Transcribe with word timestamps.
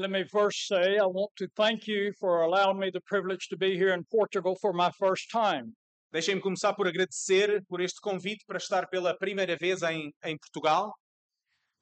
Let 0.00 0.10
me 0.10 0.24
first 0.24 0.66
say 0.66 0.96
I 0.96 1.04
want 1.04 1.30
to 1.36 1.46
thank 1.54 1.86
you 1.86 2.12
for 2.18 2.40
allowing 2.40 2.78
me 2.78 2.88
the 2.90 3.02
privilege 3.02 3.48
to 3.50 3.56
be 3.58 3.76
here 3.76 3.92
in 3.92 4.02
Portugal 4.10 4.56
for 4.58 4.72
my 4.72 4.90
first 4.98 5.30
time. 5.30 5.74
Deixem-me 6.10 6.40
começar 6.40 6.72
por 6.74 6.86
agradecer 6.88 7.62
por 7.68 7.82
este 7.82 8.00
convite 8.00 8.42
para 8.46 8.56
estar 8.56 8.88
pela 8.88 9.14
primeira 9.14 9.56
vez 9.58 9.82
em, 9.82 10.10
em 10.24 10.38
Portugal. 10.38 10.94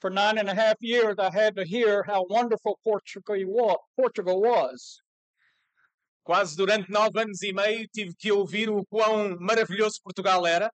For 0.01 0.11
nine 0.11 0.37
and 0.39 0.49
a 0.51 0.54
half 0.54 0.75
years, 0.81 1.15
I 1.21 1.31
had 1.31 1.54
to 1.54 1.65
hear 1.65 2.03
how 2.09 2.27
wonderful 2.29 2.77
Portugal 2.83 3.37
wa- 3.46 3.79
Portugal 3.96 4.41
was. 4.41 5.00
Quase 6.25 6.57
durante 6.57 6.91
nove 6.91 7.21
anos 7.21 7.41
e 7.43 7.53
meio 7.53 7.87
tive 7.95 8.12
que 8.19 8.32
ouvir 8.32 8.69
o 8.69 8.85
quão 8.91 9.37
maravilhoso 9.39 10.00
Portugal 10.03 10.45
era 10.45 10.73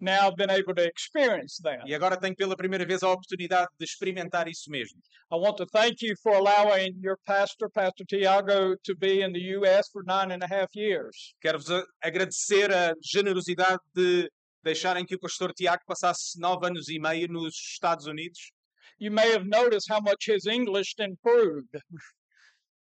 Now 0.00 0.30
been 0.30 0.50
able 0.50 0.74
to 0.74 0.82
experience 0.82 1.58
that. 1.62 1.86
e 1.86 1.94
agora 1.94 2.18
tenho 2.18 2.34
pela 2.34 2.56
primeira 2.56 2.86
vez 2.86 3.02
a 3.02 3.10
oportunidade 3.10 3.68
de 3.78 3.84
experimentar 3.84 4.48
isso 4.48 4.70
mesmo. 4.70 4.98
I 5.30 5.36
want 5.36 5.56
to 5.58 5.66
thank 5.66 6.02
you 6.02 6.14
for 6.22 6.34
allowing 6.34 6.98
your 7.02 7.18
pastor, 7.26 7.68
Pastor 7.68 8.04
Tiago, 8.06 8.74
to 8.82 8.96
be 8.96 9.22
in 9.22 9.32
the 9.32 9.56
U.S. 9.58 9.90
for 9.92 10.02
nine 10.04 10.32
and 10.32 10.42
a 10.42 10.48
half 10.48 10.74
years. 10.74 11.34
Quero-vos 11.42 11.84
agradecer 12.02 12.72
a 12.72 12.94
generosidade 13.02 13.80
de 13.94 14.30
deixarem 14.62 15.04
que 15.04 15.16
o 15.16 15.20
pastor 15.20 15.52
Tiago 15.52 15.82
passasse 15.86 16.38
nove 16.40 16.66
anos 16.66 16.88
e 16.88 16.98
meio 16.98 17.28
nos 17.28 17.54
Estados 17.54 18.06
Unidos. 18.06 18.52
You 18.98 19.10
may 19.10 19.32
have 19.32 19.46
noticed 19.46 19.88
how 19.90 20.00
much 20.00 20.26
his 20.26 20.46
English 20.46 20.94
improved. 20.98 21.68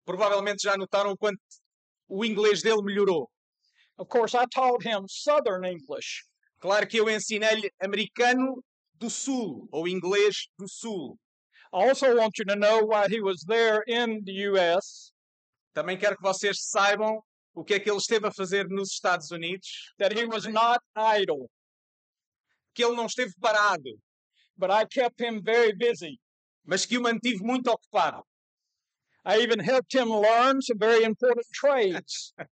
Provavelmente 0.05 0.63
já 0.63 0.77
notaram 0.77 1.15
quanto 1.17 1.39
o 2.07 2.23
inglês 2.23 2.61
dele 2.61 2.81
melhorou. 2.83 3.29
Of 3.97 4.07
course, 4.09 4.33
I 4.33 4.45
taught 4.47 4.81
him 4.83 5.05
Southern 5.07 5.65
English. 5.65 6.23
Claro 6.59 6.87
que 6.87 6.97
eu 6.97 7.09
ensinei-lhe 7.09 7.71
americano 7.79 8.63
do 8.95 9.09
Sul, 9.09 9.67
ou 9.71 9.87
inglês 9.87 10.47
do 10.57 10.67
Sul. 10.67 11.17
I 11.71 11.87
also 11.87 12.15
want 12.15 12.37
you 12.37 12.45
to 12.45 12.55
know 12.55 12.85
while 12.85 13.07
he 13.07 13.21
was 13.21 13.43
there 13.47 13.83
in 13.87 14.23
the 14.23 14.49
U.S. 14.49 15.11
Também 15.73 15.97
quero 15.97 16.17
que 16.17 16.23
vocês 16.23 16.57
saibam 16.63 17.21
o 17.53 17.63
que 17.63 17.75
é 17.75 17.79
que 17.79 17.89
ele 17.89 17.97
esteve 17.97 18.27
a 18.27 18.31
fazer 18.31 18.67
nos 18.67 18.91
Estados 18.91 19.31
Unidos, 19.31 19.93
that 19.97 20.13
he 20.13 20.25
was 20.25 20.45
not 20.45 20.79
idle, 20.95 21.49
que 22.73 22.83
ele 22.83 22.95
não 22.95 23.05
esteve 23.05 23.33
parado, 23.39 23.97
but 24.57 24.69
I 24.69 24.85
kept 24.85 25.21
him 25.21 25.41
very 25.41 25.73
busy. 25.73 26.19
mas 26.69 26.85
que 26.85 26.97
o 26.97 27.01
mantive 27.01 27.43
muito 27.43 27.67
ocupado. 27.71 28.23
I 29.25 29.41
even 29.41 29.59
helped 29.59 29.93
him 29.93 30.09
learn 30.09 30.61
some 30.61 30.77
very 30.77 31.03
important 31.03 31.45
trades. 31.51 32.33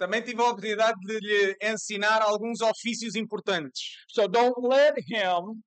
Também 0.00 0.22
tive 0.22 0.40
a 0.40 0.46
oportunidade 0.46 0.98
de 1.00 1.18
lhe 1.20 1.56
ensinar 1.60 2.22
alguns 2.22 2.62
ofícios 2.62 3.14
importantes. 3.16 3.98
So 4.08 4.26
don't 4.26 4.54
let 4.66 4.94
him, 4.96 5.62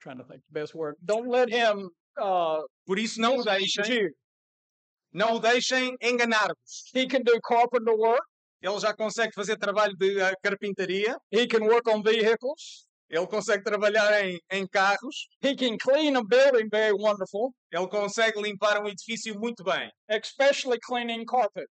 trying 0.00 0.16
to 0.16 0.24
think 0.24 0.42
the 0.46 0.60
best 0.60 0.74
word, 0.74 0.96
don't 1.02 1.28
let 1.28 1.50
him 1.50 1.90
uh, 2.18 2.66
Por 2.86 2.98
isso 2.98 3.20
não 3.20 3.36
o 3.36 3.44
deixem, 3.44 4.10
não 5.12 5.34
o 5.34 5.38
deixem 5.38 5.94
enganar-vos. 6.00 6.90
He 6.94 7.06
can 7.06 7.20
do 7.22 7.38
carpenter 7.42 7.94
work. 7.94 8.24
Ele 8.62 8.80
já 8.80 8.94
consegue 8.94 9.34
fazer 9.34 9.58
trabalho 9.58 9.94
de 9.98 10.18
ah, 10.22 10.32
carpintaria, 10.42 11.18
He 11.30 11.46
can 11.46 11.64
work 11.64 11.86
on 11.90 12.02
vehicles. 12.02 12.88
ele 13.10 13.26
consegue 13.26 13.62
trabalhar 13.62 14.24
em, 14.24 14.40
em 14.50 14.66
carros, 14.66 15.28
He 15.42 15.54
can 15.54 15.76
clean 15.76 16.16
a 16.16 16.24
building 16.24 16.70
very 16.70 16.94
wonderful, 16.94 17.52
ele 17.70 17.88
consegue 17.88 18.40
limpar 18.40 18.82
um 18.82 18.88
edifício 18.88 19.38
muito 19.38 19.62
bem, 19.64 19.90
especially 20.08 20.78
cleaning 20.80 21.26
carpet. 21.26 21.68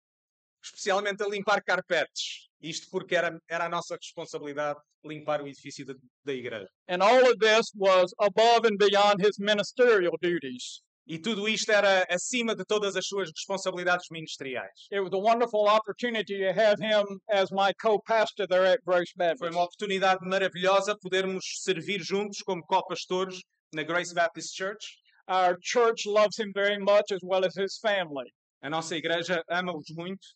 Especialmente 0.66 1.22
a 1.22 1.28
limpar 1.28 1.62
carpetes. 1.64 2.46
Isto 2.60 2.88
porque 2.90 3.14
era, 3.14 3.38
era 3.48 3.66
a 3.66 3.68
nossa 3.68 3.96
responsabilidade 3.96 4.78
limpar 5.04 5.42
o 5.42 5.46
edifício 5.46 5.84
da, 5.86 5.94
da 6.24 6.32
igreja. 6.32 6.68
And 6.88 7.02
all 7.02 7.22
of 7.30 7.38
this 7.38 7.70
was 7.74 8.12
above 8.18 8.66
and 8.66 8.76
beyond 8.76 9.20
his 9.20 9.38
ministerial 9.38 10.16
duties. 10.20 10.82
E 11.08 11.20
tudo 11.20 11.48
isto 11.48 11.70
era 11.70 12.04
acima 12.10 12.52
de 12.52 12.64
todas 12.64 12.96
as 12.96 13.06
suas 13.06 13.30
responsabilidades 13.30 14.06
ministeriais. 14.10 14.88
It 14.90 15.00
was 15.00 15.12
a 15.12 15.18
wonderful 15.18 15.68
opportunity 15.68 16.38
to 16.38 16.52
have 16.52 16.80
him 16.80 17.04
as 17.30 17.52
my 17.52 17.72
co-pastor 17.80 18.48
there 18.48 18.66
at 18.66 18.80
Grace 18.84 19.12
Foi 19.16 19.26
Baptist. 19.28 19.52
uma 19.52 19.62
oportunidade 19.62 20.26
maravilhosa 20.26 20.98
podermos 20.98 21.44
servir 21.62 22.02
juntos 22.02 22.42
como 22.42 22.60
co-pastores 22.66 23.40
na 23.72 23.84
Grace 23.84 24.12
Baptist 24.12 24.52
Church. 24.56 24.98
Our 25.28 25.56
church 25.60 26.06
loves 26.06 26.38
him 26.40 26.50
very 26.52 26.78
much 26.78 27.12
as 27.12 27.20
well 27.22 27.44
as 27.44 27.54
his 27.56 27.78
family. 27.78 28.28
A 28.62 28.68
nossa 28.68 28.96
igreja 28.96 29.44
ama-os 29.48 29.86
muito. 29.94 30.26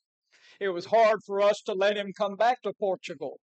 It 0.61 0.69
was 0.69 0.85
hard 0.87 1.19
for 1.27 1.41
us 1.41 1.61
to 1.67 1.73
let 1.75 1.97
him 1.97 2.13
come 2.17 2.37
back 2.37 2.61
to 2.63 2.73
Portugal, 2.79 3.39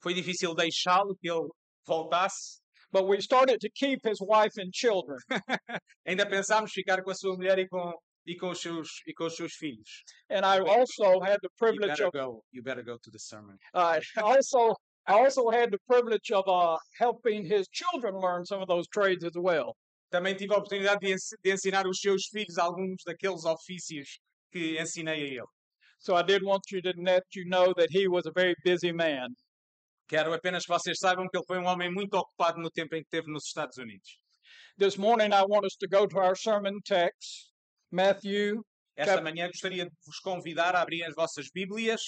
Foi 0.00 0.14
difícil 0.14 0.54
deixá-lo 0.54 1.14
que 1.20 1.28
ele 1.30 1.48
voltasse. 1.86 2.60
but 2.92 3.06
we 3.06 3.20
started 3.20 3.60
to 3.60 3.68
keep 3.74 3.98
his 4.04 4.18
wife 4.20 4.52
and 4.56 4.72
children. 4.72 5.18
Ainda 6.06 6.24
pensámos 6.26 6.70
ficar 6.72 7.02
com 7.02 7.10
a 7.10 7.14
sua 7.14 7.34
mulher 7.36 7.58
e 7.58 7.66
com, 7.68 7.92
e 8.26 8.36
com, 8.36 8.50
os, 8.50 8.60
seus, 8.60 8.88
e 9.06 9.12
com 9.12 9.24
os 9.26 9.36
seus 9.36 9.52
filhos. 9.54 10.02
And 10.30 10.44
I 10.46 10.60
also 10.60 11.20
had 11.20 11.38
the 11.42 11.48
You 11.50 11.58
privilege 11.58 11.88
better 11.98 12.06
of 12.06 12.12
go. 12.12 12.42
You 12.52 12.62
better 12.62 12.82
go 12.84 12.96
to 13.02 13.10
the 13.10 13.18
sermon. 13.18 13.56
uh, 13.74 14.00
also 14.22 14.74
I 15.06 15.14
also 15.24 15.48
had 15.50 15.70
the 15.70 15.78
privilege 15.86 16.30
of 16.30 16.44
uh, 16.46 16.76
helping 16.98 17.44
his 17.44 17.66
children 17.72 18.14
learn 18.14 18.44
some 18.44 18.60
of 18.62 18.68
those 18.68 18.86
trades 18.88 19.24
as 19.24 19.32
well. 19.36 19.74
Também 20.12 20.36
tive 20.36 20.54
a 20.54 20.58
oportunidade 20.58 21.00
de 21.00 21.50
ensinar 21.50 21.86
os 21.86 21.98
seus 22.00 22.26
filhos 22.30 22.56
alguns 22.58 23.02
daqueles 23.04 23.44
ofícios 23.44 24.18
que 24.52 24.78
ensinei 24.80 25.14
a 25.14 25.26
ele. 25.26 25.46
So 25.98 26.14
I 26.14 26.22
did 26.22 26.42
want 26.42 26.62
you 26.70 26.80
to 26.82 26.92
let 26.96 27.24
you 27.34 27.44
know 27.46 27.74
that 27.76 27.90
he 27.90 28.08
was 28.08 28.26
a 28.26 28.32
very 28.32 28.54
busy 28.64 28.92
man. 28.92 29.28
Quero 30.08 30.32
apenas 30.32 30.64
que 30.64 30.72
vocês 30.72 30.98
saibam 30.98 31.28
que 31.28 31.36
ele 31.36 31.46
foi 31.46 31.58
um 31.58 31.66
homem 31.66 31.92
muito 31.92 32.14
ocupado 32.14 32.60
no 32.60 32.70
tempo 32.70 32.94
em 32.94 33.02
que 33.02 33.08
esteve 33.08 33.30
nos 33.30 33.46
Estados 33.46 33.76
Unidos. 33.76 34.18
This 34.78 34.96
morning 34.96 35.32
I 35.32 35.42
want 35.42 35.66
us 35.66 35.76
to 35.80 35.88
go 35.88 36.06
to 36.06 36.18
our 36.18 36.36
sermon 36.36 36.78
text, 36.84 37.52
Matthew 37.90 38.62
Esta 38.98 39.22
manhã 39.22 39.46
gostaria 39.46 39.84
de 39.84 39.92
vos 40.04 40.18
convidar 40.18 40.74
a 40.74 40.82
abrir 40.82 41.04
as 41.04 41.14
vossas 41.14 41.48
Bíblias 41.54 42.00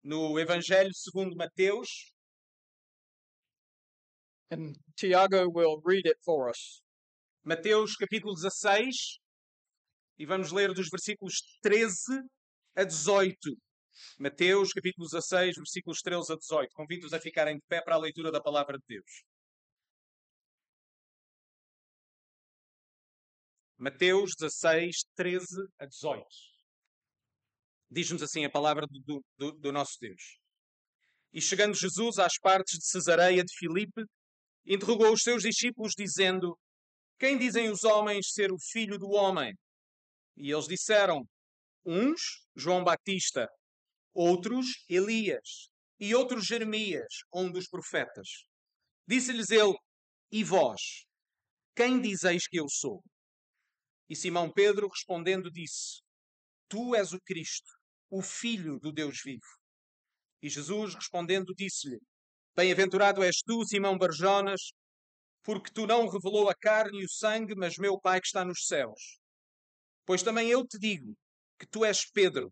no 0.00 0.38
Evangelho 0.38 0.94
segundo 0.94 1.34
Mateus, 1.34 2.12
and 4.48 4.76
Tiago 4.96 5.48
will 5.50 5.80
read 5.84 6.06
it 6.06 6.16
for 6.24 6.48
us. 6.48 6.82
Mateus 7.44 7.96
capítulo 7.96 8.32
16, 8.34 9.18
e 10.20 10.24
vamos 10.24 10.52
ler 10.52 10.72
dos 10.72 10.88
versículos 10.88 11.34
13 11.62 12.22
a 12.74 12.84
18. 12.84 13.36
Mateus 14.18 14.72
capítulo 14.72 15.06
16, 15.08 15.56
versículos 15.56 16.00
13 16.00 16.32
a 16.32 16.36
18. 16.36 16.72
Convido-os 16.74 17.12
a 17.12 17.20
ficarem 17.20 17.56
de 17.56 17.62
pé 17.68 17.82
para 17.82 17.94
a 17.94 17.98
leitura 17.98 18.30
da 18.30 18.40
palavra 18.40 18.78
de 18.78 18.84
Deus. 18.86 19.24
Mateus 23.78 24.32
16, 24.38 25.04
13 25.16 25.46
a 25.78 25.86
18. 25.86 26.24
Diz-nos 27.90 28.22
assim 28.22 28.44
a 28.44 28.50
palavra 28.50 28.86
do, 28.86 29.24
do, 29.36 29.52
do 29.52 29.72
nosso 29.72 29.96
Deus. 30.00 30.38
E 31.32 31.40
chegando 31.40 31.74
Jesus 31.74 32.18
às 32.18 32.38
partes 32.38 32.78
de 32.78 32.86
Cesareia 32.86 33.42
de 33.42 33.52
Filipe, 33.56 34.04
interrogou 34.66 35.12
os 35.12 35.22
seus 35.22 35.42
discípulos, 35.42 35.92
dizendo: 35.96 36.58
Quem 37.18 37.38
dizem 37.38 37.70
os 37.70 37.84
homens 37.84 38.32
ser 38.32 38.52
o 38.52 38.58
filho 38.58 38.98
do 38.98 39.10
homem? 39.10 39.54
E 40.36 40.50
eles 40.50 40.66
disseram: 40.66 41.24
Uns, 41.84 42.20
João 42.54 42.84
Batista, 42.84 43.48
outros, 44.12 44.84
Elias, 44.88 45.70
e 45.98 46.14
outros, 46.14 46.46
Jeremias, 46.46 47.12
um 47.32 47.50
dos 47.50 47.68
profetas. 47.68 48.28
Disse-lhes 49.06 49.50
ele: 49.50 49.76
E 50.30 50.44
vós, 50.44 51.04
quem 51.74 52.00
dizeis 52.00 52.46
que 52.46 52.58
eu 52.58 52.66
sou? 52.68 53.02
E 54.08 54.16
Simão 54.16 54.52
Pedro 54.52 54.88
respondendo 54.88 55.50
disse: 55.50 56.00
Tu 56.68 56.94
és 56.94 57.12
o 57.12 57.20
Cristo, 57.20 57.70
o 58.10 58.22
Filho 58.22 58.78
do 58.78 58.92
Deus 58.92 59.20
vivo. 59.24 59.40
E 60.42 60.48
Jesus 60.48 60.94
respondendo 60.94 61.54
disse-lhe: 61.54 61.98
Bem-aventurado 62.56 63.22
és 63.22 63.36
tu, 63.42 63.64
Simão 63.66 63.96
Barjonas, 63.96 64.72
porque 65.42 65.70
tu 65.72 65.86
não 65.86 66.08
revelou 66.08 66.48
a 66.48 66.54
carne 66.54 67.00
e 67.00 67.04
o 67.04 67.10
sangue, 67.10 67.54
mas 67.54 67.76
meu 67.78 67.98
Pai 68.00 68.20
que 68.20 68.26
está 68.26 68.44
nos 68.44 68.66
céus. 68.66 69.18
Pois 70.04 70.22
também 70.22 70.48
eu 70.48 70.66
te 70.66 70.78
digo 70.78 71.16
que 71.60 71.66
tu 71.66 71.84
és 71.84 72.10
Pedro, 72.10 72.50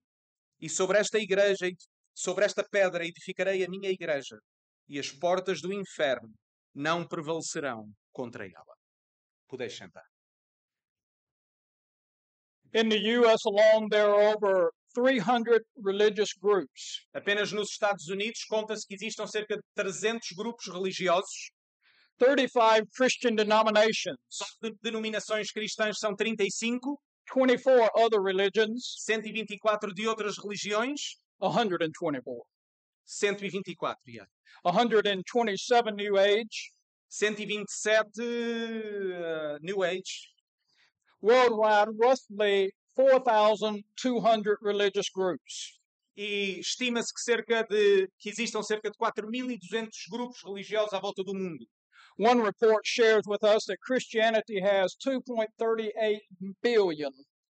e 0.60 0.68
sobre 0.68 0.98
esta 0.98 1.18
igreja, 1.18 1.66
sobre 2.14 2.44
esta 2.44 2.62
pedra 2.62 3.06
edificarei 3.06 3.64
a 3.64 3.68
minha 3.68 3.90
igreja, 3.90 4.38
e 4.86 4.98
as 4.98 5.10
portas 5.10 5.62
do 5.62 5.72
inferno 5.72 6.34
não 6.74 7.06
prevalecerão 7.06 7.90
contra 8.12 8.44
ela. 8.44 8.74
Podeis 9.48 9.74
sentar. 9.74 10.04
In 12.74 12.90
the 12.90 13.18
U.S. 13.18 13.40
alone, 13.46 13.88
there 13.88 14.10
are 14.10 14.36
over 14.36 14.70
300 14.94 15.60
religious 15.82 16.34
groups. 16.38 17.06
Apenas 17.14 17.50
nos 17.50 17.70
Estados 17.70 18.08
Unidos 18.08 18.44
conta-se 18.44 18.86
que 18.86 18.94
existam 18.94 19.26
cerca 19.26 19.56
de 19.56 19.62
300 19.74 20.28
grupos 20.36 20.66
religiosos. 20.66 21.50
35 22.18 22.86
Christian 22.94 23.36
denominations, 23.36 24.18
Só 24.28 24.44
de 24.60 24.74
denominações 24.82 25.50
cristãs 25.52 25.98
são 25.98 26.14
35, 26.14 27.00
24 27.32 27.90
other 27.94 28.20
religions, 28.20 28.94
124 28.98 29.92
de 29.94 30.08
outras 30.08 30.38
religiões, 30.38 31.18
124, 31.40 32.44
124, 33.04 33.96
yeah. 34.06 34.26
127 34.64 35.94
New 35.94 36.18
Age, 36.18 36.72
127 37.08 38.20
uh, 38.20 39.58
New 39.62 39.82
Age, 39.82 40.32
Worldwide, 41.20 41.88
roughly 41.98 42.72
4,200 42.94 44.58
religious 44.62 45.08
groups. 45.08 45.78
E 46.16 46.58
estima-se 46.58 47.14
que 47.14 47.20
cerca 47.20 47.62
de 47.62 48.08
que 48.18 48.28
existam 48.28 48.62
cerca 48.62 48.90
de 48.90 48.98
4.200 48.98 49.88
grupos 50.10 50.42
religiosos 50.42 50.92
à 50.92 50.98
volta 50.98 51.22
do 51.22 51.32
mundo. 51.32 51.64
One 52.18 52.40
report 52.40 52.84
shares 52.84 53.22
with 53.28 53.44
us 53.44 53.64
that 53.66 53.78
Christianity 53.80 54.60
has 54.60 54.96
2.38 55.06 56.18
billion. 56.60 57.12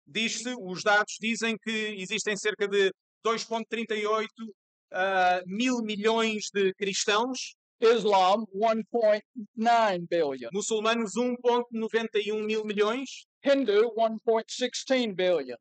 Diz-se, 0.06 0.54
os 0.60 0.84
dados 0.84 1.16
dizem 1.20 1.56
que 1.58 1.96
existem 1.98 2.36
cerca 2.36 2.68
de 2.68 2.92
2,38 3.26 4.28
ah, 4.92 5.42
mil 5.46 5.82
milhões 5.82 6.48
de 6.54 6.72
cristãos, 6.74 7.56
Islam, 7.80 8.44
1.9 8.54 10.06
billion. 10.08 10.48
muçulmanos 10.52 11.14
1,91 11.16 12.44
mil 12.44 12.64
milhões, 12.64 13.26
Hindu, 13.44 13.92
1.16 13.96 15.12
billion. 15.12 15.56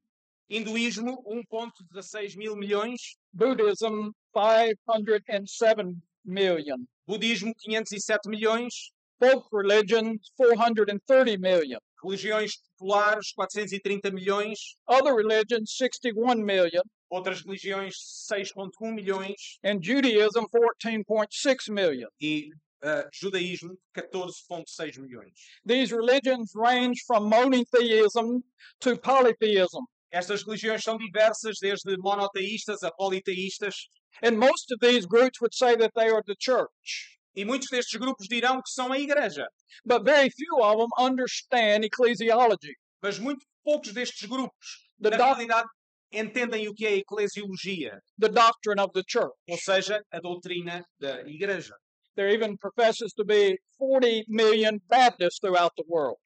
hinduísmo 0.47 1.23
1,16 1.23 2.37
mil 2.37 2.55
milhões, 2.55 3.15
Buddhism, 3.33 4.11
507 4.31 5.95
million. 6.25 6.77
budismo 7.07 7.53
507 7.65 8.29
milhões, 8.29 8.73
Folk 9.19 9.47
religions, 9.53 10.31
430 10.35 11.37
million. 11.37 11.79
religiões 12.03 12.53
populares 12.79 13.31
430 13.33 14.11
milhões, 14.11 14.75
Other 14.87 15.13
religions, 15.15 15.75
61 15.77 16.43
million. 16.43 16.81
outras 17.11 17.43
religiões 17.43 17.93
6,1 18.31 18.93
milhões 18.93 19.59
And 19.63 19.79
Judaism, 19.83 20.45
14.6 20.51 21.69
million. 21.71 22.09
e 22.19 22.49
ah, 22.83 23.07
judaísmo 23.13 23.77
14,6 23.95 24.97
milhões. 24.99 25.33
These 25.63 25.91
religions 25.93 26.51
range 26.55 27.03
from 27.05 27.29
monotheism 27.29 28.41
to 28.79 28.97
polytheism. 28.97 29.83
Estas 30.11 30.43
religiões 30.43 30.81
são 30.83 30.97
diversas, 30.97 31.57
desde 31.61 31.95
monoteístas 31.97 32.83
a 32.83 32.91
politeístas, 32.91 33.87
And 34.21 34.37
most 34.37 34.71
of 34.71 34.79
these 34.79 35.05
groups 35.05 35.39
would 35.41 35.53
say 35.53 35.75
that 35.75 35.91
they 35.95 36.09
are 36.09 36.23
the 36.25 36.35
church. 36.39 37.17
e 37.35 37.45
muitos 37.45 37.69
destes 37.69 37.97
grupos 37.97 38.27
dirão 38.27 38.61
que 38.61 38.71
são 38.71 38.91
a 38.91 38.99
igreja. 38.99 39.47
But 39.85 40.03
very 40.03 40.29
few 40.29 40.61
of 40.61 40.77
them 40.77 40.89
understand 40.99 41.85
ecclesiology. 41.85 42.73
Mas 43.01 43.17
muito 43.19 43.45
poucos 43.63 43.93
destes 43.93 44.27
grupos, 44.27 44.89
The, 45.01 45.11
na 45.11 45.17
realidade, 45.17 45.69
entendem 46.11 46.67
o 46.67 46.73
que 46.73 46.85
é 46.85 46.89
a 46.89 46.97
eclesiologia, 46.97 47.99
the 48.19 48.27
doctrine 48.29 48.81
of 48.81 48.91
the 48.93 49.03
church. 49.07 49.33
ou 49.49 49.57
seja, 49.57 50.03
a 50.11 50.19
doutrina 50.19 50.83
da 50.99 51.21
igreja. 51.21 51.73
There 52.15 52.29
even 52.33 52.57
professes 52.57 53.13
to 53.13 53.23
be 53.23 53.57
40 53.77 54.25
million 54.27 54.79
Baptists 54.89 55.39
throughout 55.39 55.71
the 55.77 55.85
world. 55.87 56.19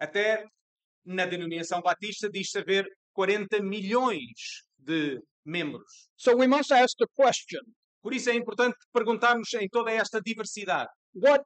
Até 0.00 0.46
na 1.04 1.26
denominação 1.26 1.82
batista 1.82 2.30
diz-se 2.30 2.58
haver 2.58 2.86
40 3.12 3.60
milhões 3.60 4.62
de 4.78 5.20
membros. 5.44 6.08
So 6.16 6.36
we 6.36 6.46
must 6.46 6.72
ask 6.72 6.96
the 6.98 7.06
question 7.14 7.62
Por 8.02 8.12
isso 8.12 8.28
é 8.28 8.34
importante 8.34 8.76
perguntarmos 8.92 9.54
em 9.54 9.66
toda 9.68 9.90
esta 9.90 10.20
diversidade, 10.20 10.90
what 11.14 11.42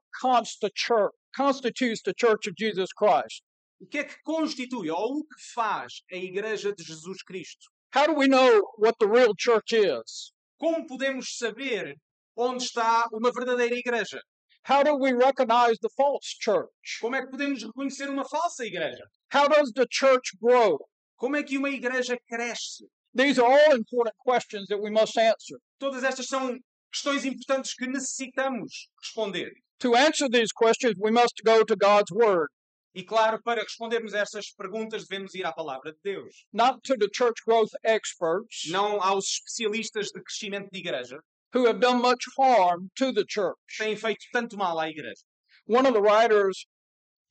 church, 0.74 1.14
constitutes 1.36 2.02
the 2.02 2.12
Church 2.18 2.48
of 2.48 2.54
Jesus 2.58 2.92
Christ? 2.92 3.44
o 3.80 3.86
que 3.86 3.98
é 3.98 4.04
que 4.04 4.20
constitui 4.24 4.90
ou 4.90 5.18
o 5.18 5.24
que 5.24 5.52
faz 5.54 6.02
a 6.10 6.16
igreja 6.16 6.72
de 6.72 6.82
Jesus 6.82 7.22
Cristo? 7.22 7.70
How 7.94 8.06
do 8.06 8.14
we 8.14 8.26
know 8.26 8.60
what 8.76 8.98
the 8.98 9.06
real 9.06 9.34
church 9.38 9.72
is? 9.72 10.32
Como 10.58 10.84
podemos 10.86 11.38
saber 11.38 11.96
onde 12.36 12.64
está 12.64 13.08
uma 13.12 13.30
verdadeira 13.30 13.76
igreja? 13.76 14.20
How 14.68 14.82
do 14.82 14.96
we 14.96 15.12
recognize 15.12 15.78
the 15.80 15.88
false 15.96 16.36
church? 16.40 16.98
Como 17.00 17.14
é 17.14 17.22
que 17.22 17.30
podemos 17.30 17.62
reconhecer 17.62 18.10
uma 18.10 18.24
falsa 18.28 18.66
igreja? 18.66 19.04
How 19.32 19.48
does 19.48 19.72
the 19.72 19.86
church 19.88 20.36
grow? 20.40 20.78
Como 21.16 21.36
é 21.36 21.42
que 21.42 21.56
uma 21.56 21.70
igreja 21.70 22.18
cresce? 22.28 22.84
These 23.18 23.38
are 23.40 23.50
all 23.50 23.74
important 23.74 24.14
questions 24.24 24.68
that 24.68 24.78
we 24.80 24.90
must 24.90 25.18
answer. 25.18 25.56
Todas 25.80 26.04
estas 26.04 26.28
são 26.28 26.56
questões 26.92 27.24
importantes 27.24 27.74
que 27.74 27.86
necessitamos 27.86 28.88
responder. 29.02 29.50
To 29.80 29.94
answer 29.96 30.28
these 30.28 30.52
questions, 30.52 30.94
we 30.98 31.10
must 31.10 31.34
go 31.44 31.64
to 31.64 31.74
God's 31.76 32.12
Word, 32.12 32.48
E 32.94 33.02
claro, 33.04 33.38
para 33.44 33.60
respondermos 33.62 34.14
a 34.14 34.18
estas 34.20 34.50
perguntas, 34.56 35.06
devemos 35.06 35.34
ir 35.34 35.44
à 35.44 35.52
palavra 35.52 35.92
de 35.92 35.98
Deus. 36.02 36.46
not 36.52 36.80
to 36.84 36.96
the 36.96 37.08
church 37.12 37.36
growth 37.46 37.70
experts 37.84 38.64
Não 38.70 39.00
aos 39.02 39.24
especialistas 39.26 40.10
de 40.12 40.20
crescimento 40.22 40.68
de 40.72 40.78
igreja, 40.80 41.18
who 41.52 41.66
have 41.66 41.80
done 41.80 42.00
much 42.00 42.24
harm 42.38 42.88
to 42.96 43.12
the 43.12 43.24
church. 43.28 43.58
têm 43.78 43.96
feito 43.96 44.24
tanto 44.32 44.56
mal 44.56 44.78
à 44.78 44.88
igreja. 44.88 45.22
One 45.66 45.86
of 45.86 45.92
the 45.94 46.00
writers 46.00 46.66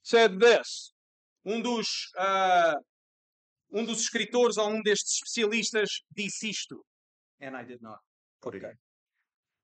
said 0.04 0.40
this 0.40 0.92
Um 1.46 1.62
dos, 1.62 1.88
ah, 2.18 2.76
um 3.72 3.86
dos 3.86 4.02
escritores 4.02 4.58
ou 4.58 4.70
um 4.70 4.82
destes 4.82 5.16
especialistas 5.16 5.90
disse 6.12 6.50
isto. 6.50 6.84
And 7.42 7.56
I 7.56 7.64
did 7.64 7.82
not 7.82 8.00
put 8.42 8.56
it 8.56 8.66
in. 8.66 8.74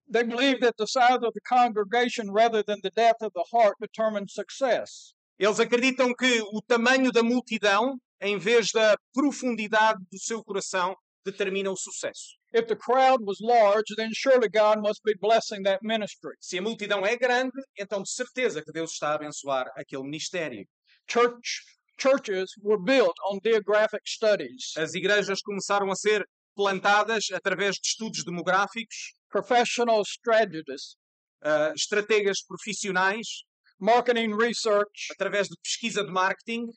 They 0.09 0.23
believe 0.23 0.59
that 0.59 0.75
the 0.77 0.85
size 0.85 1.23
of 1.23 1.33
the 1.33 1.41
congregation 1.47 2.31
rather 2.31 2.63
than 2.63 2.79
the 2.81 2.91
depth 2.91 3.23
of 3.23 3.31
the 3.33 3.45
heart 3.51 3.75
determines 3.79 4.33
success. 4.33 5.13
Eles 5.39 5.59
acreditam 5.59 6.13
que 6.13 6.41
o 6.41 6.61
tamanho 6.61 7.11
da 7.11 7.23
multidão, 7.23 7.97
em 8.21 8.37
vez 8.37 8.71
da 8.71 8.95
profundidade 9.13 9.99
do 10.11 10.19
seu 10.19 10.43
coração, 10.43 10.95
determina 11.25 11.71
o 11.71 11.77
sucesso. 11.77 12.37
If 12.53 12.67
the 12.67 12.75
crowd 12.75 13.23
was 13.23 13.39
large, 13.41 13.95
then 13.95 14.11
surely 14.13 14.49
God 14.49 14.79
must 14.81 15.01
be 15.03 15.15
blessing 15.19 15.63
that 15.63 15.79
ministry. 15.81 16.35
Se 16.39 16.59
a 16.59 16.61
multidão 16.61 17.05
é 17.05 17.17
grande, 17.17 17.59
então 17.79 18.03
de 18.03 18.11
certeza 18.11 18.61
que 18.61 18.71
Deus 18.71 18.91
está 18.91 19.11
a 19.11 19.15
abençoar 19.15 19.71
aquele 19.75 20.03
ministério. 20.03 20.67
Church 21.09 21.63
churches 21.97 22.53
were 22.61 22.81
built 22.81 23.15
on 23.29 23.39
geographic 23.43 24.01
studies. 24.05 24.73
As 24.77 24.93
igrejas 24.93 25.41
começaram 25.41 25.89
a 25.91 25.95
ser 25.95 26.25
plantadas 26.55 27.31
através 27.31 27.75
de 27.75 27.87
estudos 27.87 28.23
demográficos, 28.23 29.13
Professional 29.29 30.03
strategists, 30.05 30.95
ah, 31.43 31.73
estrategas 31.75 32.43
profissionais, 32.43 33.43
marketing 33.79 34.35
research, 34.35 35.09
através 35.11 35.47
de 35.47 35.55
pesquisa 35.63 36.05
de 36.05 36.11
marketing, 36.11 36.67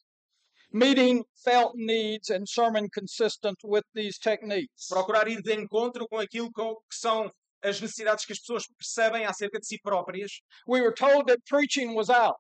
meeting 0.73 1.23
felt 1.45 1.73
needs 1.77 2.31
and 2.31 2.49
sermon 2.49 2.89
consistent 2.89 3.59
with 3.63 3.85
these 3.95 4.19
techniques. 4.19 4.89
procurar 4.89 5.29
ir 5.29 5.43
de 5.43 5.53
encontro 5.53 6.09
com 6.09 6.19
aquilo 6.19 6.51
que 6.51 6.97
são 6.97 7.31
as 7.63 7.81
necessidades 7.81 8.25
que 8.25 8.33
as 8.33 8.39
pessoas 8.39 8.67
percebem 8.79 9.27
acerca 9.27 9.59
de 9.59 9.67
si 9.67 9.79
próprias. 9.81 10.41
We 10.67 10.81
were 10.81 10.95
told 10.95 11.27
that 11.27 11.43
preaching 11.47 11.95
was 11.95 12.09
out. 12.09 12.37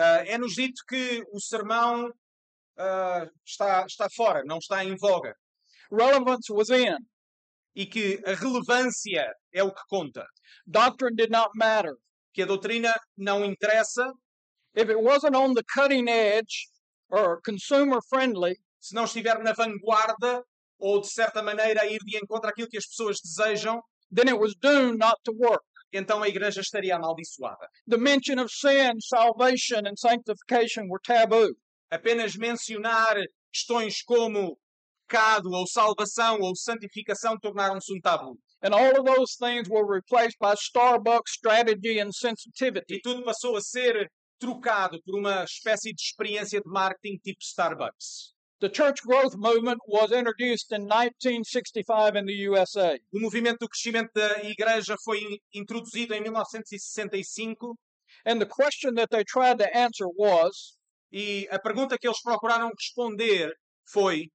Ah, 0.00 0.22
É-nos 0.26 0.54
dito 0.54 0.80
que 0.88 1.24
o 1.32 1.40
sermão 1.40 2.08
ah, 2.78 3.26
está, 3.44 3.84
está 3.84 4.08
fora, 4.14 4.44
não 4.44 4.58
está 4.58 4.84
em 4.84 4.96
voga. 4.96 5.34
Relevance 5.90 6.52
was 6.52 6.70
in. 6.70 6.96
E 7.74 7.84
que 7.86 8.20
a 8.24 8.34
relevância 8.34 9.32
é 9.52 9.62
o 9.62 9.72
que 9.72 9.82
conta. 9.88 10.24
Doctrine 10.66 11.16
did 11.16 11.30
not 11.30 11.50
matter. 11.54 11.94
Que 12.32 12.42
a 12.42 12.46
doutrina 12.46 12.94
não 13.16 13.44
interessa 13.44 14.04
If 14.74 14.88
it 14.90 15.00
wasn't 15.00 15.34
on 15.34 15.54
the 15.54 15.64
cutting 15.64 16.08
edge 16.08 16.68
or 17.08 17.40
consumer 17.40 18.00
friendly, 18.08 18.56
se 18.80 18.94
não 18.94 19.04
estiver 19.04 19.42
na 19.42 19.52
vanguarda 19.52 20.44
ou, 20.78 21.00
de 21.00 21.08
certa 21.08 21.42
maneira, 21.42 21.82
a 21.82 21.86
ir 21.86 21.98
de 22.04 22.16
encontro 22.16 22.48
àquilo 22.48 22.68
que 22.68 22.78
as 22.78 22.86
pessoas 22.86 23.18
desejam, 23.20 23.82
then 24.12 24.28
it 24.28 24.38
was 24.38 24.54
doomed 24.60 24.98
not 24.98 25.16
to 25.24 25.32
work. 25.32 25.64
Então 25.92 26.22
a 26.22 26.28
igreja 26.28 26.60
estaria 26.60 26.96
amaldiçoada. 26.96 27.68
The 27.88 27.96
mention 27.96 28.38
of 28.40 28.50
sin, 28.52 28.98
salvation, 29.00 29.86
and 29.86 29.96
sanctification 29.96 30.88
were 30.88 31.00
taboo. 31.02 31.54
Apenas 31.90 32.36
mencionar 32.36 33.16
questões 33.50 34.02
como 34.02 34.58
pecado 35.08 35.50
ou 35.50 35.66
salvação 35.66 36.38
ou 36.40 36.54
santificação 36.54 37.38
tornaram-se 37.38 37.92
um 37.94 38.00
tabu. 38.00 38.38
And 38.62 38.74
all 38.74 38.98
of 38.98 39.04
those 39.04 39.36
things 39.38 39.68
were 39.68 39.86
replaced 39.86 40.36
by 40.38 40.54
Starbucks 40.54 41.30
strategy 41.30 42.00
and 42.00 42.12
sensitivity. 42.12 42.96
E 42.96 43.00
tudo 43.00 43.24
passou 43.24 43.56
a 43.56 43.60
ser 43.60 44.10
trocado 44.38 45.00
por 45.02 45.18
uma 45.18 45.44
espécie 45.44 45.92
de 45.92 46.02
experiência 46.02 46.60
de 46.60 46.68
marketing 46.68 47.18
tipo 47.18 47.40
Starbucks. 47.40 48.34
The 48.60 48.68
church 48.68 49.02
growth 49.02 49.36
movement 49.36 49.78
was 49.86 50.10
introduced 50.10 50.72
in 50.72 50.82
1965 50.82 52.16
in 52.16 52.26
the 52.26 52.34
USA. 52.50 52.98
O 53.14 53.20
movimento 53.20 53.58
do 53.60 53.68
crescimento 53.68 54.10
da 54.12 54.42
igreja 54.42 54.96
foi 55.04 55.20
in- 55.20 55.38
introduzido 55.54 56.12
em 56.12 56.20
1965 56.20 57.76
And 58.26 58.40
the 58.40 58.46
question 58.46 58.94
that 58.94 59.10
they 59.10 59.22
tried 59.22 59.58
to 59.58 59.76
answer 59.76 60.08
was 60.08 60.76
e 61.12 61.46
a 61.52 61.58
pergunta 61.60 61.96
que 61.96 62.08
eles 62.08 62.20
procuraram 62.20 62.70
responder 62.76 63.52
foi 63.92 64.28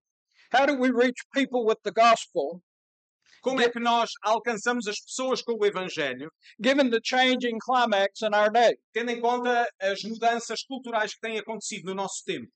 how 0.54 0.66
do 0.66 0.76
we 0.76 0.90
reach 0.90 1.20
people 1.34 1.66
with 1.66 1.82
the 1.84 1.92
gospel 1.92 2.62
como 3.42 3.60
é 3.60 3.70
que 3.70 3.80
nós 3.80 4.10
alcançamos 4.24 4.88
as 4.88 5.02
pessoas 5.02 5.42
com 5.42 5.52
o 5.60 5.66
Evangelho, 5.66 6.32
given 6.64 6.90
the 6.90 7.02
changing 7.04 7.58
climax 7.60 8.22
in 8.22 8.34
our 8.34 8.50
day? 8.50 8.74
tendo 8.94 9.12
em 9.12 9.20
conta 9.20 9.68
as 9.82 10.02
mudanças 10.04 10.64
culturais 10.64 11.14
que 11.14 11.20
têm 11.20 11.38
acontecido 11.40 11.88
no 11.88 11.96
nosso 11.96 12.24
tempo. 12.26 12.48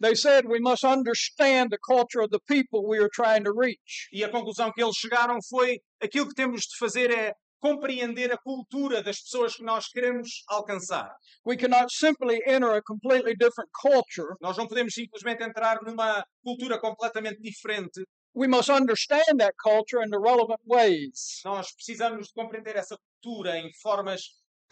They 0.00 0.14
said 0.14 0.46
we 0.46 0.60
must 0.60 0.84
understand 0.84 1.70
the 1.70 1.78
culture 1.78 2.22
of 2.22 2.30
the 2.30 2.40
people 2.46 2.86
we 2.86 2.98
are 2.98 3.10
trying 3.12 3.44
to 3.44 3.52
reach. 3.52 4.08
E 4.12 4.24
a 4.24 4.30
conclusão 4.30 4.72
que 4.72 4.82
eles 4.82 4.96
chegaram 4.96 5.38
foi 5.48 5.80
aquilo 6.00 6.28
que 6.28 6.34
temos 6.34 6.62
de 6.62 6.76
fazer 6.78 7.10
é 7.10 7.34
compreender 7.62 8.32
a 8.32 8.38
cultura 8.38 9.02
das 9.02 9.20
pessoas 9.20 9.54
que 9.54 9.62
nós 9.62 9.88
queremos 9.88 10.42
alcançar. 10.48 11.14
We 11.46 11.56
cannot 11.56 11.92
simply 11.92 12.42
enter 12.44 12.72
a 12.74 12.82
completely 12.82 13.36
different 13.36 13.70
culture. 13.80 14.34
Nós 14.40 14.56
não 14.56 14.66
podemos 14.66 14.92
simplesmente 14.92 15.44
entrar 15.44 15.80
numa 15.82 16.24
cultura 16.42 16.80
completamente 16.80 17.40
diferente. 17.40 18.04
We 18.34 18.48
must 18.48 18.68
understand 18.70 19.38
that 19.38 19.54
culture 19.62 20.02
in 20.02 20.10
the 20.10 20.18
relevant 20.18 20.60
ways. 20.66 21.40
Nós 21.44 21.72
precisamos 21.72 22.28
de 22.28 22.32
compreender 22.34 22.76
essa 22.76 22.96
cultura 22.96 23.56
em 23.58 23.70
formas 23.80 24.22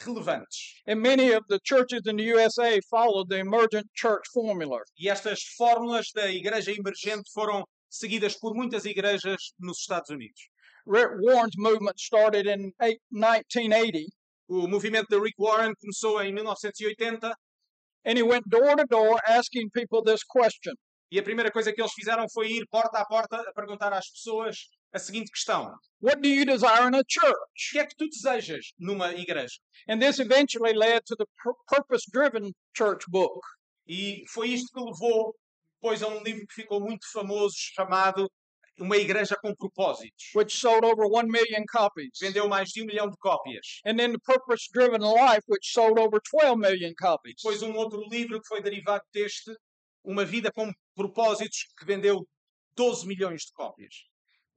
relevantes. 0.07 0.81
And 0.87 1.01
many 1.01 1.33
of 1.33 1.45
the 1.49 1.59
churches 1.65 2.03
in 2.07 2.17
the 2.17 2.25
USA 2.25 2.81
follow 2.91 3.25
the 3.25 3.39
emergent 3.39 3.87
church 3.95 4.25
formula. 4.33 4.79
E 4.99 5.09
estas 5.09 5.41
fórmulas 5.59 6.07
da 6.15 6.29
igreja 6.31 6.73
emergente 6.73 7.31
foram 7.35 7.65
seguidas 7.91 8.37
por 8.39 8.55
muitas 8.55 8.85
igrejas 8.85 9.53
nos 9.59 9.79
Estados 9.81 10.11
Unidos. 10.11 10.41
Rick 10.87 11.11
Warren's 11.21 11.57
movement 11.59 11.99
started 11.99 12.47
in 12.47 12.73
eight- 12.81 13.01
1980, 13.11 14.07
O 14.49 14.67
movimento 14.67 15.07
de 15.11 15.21
Rick 15.21 15.37
Warren 15.39 15.73
começou 15.81 16.21
em 16.23 16.33
1980 16.33 17.33
and 18.05 18.17
he 18.19 18.23
went 18.23 18.45
door 18.49 18.75
to 18.77 18.85
door 18.87 19.21
asking 19.29 19.71
people 19.71 20.03
this 20.03 20.25
question 20.25 20.75
e 21.13 21.19
a 21.19 21.23
primeira 21.23 21.51
coisa 21.53 21.73
que 21.73 21.81
eles 21.81 21.93
fizeram 21.93 22.27
foi 22.33 22.49
ir 22.49 22.67
porta 22.69 22.99
a 22.99 23.05
porta 23.05 23.37
a 23.37 23.53
perguntar 23.53 23.93
às 23.93 24.09
pessoas 24.11 24.57
a 24.93 24.99
seguinte 24.99 25.31
questão: 25.31 25.73
What 26.01 26.21
do 26.23 26.29
you 26.29 26.45
desire 26.45 26.89
in 26.89 26.95
a 26.95 27.01
O 27.01 27.05
church? 27.09 27.71
que 27.73 27.79
é 27.79 27.87
que 27.87 27.97
tu 27.97 28.09
desejas 28.09 28.73
numa 28.79 29.13
igreja? 29.15 29.55
And 29.89 29.99
this 30.01 30.19
eventually 30.19 30.73
led 30.75 31.03
to 31.07 31.17
the 31.17 31.27
purpose 31.69 32.05
driven 32.13 32.53
church 32.77 33.05
book. 33.09 33.41
E 33.87 34.25
foi 34.33 34.49
isto 34.51 34.69
que 34.73 34.81
levou 34.85 35.35
depois 35.81 36.03
a 36.03 36.09
um 36.09 36.23
livro 36.23 36.47
que 36.47 36.55
ficou 36.63 36.81
muito 36.81 37.11
famoso 37.13 37.55
chamado 37.75 38.31
Uma 38.79 38.97
Igreja 38.97 39.37
com 39.41 39.55
Propósitos. 39.55 40.31
which 40.35 40.57
sold 40.57 40.85
over 40.87 41.05
1 41.07 41.27
million 41.29 41.65
copies. 41.71 42.11
Vendeu 42.21 42.49
mais 42.49 42.71
de 42.71 42.83
um 42.83 42.87
milhão 42.87 43.09
de 43.11 43.17
cópias. 43.19 43.81
And 43.85 43.97
then 43.97 44.13
the 44.13 44.19
Purpose 44.25 44.69
Driven 44.73 45.01
Life, 45.03 45.43
which 45.49 45.71
sold 45.73 45.99
over 46.01 46.21
12 46.33 46.57
million 46.59 46.93
copies. 46.99 47.35
Depois 47.43 47.63
um 47.63 47.75
outro 47.77 48.03
livro 48.11 48.41
que 48.41 48.47
foi 48.49 48.63
derivado 48.63 49.05
deste, 49.13 49.51
Uma 50.05 50.25
Vida 50.25 50.51
com 50.53 50.71
Propósitos, 50.95 51.67
que 51.79 51.85
vendeu 51.85 52.27
12 52.77 53.07
milhões 53.07 53.43
de 53.43 53.53
cópias. 53.53 53.95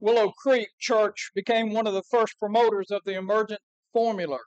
Willow 0.04 0.32
Creek 0.44 0.68
Church 0.80 1.32
became 1.34 1.74
one 1.74 1.88
of 1.88 1.94
the 1.94 2.04
first 2.12 2.34
promoters 2.38 2.92
of 2.92 3.02
the 3.06 3.16
emergent 3.16 3.62
formula. 3.94 4.40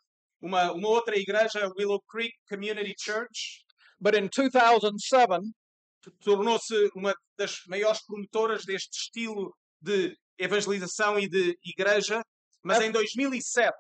Uma, 0.43 0.73
uma 0.73 0.89
outra 0.89 1.17
igreja, 1.17 1.73
Willow 1.79 2.01
Creek 2.11 2.35
Community 2.49 2.95
Church, 2.99 3.65
But 4.01 4.15
in 4.15 4.29
2007, 4.29 5.55
t- 6.03 6.11
tornou-se 6.21 6.91
uma 6.95 7.15
das 7.39 7.61
maiores 7.67 8.03
promotoras 8.05 8.65
deste 8.65 8.91
estilo 8.95 9.55
de 9.81 10.17
evangelização 10.39 11.19
e 11.19 11.29
de 11.29 11.59
igreja. 11.65 12.23
Mas 12.63 12.83
em 12.83 12.91
2007, 12.91 13.73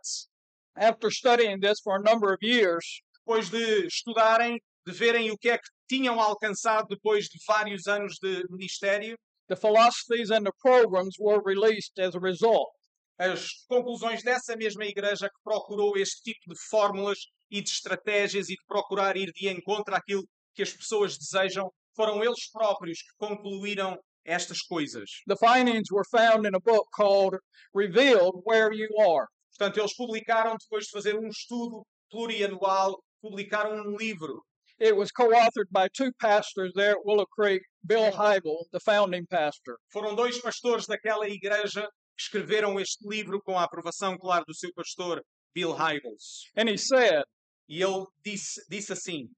after 0.76 1.10
studying 1.10 1.60
this 1.60 1.80
for 1.82 1.96
a 1.96 2.02
number 2.02 2.32
of 2.32 2.38
years, 2.42 3.02
depois 3.18 3.50
de 3.50 3.86
estudarem, 3.86 4.60
de 4.86 4.92
verem 4.92 5.30
o 5.30 5.38
que 5.38 5.50
é 5.50 5.58
que 5.58 5.68
tinham 5.88 6.20
alcançado 6.20 6.88
depois 6.88 7.26
de 7.26 7.38
vários 7.46 7.86
anos 7.86 8.16
de 8.22 8.44
ministério, 8.48 9.18
the 9.48 9.56
philosophies 9.56 10.30
and 10.30 10.44
the 10.44 10.52
programs 10.60 11.16
were 11.18 11.40
released 11.44 11.98
as 11.98 12.14
a 12.14 12.20
result. 12.20 12.70
as 13.18 13.64
conclusões 13.66 14.22
dessa 14.22 14.54
mesma 14.56 14.84
igreja 14.84 15.28
que 15.28 15.42
procurou 15.42 15.96
este 15.96 16.22
tipo 16.22 16.52
de 16.52 16.60
fórmulas 16.68 17.18
e 17.50 17.62
de 17.62 17.70
estratégias 17.70 18.48
e 18.48 18.54
de 18.54 18.64
procurar 18.66 19.16
ir 19.16 19.32
de 19.32 19.48
encontro 19.48 19.94
àquilo 19.94 20.22
que 20.54 20.62
as 20.62 20.72
pessoas 20.72 21.16
desejam, 21.16 21.70
foram 21.94 22.22
eles 22.22 22.50
próprios 22.50 22.98
que 23.00 23.16
concluíram 23.18 23.98
estas 24.24 24.60
coisas. 24.60 25.08
The 25.26 25.36
findings 25.36 25.90
were 25.90 26.04
found 26.10 26.46
in 26.46 26.54
a 26.54 26.60
book 26.60 26.86
called 26.92 27.38
Revealed 27.74 28.42
Where 28.44 28.74
You 28.74 28.88
Are. 28.98 29.26
Portanto, 29.56 29.78
eles 29.78 29.94
publicaram, 29.94 30.56
depois 30.58 30.84
de 30.84 30.90
fazer 30.90 31.16
um 31.16 31.28
estudo 31.28 31.86
plurianual, 32.10 33.02
publicaram 33.22 33.80
um 33.80 33.96
livro. 33.96 34.42
It 34.78 34.94
was 34.94 35.10
co 35.10 35.30
authored 35.30 35.70
by 35.70 35.88
two 35.88 36.12
pastors 36.20 36.72
there 36.74 36.92
at 36.92 37.04
Willow 37.06 37.24
Creek, 37.24 37.62
Bill 37.86 38.12
Heibel, 38.12 38.66
the 38.72 38.80
founding 38.80 39.26
pastor. 39.26 39.78
Foram 39.90 40.14
dois 40.14 40.38
pastores 40.38 40.86
daquela 40.86 41.26
igreja 41.26 41.88
que 42.14 42.22
escreveram 42.22 42.78
este 42.78 43.08
livro 43.08 43.40
com 43.40 43.58
a 43.58 43.64
aprovação, 43.64 44.18
claro, 44.18 44.44
do 44.46 44.54
seu 44.54 44.70
pastor 44.74 45.22
Bill 45.54 45.72
Hybels. 45.72 46.50
And 46.54 46.68
he 46.68 46.76
said, 46.76 47.24
E 47.68 47.82
ele 47.82 48.06
disse, 48.22 48.60
disse 48.68 48.92
assim: 48.92 49.30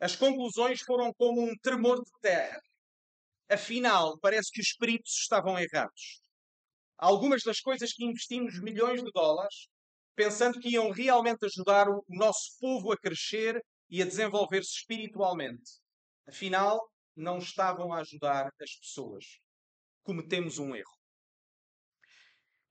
As 0.00 0.16
conclusões 0.16 0.80
foram 0.80 1.12
como 1.14 1.40
um 1.40 1.54
tremor 1.62 2.02
de 2.02 2.10
terra. 2.20 2.60
Afinal, 3.48 4.18
parece 4.18 4.50
que 4.50 4.60
os 4.60 4.74
peritos 4.76 5.12
estavam 5.12 5.56
errados. 5.56 6.20
Algumas 6.98 7.42
das 7.44 7.60
coisas 7.60 7.92
que 7.92 8.04
investimos 8.04 8.60
milhões 8.60 9.00
de 9.00 9.10
dólares, 9.12 9.68
pensando 10.16 10.58
que 10.58 10.70
iam 10.70 10.90
realmente 10.90 11.44
ajudar 11.44 11.88
o 11.88 12.04
nosso 12.08 12.58
povo 12.58 12.90
a 12.92 12.96
crescer 12.96 13.62
e 13.90 14.02
a 14.02 14.06
desenvolver-se 14.06 14.70
espiritualmente, 14.78 15.80
afinal, 16.28 16.80
não 17.16 17.38
estavam 17.38 17.92
a 17.92 18.00
ajudar 18.00 18.50
as 18.60 18.76
pessoas. 18.76 19.24
Cometemos 20.02 20.58
um 20.58 20.74
erro. 20.74 20.94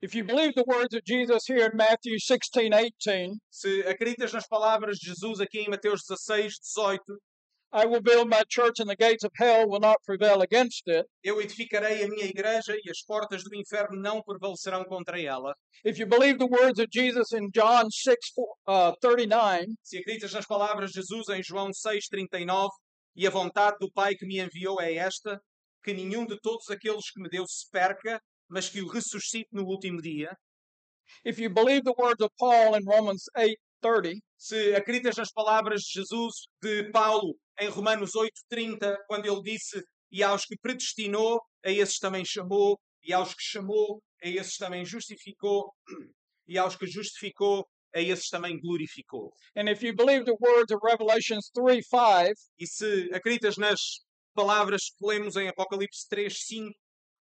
If 0.02 0.14
you 0.14 0.22
believe 0.22 0.54
the 0.54 0.64
words 0.66 0.94
of 0.94 1.02
Jesus 1.06 1.46
here 1.46 1.64
in 1.64 1.74
Matthew 1.74 2.18
16 2.18 2.70
18, 2.70 3.38
Se 3.50 3.80
acreditas 3.88 4.32
nas 4.34 4.46
palavras 4.46 4.98
de 4.98 5.06
Jesus 5.06 5.40
aqui 5.40 5.60
em 5.60 5.70
Mateus 5.70 6.02
16, 6.06 6.58
18, 6.60 7.02
I 7.76 7.86
will 7.86 8.00
build 8.00 8.28
my 8.28 8.42
church 8.48 8.78
and 8.78 8.88
the 8.88 8.94
gates 8.94 9.24
of 9.24 9.32
hell 9.34 9.68
will 9.68 9.80
not 9.80 9.96
prevail 10.06 10.42
against 10.42 10.86
it. 10.86 11.06
eu 11.24 11.40
edificarei 11.40 12.04
a 12.04 12.08
minha 12.08 12.26
igreja 12.26 12.76
e 12.76 12.88
as 12.88 13.02
portas 13.02 13.42
do 13.42 13.52
inferno 13.54 14.00
não 14.00 14.22
prevalecerão 14.22 14.84
contra 14.84 15.20
ela. 15.20 15.52
If 15.84 15.98
you 15.98 16.06
believe 16.06 16.38
the 16.38 16.46
words 16.46 16.78
of 16.78 16.86
Jesus 16.92 17.32
in 17.32 17.50
John 17.52 17.90
6 17.90 18.16
uh, 18.68 18.92
39, 19.00 19.66
Se 19.82 19.98
acreditas 19.98 20.32
nas 20.32 20.46
palavras 20.46 20.92
de 20.92 21.00
Jesus 21.00 21.28
em 21.30 21.42
João 21.42 21.70
6,39, 21.70 22.68
e 23.16 23.26
a 23.26 23.30
vontade 23.30 23.76
do 23.80 23.90
Pai 23.90 24.14
que 24.14 24.24
me 24.24 24.38
enviou 24.38 24.80
é 24.80 24.94
esta, 24.94 25.40
que 25.82 25.92
nenhum 25.92 26.24
de 26.26 26.38
todos 26.40 26.70
aqueles 26.70 27.10
que 27.10 27.20
me 27.20 27.28
deu 27.28 27.44
se 27.46 27.68
perca, 27.72 28.20
mas 28.48 28.68
que 28.68 28.80
o 28.82 28.88
ressuscite 28.88 29.48
no 29.52 29.64
último 29.64 30.00
dia. 30.00 30.30
if 31.24 31.38
you 31.38 31.50
believe 31.50 31.82
the 31.84 31.94
words 31.98 32.20
of 32.22 32.30
Paul 32.38 32.74
in 32.74 32.84
Romans 32.86 33.24
8 33.36 33.56
30, 33.84 34.18
Se 34.38 34.74
acreditas 34.74 35.16
nas 35.16 35.30
palavras 35.30 35.82
de 35.82 36.00
Jesus, 36.00 36.34
de 36.62 36.90
Paulo, 36.90 37.34
em 37.60 37.68
Romanos 37.68 38.12
8,30, 38.12 38.96
quando 39.06 39.26
ele 39.26 39.42
disse: 39.42 39.82
E 40.10 40.22
aos 40.22 40.44
que 40.46 40.56
predestinou, 40.60 41.40
a 41.64 41.70
esses 41.70 41.98
também 41.98 42.24
chamou, 42.24 42.78
e 43.02 43.12
aos 43.12 43.34
que 43.34 43.42
chamou, 43.42 44.00
a 44.22 44.28
esses 44.28 44.56
também 44.56 44.84
justificou, 44.84 45.70
e 46.48 46.56
aos 46.58 46.76
que 46.76 46.86
justificou, 46.86 47.66
a 47.94 48.00
esses 48.00 48.28
também 48.28 48.58
glorificou. 48.60 49.32
and 49.56 49.68
if 49.70 49.82
you 49.82 49.94
believe 49.94 50.24
the 50.24 50.36
words 50.40 50.72
of 50.72 50.80
Revelations 50.82 51.50
3 51.54 51.86
5, 51.86 52.34
E 52.58 52.66
se 52.66 53.10
acreditas 53.14 53.56
nas 53.56 53.78
palavras 54.34 54.90
que 54.90 55.06
lemos 55.06 55.36
em 55.36 55.48
Apocalipse 55.48 56.08
3, 56.08 56.32
5, 56.36 56.72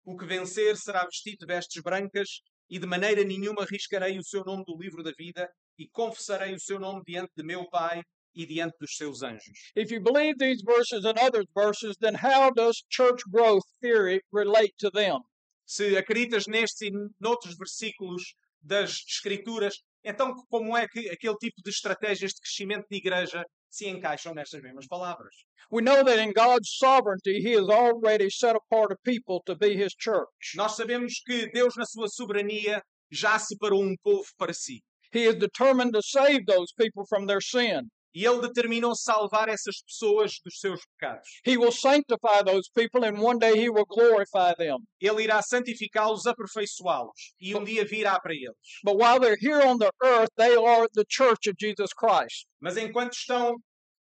o 0.04 0.16
que 0.16 0.26
vencer 0.26 0.76
será 0.76 1.04
vestido 1.04 1.38
de 1.40 1.46
vestes 1.46 1.82
brancas, 1.82 2.28
e 2.70 2.78
de 2.78 2.86
maneira 2.86 3.24
nenhuma 3.24 3.64
riscarei 3.64 4.16
o 4.16 4.22
seu 4.24 4.44
nome 4.44 4.64
do 4.64 4.78
livro 4.78 5.02
da 5.02 5.10
vida, 5.18 5.48
e 5.80 5.88
confessarei 5.88 6.54
o 6.54 6.60
seu 6.60 6.78
nome 6.78 7.02
diante 7.06 7.32
de 7.34 7.42
meu 7.42 7.66
Pai 7.70 8.02
e 8.34 8.46
diante 8.46 8.76
dos 8.78 8.94
seus 8.96 9.22
anjos. 9.22 9.72
if 9.74 9.90
you 9.90 10.00
believe 10.00 10.36
these 10.38 10.62
verses 10.62 11.06
and 11.06 11.18
other 11.18 11.42
verses, 11.54 11.96
then 12.00 12.14
how 12.14 12.50
does 12.50 12.84
church 12.90 13.22
growth 13.30 13.64
theory 13.80 14.20
relate 14.30 14.74
to 14.78 14.90
them? 14.90 15.20
Se 15.66 15.96
acreditas 15.96 16.46
nestes 16.46 16.82
e 16.82 16.90
noutros 17.18 17.56
versículos 17.56 18.34
das 18.62 18.90
Escrituras, 19.08 19.74
então 20.04 20.34
como 20.50 20.76
é 20.76 20.86
que 20.86 21.08
aquele 21.08 21.36
tipo 21.36 21.62
de 21.64 21.70
estratégias 21.70 22.32
de 22.32 22.40
crescimento 22.42 22.86
de 22.90 22.98
igreja 22.98 23.42
se 23.70 23.88
encaixam 23.88 24.34
nestas 24.34 24.60
mesmas 24.60 24.86
palavras? 24.86 25.34
We 25.70 25.82
know 25.82 26.04
that 26.04 26.18
in 26.18 26.32
God's 26.32 26.76
sovereignty, 26.76 27.40
He 27.40 27.54
has 27.54 27.68
already 27.68 28.28
set 28.28 28.54
apart 28.54 28.92
a 28.92 28.96
people 29.02 29.40
to 29.46 29.56
be 29.56 29.76
His 29.76 29.94
church. 29.98 30.56
Nós 30.56 30.76
sabemos 30.76 31.22
que 31.24 31.50
Deus, 31.52 31.74
na 31.76 31.86
sua 31.86 32.08
soberania, 32.08 32.82
já 33.10 33.38
separou 33.38 33.82
um 33.82 33.94
povo 34.02 34.26
para 34.36 34.52
si. 34.52 34.82
He 35.12 35.24
is 35.24 35.36
determined 35.36 35.92
to 35.94 36.02
save 36.02 36.46
those 36.46 36.72
people 36.78 37.04
from 37.08 37.26
their 37.26 37.40
sin. 37.40 37.90
E 38.12 38.26
ele 38.26 38.40
determinou 38.40 38.94
salvar 38.96 39.48
essas 39.48 39.80
pessoas 39.82 40.40
dos 40.44 40.58
seus 40.58 40.80
pecados. 40.84 41.28
He 41.44 41.56
will 41.56 41.70
sanctify 41.70 42.42
those 42.44 42.68
people, 42.74 43.04
and 43.04 43.20
one 43.20 43.38
day 43.38 43.56
He 43.56 43.70
will 43.70 43.86
glorify 43.86 44.52
them. 44.54 44.78
Ele 45.00 45.22
irá 45.22 45.40
santificá-los, 45.42 46.26
aperfeiçoá-los 46.26 47.34
e 47.40 47.54
um 47.54 47.62
dia 47.62 47.84
virá 47.84 48.18
para 48.20 48.34
eles. 48.34 48.80
But 48.82 48.96
while 48.96 49.20
they're 49.20 49.38
here 49.38 49.62
on 49.62 49.78
the 49.78 49.92
earth, 50.02 50.30
they 50.36 50.56
are 50.56 50.88
the 50.92 51.04
church 51.08 51.46
of 51.46 51.56
Jesus 51.56 51.92
Christ. 51.92 52.46
Mas 52.60 52.76
enquanto 52.76 53.12
estão 53.12 53.54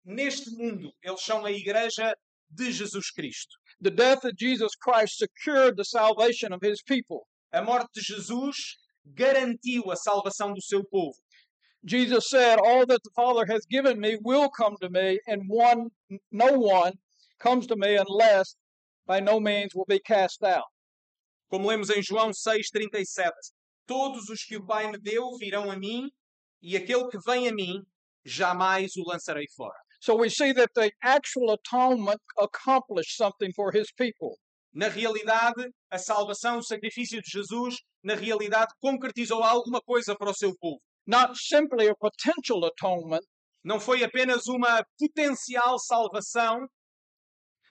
neste 0.04 0.50
mundo, 0.56 0.92
eles 1.04 1.22
são 1.22 1.44
a 1.44 1.52
igreja 1.52 2.12
de 2.50 2.72
Jesus 2.72 3.12
Cristo. 3.12 3.56
The 3.80 3.90
death 3.90 4.24
of 4.24 4.34
Jesus 4.36 4.74
Christ 4.74 5.18
secured 5.18 5.76
the 5.76 5.84
salvation 5.84 6.52
of 6.52 6.60
His 6.62 6.82
people. 6.82 7.26
A 7.52 7.62
morte 7.62 7.88
de 7.94 8.00
Jesus 8.00 8.56
garantiu 9.06 9.90
a 9.90 9.96
salvação 9.96 10.52
do 10.52 10.62
seu 10.62 10.84
povo. 10.84 11.16
Jesus 11.82 12.28
said, 12.28 12.58
All 12.58 12.84
that 12.86 13.00
the 13.02 13.10
Father 13.14 13.46
has 13.46 13.64
given 13.66 13.98
me 13.98 14.18
will 14.22 14.50
come 14.50 14.76
to 14.80 14.90
me, 14.90 15.18
and 15.26 15.42
one, 15.48 15.90
no 16.30 16.58
one 16.58 16.92
comes 17.38 17.66
to 17.68 17.76
me 17.76 17.96
unless 17.96 18.54
by 19.06 19.20
no 19.20 19.40
means 19.40 19.74
will 19.74 19.86
be 19.86 20.00
cast 20.00 20.42
out. 20.42 20.68
Como 21.50 21.68
lemos 21.68 21.90
em 21.90 22.02
João 22.02 22.30
6,37, 22.30 23.30
Todos 23.86 24.28
os 24.28 24.44
que 24.44 24.56
o 24.56 24.64
Pai 24.64 24.90
me 24.90 24.98
deu 24.98 25.36
virão 25.38 25.70
a 25.70 25.76
mim, 25.76 26.10
e 26.62 26.76
aquele 26.76 27.08
que 27.08 27.18
vem 27.26 27.48
a 27.48 27.52
mim, 27.52 27.82
jamais 28.24 28.94
o 28.96 29.02
lançarei 29.04 29.46
fora. 29.56 29.74
So 30.00 30.14
we 30.14 30.30
see 30.30 30.52
that 30.52 30.70
the 30.74 30.92
actual 31.02 31.50
atonement 31.50 32.20
accomplished 32.38 33.16
something 33.16 33.52
for 33.52 33.72
his 33.72 33.90
people. 33.92 34.38
Na 34.72 34.88
realidade, 34.88 35.68
a 35.90 35.98
salvação, 35.98 36.58
o 36.58 36.62
sacrifício 36.62 37.20
de 37.20 37.30
Jesus, 37.30 37.76
na 38.02 38.14
realidade 38.14 38.72
concretizou 38.80 39.42
alguma 39.42 39.80
coisa 39.80 40.16
para 40.16 40.30
o 40.30 40.34
seu 40.34 40.54
povo. 40.58 40.80
Not 41.06 41.36
simply 41.36 41.88
a 41.88 41.94
potential 41.96 42.64
atonement, 42.64 43.24
Não 43.62 43.78
foi 43.78 44.02
apenas 44.02 44.46
uma 44.46 44.82
potencial 44.98 45.78
salvação, 45.78 46.66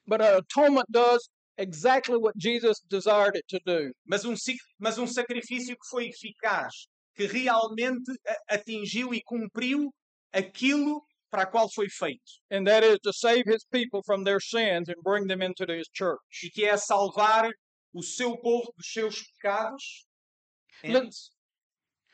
but 0.06 0.22
an 0.22 0.38
atonement 0.38 0.86
does 0.90 1.28
exactly 1.58 2.16
what 2.16 2.34
Jesus 2.38 2.80
desired 2.88 3.36
it 3.36 3.46
to 3.48 3.60
do. 3.66 3.92
mas 4.06 4.24
um, 4.24 4.36
mas 4.80 4.98
um 5.00 5.08
sacrifício 5.08 5.76
que 5.76 5.90
foi 5.90 6.10
eficaz, 6.10 6.88
que 7.16 7.26
realmente 7.26 8.12
atingiu 8.48 9.14
e 9.14 9.22
cumpriu 9.24 9.92
aquilo 10.32 11.02
para 11.30 11.44
a 11.44 11.46
qual 11.46 11.70
foi 11.72 11.88
feito. 11.90 12.42
And 12.52 12.66
that 12.66 12.84
is 12.84 13.00
to 13.04 13.14
save 13.14 13.44
his 13.46 13.66
people 13.72 14.02
from 14.06 14.24
their 14.24 14.40
sins 14.40 14.90
and 14.90 14.96
bring 15.04 15.28
them 15.28 15.42
into 15.42 15.66
his 15.66 15.88
church. 15.94 16.20
E 16.44 16.50
que 16.50 16.66
é 16.66 16.78
salvar 16.78 17.50
o 17.94 18.04
seu 18.04 18.38
povo 18.38 18.74
dos 18.78 18.92
seus 18.92 19.24
pecados. 19.34 20.06
And- 20.84 21.10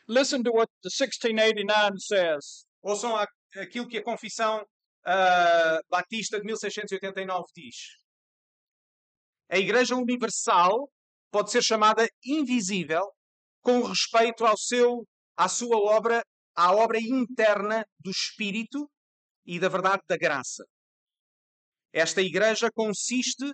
Listen 0.08 0.44
to 0.44 0.52
what 0.52 0.70
the 0.84 0.90
1689 0.90 2.00
says. 2.00 2.68
Ouçam 2.84 3.16
aquilo 3.56 3.88
que 3.88 3.98
a 3.98 4.04
Confissão 4.04 4.64
ah, 5.06 5.80
Batista 5.90 6.40
de 6.40 6.46
1689 6.46 7.46
diz. 7.56 7.76
A 9.50 9.58
Igreja 9.58 9.96
Universal 9.96 10.90
pode 11.32 11.52
ser 11.52 11.64
chamada 11.64 12.08
invisível 12.24 13.12
com 13.62 13.82
respeito 13.82 14.46
ao 14.46 14.58
seu, 14.58 15.08
à 15.36 15.48
sua 15.48 15.78
obra, 15.78 16.24
à 16.56 16.72
obra 16.72 17.00
interna 17.00 17.86
do 18.00 18.12
Espírito 18.12 18.90
e 19.46 19.60
da 19.60 19.70
verdade 19.70 20.04
da 20.08 20.18
graça. 20.18 20.64
Esta 21.94 22.22
Igreja 22.22 22.70
consiste 22.72 23.46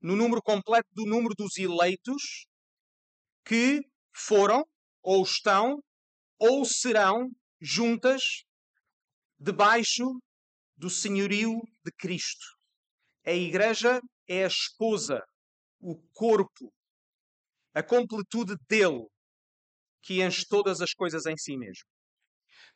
no 0.00 0.16
número 0.16 0.42
completo 0.42 0.88
do 0.92 1.04
número 1.06 1.34
dos 1.34 1.56
eleitos 1.56 2.46
que 3.44 3.80
foram, 4.14 4.64
ou 5.02 5.22
estão, 5.22 5.82
ou 6.38 6.64
serão 6.64 7.30
juntas 7.60 8.44
debaixo 9.38 10.04
do 10.76 10.88
senhorio 10.88 11.60
de 11.84 11.92
Cristo. 11.98 12.44
A 13.26 13.32
igreja 13.32 14.00
é 14.26 14.44
a 14.44 14.46
esposa, 14.46 15.22
o 15.78 15.96
corpo, 16.12 16.72
a 17.74 17.82
completude 17.82 18.54
dele, 18.68 19.06
que 20.02 20.22
enche 20.22 20.46
todas 20.48 20.80
as 20.80 20.92
coisas 20.94 21.26
em 21.26 21.36
si 21.36 21.56
mesmo. 21.56 21.89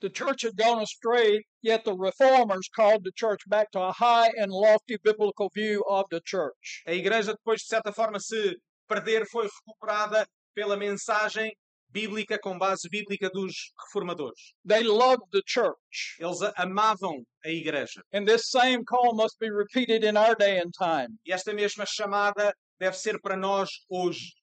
The 0.05 0.11
church 0.11 0.43
had 0.43 0.59
gone 0.59 0.83
astray, 0.83 1.47
yet 1.63 1.87
the 1.87 1.95
reformers 1.95 2.69
called 2.77 3.05
the 3.05 3.13
church 3.13 3.41
back 3.49 3.71
to 3.71 3.81
a 3.81 3.91
high 3.91 4.31
and 4.37 4.53
lofty 4.53 4.99
biblical 5.03 5.49
view 5.55 5.83
of 5.89 6.05
the 6.11 6.21
church. 6.21 6.83
A 6.87 6.91
igreja, 6.91 7.33
depois 7.33 7.63
de 7.63 7.69
certa 7.69 7.91
forma 7.91 8.21
se 8.21 8.55
perder, 8.87 9.25
foi 9.25 9.49
recuperada 9.49 10.27
pela 10.55 10.77
mensagem 10.77 11.57
bíblica, 11.91 12.39
com 12.39 12.59
base 12.59 12.87
bíblica 12.91 13.31
dos 13.31 13.73
reformadores. 13.81 14.53
They 14.63 14.83
loved 14.83 15.23
the 15.33 15.41
church. 15.47 16.19
Eles 16.21 16.43
amavam 16.59 17.25
a 17.43 17.49
igreja. 17.49 18.03
And 18.13 18.29
this 18.29 18.51
same 18.51 18.85
call 18.85 19.15
must 19.15 19.39
be 19.41 19.51
repeated 19.51 20.05
in 20.05 20.19
our 20.19 20.35
day 20.35 20.59
and 20.59 20.71
time. 20.79 21.19
E 21.27 21.33
esta 21.33 21.55
mesma 21.55 21.87
chamada 21.87 22.53
deve 22.79 22.95
ser 22.95 23.19
para 23.23 23.39
nós 23.39 23.71
hoje. 23.91 24.35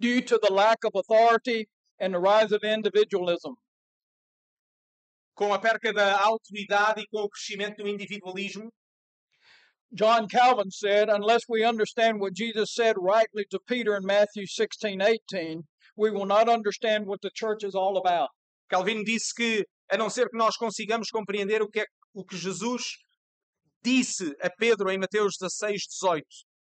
Due 0.00 0.20
to 0.22 0.36
the 0.42 0.52
lack 0.52 0.78
of 0.84 0.96
authority 0.96 1.68
and 2.00 2.12
the 2.12 2.18
rise 2.18 2.50
of 2.50 2.64
individualism, 2.64 3.54
Com 5.34 5.52
a 5.52 5.58
perca 5.58 5.92
da 5.92 6.20
autoridade 6.20 7.02
e 7.02 7.06
com 7.08 7.18
o 7.18 7.28
crescimento 7.28 7.82
do 7.82 7.88
individualismo, 7.88 8.72
John 9.92 10.26
Calvin 10.26 10.70
said, 10.70 11.08
unless 11.08 11.44
we 11.48 11.64
understand 11.64 12.20
what 12.20 12.34
Jesus 12.34 12.74
said 12.74 12.96
rightly 12.98 13.44
to 13.50 13.60
Peter 13.60 13.96
in 13.96 14.04
Matthew 14.04 14.46
16 14.46 15.00
18, 15.00 15.62
we 15.96 16.10
will 16.10 16.26
not 16.26 16.48
understand 16.48 17.06
what 17.06 17.20
the 17.20 17.30
church 17.32 17.64
is 17.64 17.74
all 17.74 17.96
about. 17.96 18.28
Calvino 18.68 19.04
disse 19.04 19.32
que, 19.32 19.64
a 19.90 19.96
não 19.96 20.10
ser 20.10 20.28
que 20.28 20.38
nós 20.38 20.56
consigamos 20.56 21.10
compreender 21.10 21.62
o 21.62 21.68
que 21.68 21.80
é 21.80 21.86
o 22.12 22.24
que 22.24 22.36
Jesus 22.36 22.96
disse 23.82 24.34
a 24.40 24.50
Pedro 24.50 24.90
em 24.90 24.98
Mateus 24.98 25.36
16, 25.38 25.82
18, 26.00 26.24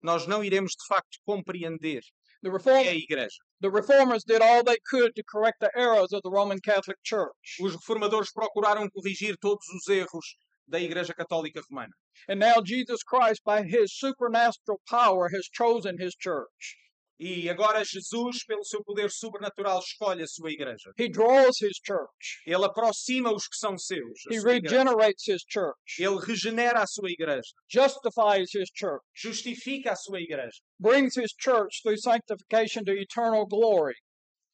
nós 0.02 0.26
não 0.26 0.44
iremos 0.44 0.72
de 0.72 0.86
facto 0.88 1.20
compreender 1.26 2.02
The, 2.42 2.50
reform, 2.52 2.84
é 2.84 2.90
a 2.90 2.96
igreja. 2.96 3.38
the 3.60 3.70
reformers 3.70 4.24
did 4.24 4.42
all 4.42 4.64
they 4.64 4.78
could 4.90 5.16
to 5.16 5.24
correct 5.24 5.60
the 5.60 5.70
errors 5.76 6.12
of 6.12 6.22
the 6.24 6.32
Roman 6.32 6.60
Catholic 6.60 6.98
Church. 7.04 7.58
Os 7.62 7.76
reformadores 7.76 8.32
procuraram 8.34 8.90
corrigir 8.90 9.38
todos 9.40 9.68
os 9.70 9.88
erros 9.88 10.36
da 10.68 10.80
Igreja 10.80 11.14
Católica 11.14 11.62
Romana. 11.70 11.94
And 12.28 12.40
now 12.40 12.62
Jesus 12.62 13.04
Christ, 13.04 13.44
by 13.44 13.64
his 13.64 13.96
supernatural 13.98 14.82
power, 14.90 15.30
has 15.30 15.48
chosen 15.52 15.98
his 16.00 16.16
church. 16.16 16.78
E 17.24 17.48
agora 17.52 17.84
Jesus, 17.86 18.44
pelo 18.48 18.66
seu 18.66 18.84
poder 18.84 19.12
sobrenatural, 19.12 19.78
escolhe 19.78 20.24
a 20.24 20.28
sua 20.28 20.50
igreja. 20.52 20.92
He 20.98 21.08
draws 21.08 21.56
his 21.62 21.78
church. 21.86 22.42
Ele 22.48 22.66
aproxima 22.66 23.32
os 23.32 23.48
que 23.48 23.56
são 23.58 23.78
seus. 23.78 24.26
He 24.28 24.38
igreja. 24.38 24.60
regenerates 24.60 25.28
his 25.28 25.44
church, 25.48 26.00
Ele 26.00 26.18
regenera 26.20 26.82
a 26.82 26.88
sua 26.88 27.12
igreja. 27.12 27.48
justifies 27.70 28.50
his 28.56 28.72
church, 28.74 29.04
Justifica 29.16 29.92
a 29.92 29.96
sua 29.96 30.20
igreja. 30.20 30.58
brings 30.80 31.16
his 31.16 31.32
church 31.40 31.82
through 31.84 31.98
sanctification 32.00 32.84
to 32.84 32.92
eternal 32.94 33.46
glory. 33.46 33.94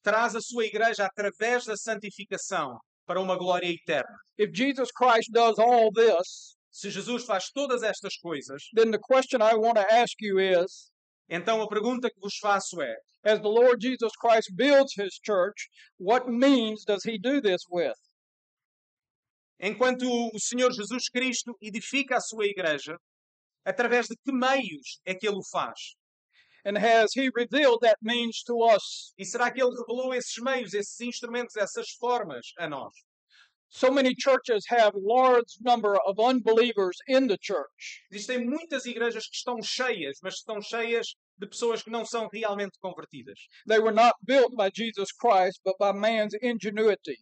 Traz 0.04 0.34
a 0.36 0.40
sua 0.42 0.66
igreja 0.66 1.06
através 1.06 1.64
da 1.64 1.74
santificação 1.74 2.78
para 3.06 3.18
uma 3.18 3.38
glória 3.38 3.66
eterna. 3.70 4.14
If 4.36 4.50
Jesus 4.52 4.90
Christ 4.92 5.30
does 5.32 5.58
all 5.58 5.90
this, 5.90 6.54
Se 6.70 6.90
Jesus 6.90 7.24
faz 7.24 7.50
todas 7.50 7.82
estas 7.82 8.16
coisas, 8.18 8.62
then 8.74 8.90
the 8.90 8.98
question 8.98 9.40
I 9.40 9.54
want 9.54 9.76
to 9.76 9.86
ask 9.90 10.12
you 10.20 10.38
is 10.38 10.90
então 11.28 11.60
a 11.62 11.68
pergunta 11.68 12.10
que 12.10 12.20
vos 12.20 12.36
faço 12.38 12.80
é: 12.80 12.96
as 13.24 13.40
the 13.40 13.48
Lord 13.48 13.80
Jesus 13.80 14.12
Christ 14.20 14.54
builds 14.54 14.96
his 14.96 15.18
church, 15.24 15.68
what 15.98 16.28
means 16.28 16.84
does 16.84 17.04
he 17.04 17.18
do 17.18 17.40
this 17.40 17.62
with? 17.70 17.96
enquanto 19.60 20.04
o 20.04 20.38
Senhor 20.38 20.72
Jesus 20.72 21.08
Cristo 21.08 21.56
edifica 21.60 22.16
a 22.16 22.20
sua 22.20 22.46
igreja, 22.46 22.96
através 23.64 24.06
de 24.06 24.16
que 24.16 24.32
meios 24.32 25.00
é 25.04 25.14
que 25.14 25.26
ele 25.26 25.38
o 25.38 25.44
faz? 25.50 25.96
And 26.64 26.76
has 26.76 27.14
he 27.16 27.30
revealed 27.34 27.80
that 27.80 27.96
means 28.02 28.42
to 28.42 28.62
us? 28.62 29.14
E 29.16 29.24
será 29.24 29.50
que 29.50 29.62
ele 29.62 29.74
revelou 29.76 30.12
esses 30.12 30.36
meios, 30.42 30.74
esses 30.74 31.00
instrumentos, 31.00 31.56
essas 31.56 31.90
formas 31.90 32.52
a 32.58 32.68
nós? 32.68 32.92
So 33.70 33.90
many 33.90 34.14
churches 34.14 34.64
have 34.68 34.92
large 34.94 35.58
number 35.60 35.96
of 36.06 36.18
unbelievers 36.18 36.96
in 37.06 37.28
the 37.28 37.36
church. 37.40 38.02
Existem 38.10 38.46
muitas 38.46 38.86
igrejas 38.86 39.26
que 39.28 39.36
estão 39.36 39.62
cheias, 39.62 40.18
mas 40.22 40.34
estão 40.36 40.60
cheias 40.62 41.06
de 41.38 41.46
pessoas 41.46 41.82
que 41.82 41.90
não 41.90 42.04
são 42.04 42.28
realmente 42.32 42.78
convertidas. 42.80 43.38
They 43.66 43.78
were 43.78 43.92
not 43.94 44.14
built 44.24 44.56
by 44.56 44.70
Jesus 44.74 45.12
Christ, 45.12 45.60
but 45.64 45.76
by 45.78 45.92
man's 45.92 46.34
ingenuity, 46.42 47.16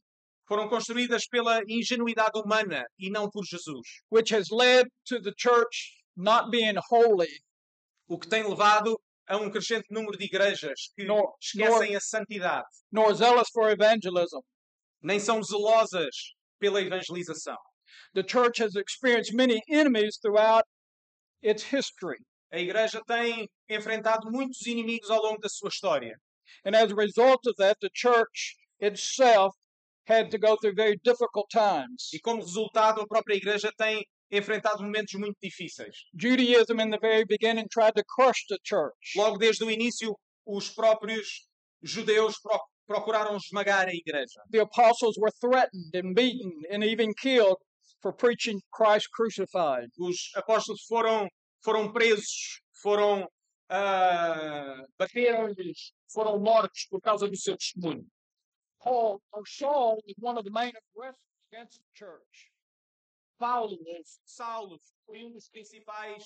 Foram 0.48 0.68
construídas 0.68 1.26
pela 1.28 1.60
ingenuidade 1.68 2.38
humana 2.38 2.84
e 2.98 3.10
não 3.10 3.28
por 3.28 3.44
Jesus. 3.44 3.82
which 4.10 4.30
has 4.32 4.48
led 4.52 4.86
to 5.06 5.20
the 5.20 5.32
church 5.36 6.04
not 6.16 6.50
being 6.52 6.76
holy, 6.90 7.40
O 8.08 8.16
que 8.18 8.28
tem 8.28 8.44
levado 8.48 8.96
a 9.28 9.36
um 9.36 9.50
crescente 9.50 9.86
número 9.90 10.16
de 10.16 10.26
igrejas 10.26 10.92
que 10.96 11.04
Nor- 11.04 11.34
esquecem 11.42 11.96
a 11.96 12.00
santidade, 12.00 12.68
nor 12.92 13.12
zealous 13.14 13.48
for 13.52 13.68
evangelism. 13.68 14.38
Nem 15.06 15.20
são 15.20 15.40
zelosas 15.40 16.34
pela 16.58 16.82
evangelização. 16.82 17.56
The 18.12 18.24
church 18.26 18.60
has 18.60 18.74
experienced 18.74 19.32
many 19.34 19.60
enemies 19.70 20.18
throughout 20.18 20.64
its 21.40 21.62
history. 21.62 22.18
A 22.52 22.58
igreja 22.58 23.00
tem 23.06 23.48
enfrentado 23.68 24.30
muitos 24.30 24.66
inimigos 24.66 25.08
ao 25.08 25.22
longo 25.22 25.38
da 25.38 25.48
sua 25.48 25.68
história. 25.68 26.16
And 26.64 26.74
as 26.74 26.90
a 26.90 26.94
result 26.96 27.46
of 27.46 27.54
that, 27.58 27.76
the 27.80 27.90
church 27.94 28.56
itself 28.80 29.54
had 30.08 30.30
to 30.30 30.38
go 30.38 30.56
through 30.56 30.74
very 30.74 30.98
difficult 31.04 31.48
times. 31.50 32.10
E 32.12 32.18
como 32.20 32.42
resultado, 32.42 33.00
a 33.00 33.06
própria 33.06 33.36
igreja 33.36 33.70
tem 33.78 34.04
enfrentado 34.30 34.82
momentos 34.82 35.14
muito 35.14 35.36
difíceis. 35.40 35.94
Judaism, 36.14 36.80
in 36.80 36.90
the 36.90 36.98
very 36.98 37.24
beginning, 37.24 37.66
tried 37.70 37.94
to 37.94 38.02
crush 38.04 38.44
the 38.48 38.58
church. 38.64 39.14
Logo 39.16 39.38
desde 39.38 39.64
o 39.64 39.70
início, 39.70 40.16
os 40.44 40.68
próprios 40.68 41.46
judeus 41.82 42.40
procuraram 42.86 43.36
esmagar 43.36 43.88
a 43.88 43.92
igreja. 43.92 44.40
The 44.50 44.60
apostles 44.60 45.16
were 45.18 45.32
threatened 45.40 45.94
and 45.94 46.14
beaten 46.14 46.52
and 46.70 46.84
even 46.84 47.12
killed 47.14 47.58
for 48.00 48.12
preaching 48.12 48.60
Christ 48.72 49.08
crucified. 49.12 49.88
Os 49.98 50.30
apóstolos 50.36 50.80
foram, 50.88 51.28
foram 51.64 51.92
presos, 51.92 52.60
foram 52.82 53.28
ah, 53.68 54.84
bateram-lhes, 54.98 55.92
foram 56.12 56.38
mortos 56.38 56.86
por 56.88 57.00
causa 57.00 57.28
do 57.28 57.36
seu 57.36 57.56
testemunho. 57.56 58.06
Paul 58.80 59.20
or 59.32 59.42
Saul 59.46 59.96
was 60.06 60.14
one 60.18 60.38
of 60.38 60.44
the 60.44 60.50
main 60.50 60.72
aggressors 60.76 61.20
against 61.50 61.78
the 61.78 61.90
church. 61.94 62.52
Paulo, 63.38 63.76
Saulo, 64.24 64.78
foi 65.04 65.24
um 65.24 65.32
dos 65.32 65.48
principais 65.50 66.22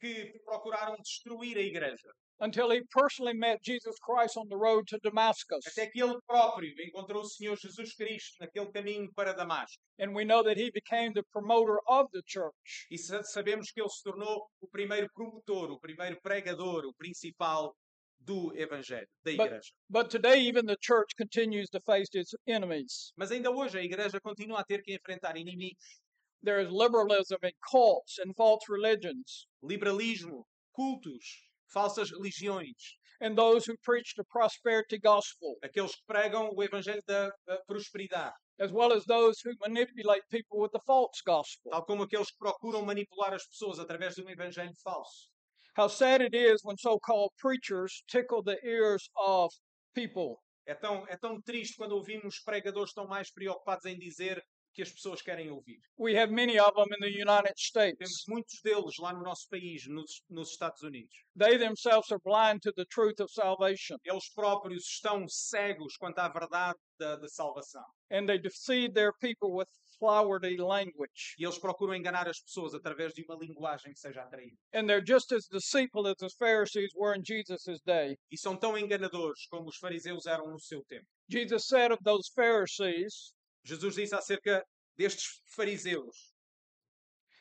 que 0.00 0.32
procuraram 0.44 0.96
destruir 1.02 1.56
a 1.56 1.60
igreja. 1.60 2.08
until 2.42 2.70
he 2.70 2.80
personally 2.90 3.34
met 3.34 3.58
Jesus 3.62 3.94
Christ 4.00 4.34
on 4.38 4.48
the 4.48 4.56
road 4.56 4.86
to 4.88 4.98
Damascus. 5.02 5.62
Até 5.66 5.90
que 5.90 6.00
ele 6.02 6.16
próprio 6.26 6.72
encontrou 6.80 7.20
o 7.22 7.28
Senhor 7.28 7.54
Jesus 7.58 7.92
Cristo 7.94 8.34
naquele 8.40 8.72
caminho 8.72 9.10
para 9.14 9.34
Damasco. 9.34 9.76
And 9.98 10.14
we 10.14 10.24
know 10.24 10.42
that 10.42 10.56
he 10.56 10.70
became 10.70 11.12
the 11.12 11.22
promoter 11.32 11.78
of 11.86 12.08
the 12.14 12.22
church. 12.26 12.86
E 12.90 12.96
sa- 12.96 13.22
sabemos 13.24 13.70
que 13.70 13.82
ele 13.82 13.90
se 13.90 14.02
tornou 14.02 14.46
o 14.62 14.66
primeiro 14.68 15.06
promotor, 15.14 15.70
o 15.70 15.78
primeiro 15.78 16.18
pregador, 16.22 16.86
o 16.86 16.94
principal 16.94 17.74
do 18.18 18.54
Evangelho, 18.56 19.06
da 19.22 19.32
But- 19.36 19.46
Igreja. 19.46 19.70
But 19.90 20.08
today, 20.10 20.40
even 20.40 20.64
the 20.64 20.76
church 20.80 21.14
continues 21.18 21.68
to 21.72 21.80
face 21.80 22.08
its 22.14 22.34
enemies. 22.46 23.12
Mas 23.18 23.30
ainda 23.30 23.50
hoje 23.50 23.76
a 23.78 23.82
Igreja 23.82 24.18
continua 24.18 24.60
a 24.60 24.64
ter 24.64 24.80
que 24.82 24.94
enfrentar 24.94 25.36
inimigos. 25.36 26.00
There 26.42 26.58
is 26.58 26.70
liberalism 26.70 27.36
and 27.42 27.52
cults 27.70 28.18
and 28.18 28.34
false 28.34 28.62
religions, 28.68 29.46
Liberalismo, 29.62 30.46
cultos, 30.74 31.24
falsas 31.68 32.10
religiões, 32.10 32.96
and 33.20 33.36
those 33.36 33.66
who 33.66 33.76
preach 33.82 34.14
the 34.16 34.24
prosperity 34.24 34.98
gospel, 34.98 35.56
aqueles 35.62 35.94
que 35.94 36.02
pregam 36.06 36.50
o 36.54 36.62
Evangelho 36.62 37.02
da, 37.06 37.30
da 37.46 37.58
prosperidade, 37.68 38.34
as 38.58 38.72
well 38.72 38.90
as 38.90 39.04
those 39.04 39.38
who 39.42 39.52
manipulate 39.60 40.22
people 40.30 40.58
with 40.58 40.72
the 40.72 40.80
false 40.86 41.20
gospel. 41.26 41.70
tal 41.72 41.84
como 41.84 42.04
aqueles 42.04 42.30
que 42.30 42.38
procuram 42.38 42.86
manipular 42.86 43.34
as 43.34 43.46
pessoas 43.46 43.78
através 43.78 44.14
de 44.14 44.22
um 44.22 44.30
Evangelho 44.30 44.72
falso. 44.82 45.28
How 45.76 45.88
sad 45.88 46.22
it 46.22 46.34
is 46.34 46.64
when 46.64 46.78
so 46.78 46.98
called 46.98 47.32
preachers 47.36 48.02
tickle 48.08 48.42
the 48.42 48.58
ears 48.64 49.10
of 49.14 49.52
people. 49.94 50.42
É 50.66 50.74
tão, 50.74 51.06
é 51.06 51.18
tão 51.18 51.40
triste 51.42 51.76
quando 51.76 51.92
ouvimos 51.92 52.40
pregadores 52.40 52.94
tão 52.94 53.06
mais 53.06 53.30
preocupados 53.30 53.84
em 53.84 53.98
dizer 53.98 54.42
que 54.72 54.82
as 54.82 54.90
pessoas 54.92 55.20
querem 55.22 55.50
ouvir. 55.50 55.78
We 55.98 56.14
have 56.16 56.32
many 56.32 56.58
of 56.58 56.72
them 56.74 56.86
in 56.92 57.00
the 57.00 57.08
United 57.10 57.54
Temos 57.54 57.60
States. 57.60 58.24
muitos 58.28 58.60
deles 58.62 58.96
lá 58.98 59.12
no 59.12 59.22
nosso 59.22 59.48
país, 59.48 59.86
nos, 59.88 60.22
nos 60.28 60.50
Estados 60.50 60.82
Unidos. 60.82 61.12
They 61.36 61.58
themselves 61.58 62.10
are 62.12 62.20
blind 62.24 62.60
to 62.62 62.72
the 62.72 62.84
truth 62.86 63.20
of 63.20 63.30
salvation, 63.32 63.96
Eles 64.04 64.28
próprios 64.34 64.84
estão 64.86 65.26
cegos 65.28 65.96
quanto 65.96 66.18
à 66.18 66.28
verdade 66.28 66.78
da, 66.98 67.16
da 67.16 67.28
salvação. 67.28 67.84
and 68.10 68.26
they 68.26 68.38
deceive 68.38 68.92
their 68.94 69.12
people 69.20 69.52
with 69.54 69.68
flowery 69.98 70.56
language. 70.56 71.34
E 71.38 71.44
eles 71.44 71.58
procuram 71.58 71.94
enganar 71.94 72.26
as 72.26 72.40
pessoas 72.40 72.72
através 72.74 73.12
de 73.12 73.22
uma 73.22 73.36
linguagem 73.36 73.92
que 73.92 73.98
seja 74.00 74.22
atraída. 74.22 74.56
And 74.72 74.86
they're 74.86 75.04
just 75.06 75.30
as 75.32 75.46
deceitful 75.46 76.06
as 76.08 76.16
the 76.16 76.30
Pharisees 76.38 76.90
were 76.94 77.14
in 77.14 77.22
Jesus' 77.22 77.80
day. 77.84 78.16
E 78.32 78.38
são 78.38 78.56
tão 78.56 78.78
enganadores 78.78 79.46
como 79.48 79.68
os 79.68 79.76
fariseus 79.76 80.24
eram 80.26 80.48
no 80.48 80.58
seu 80.58 80.82
tempo. 80.86 81.06
Jesus 81.28 81.66
said 81.66 81.92
of 81.92 82.02
those 82.02 82.30
Pharisees, 82.34 83.34
Jesus 83.64 83.94
disse 83.94 84.14
acerca 84.14 84.62
destes 84.96 85.40
fariseus: 85.54 86.32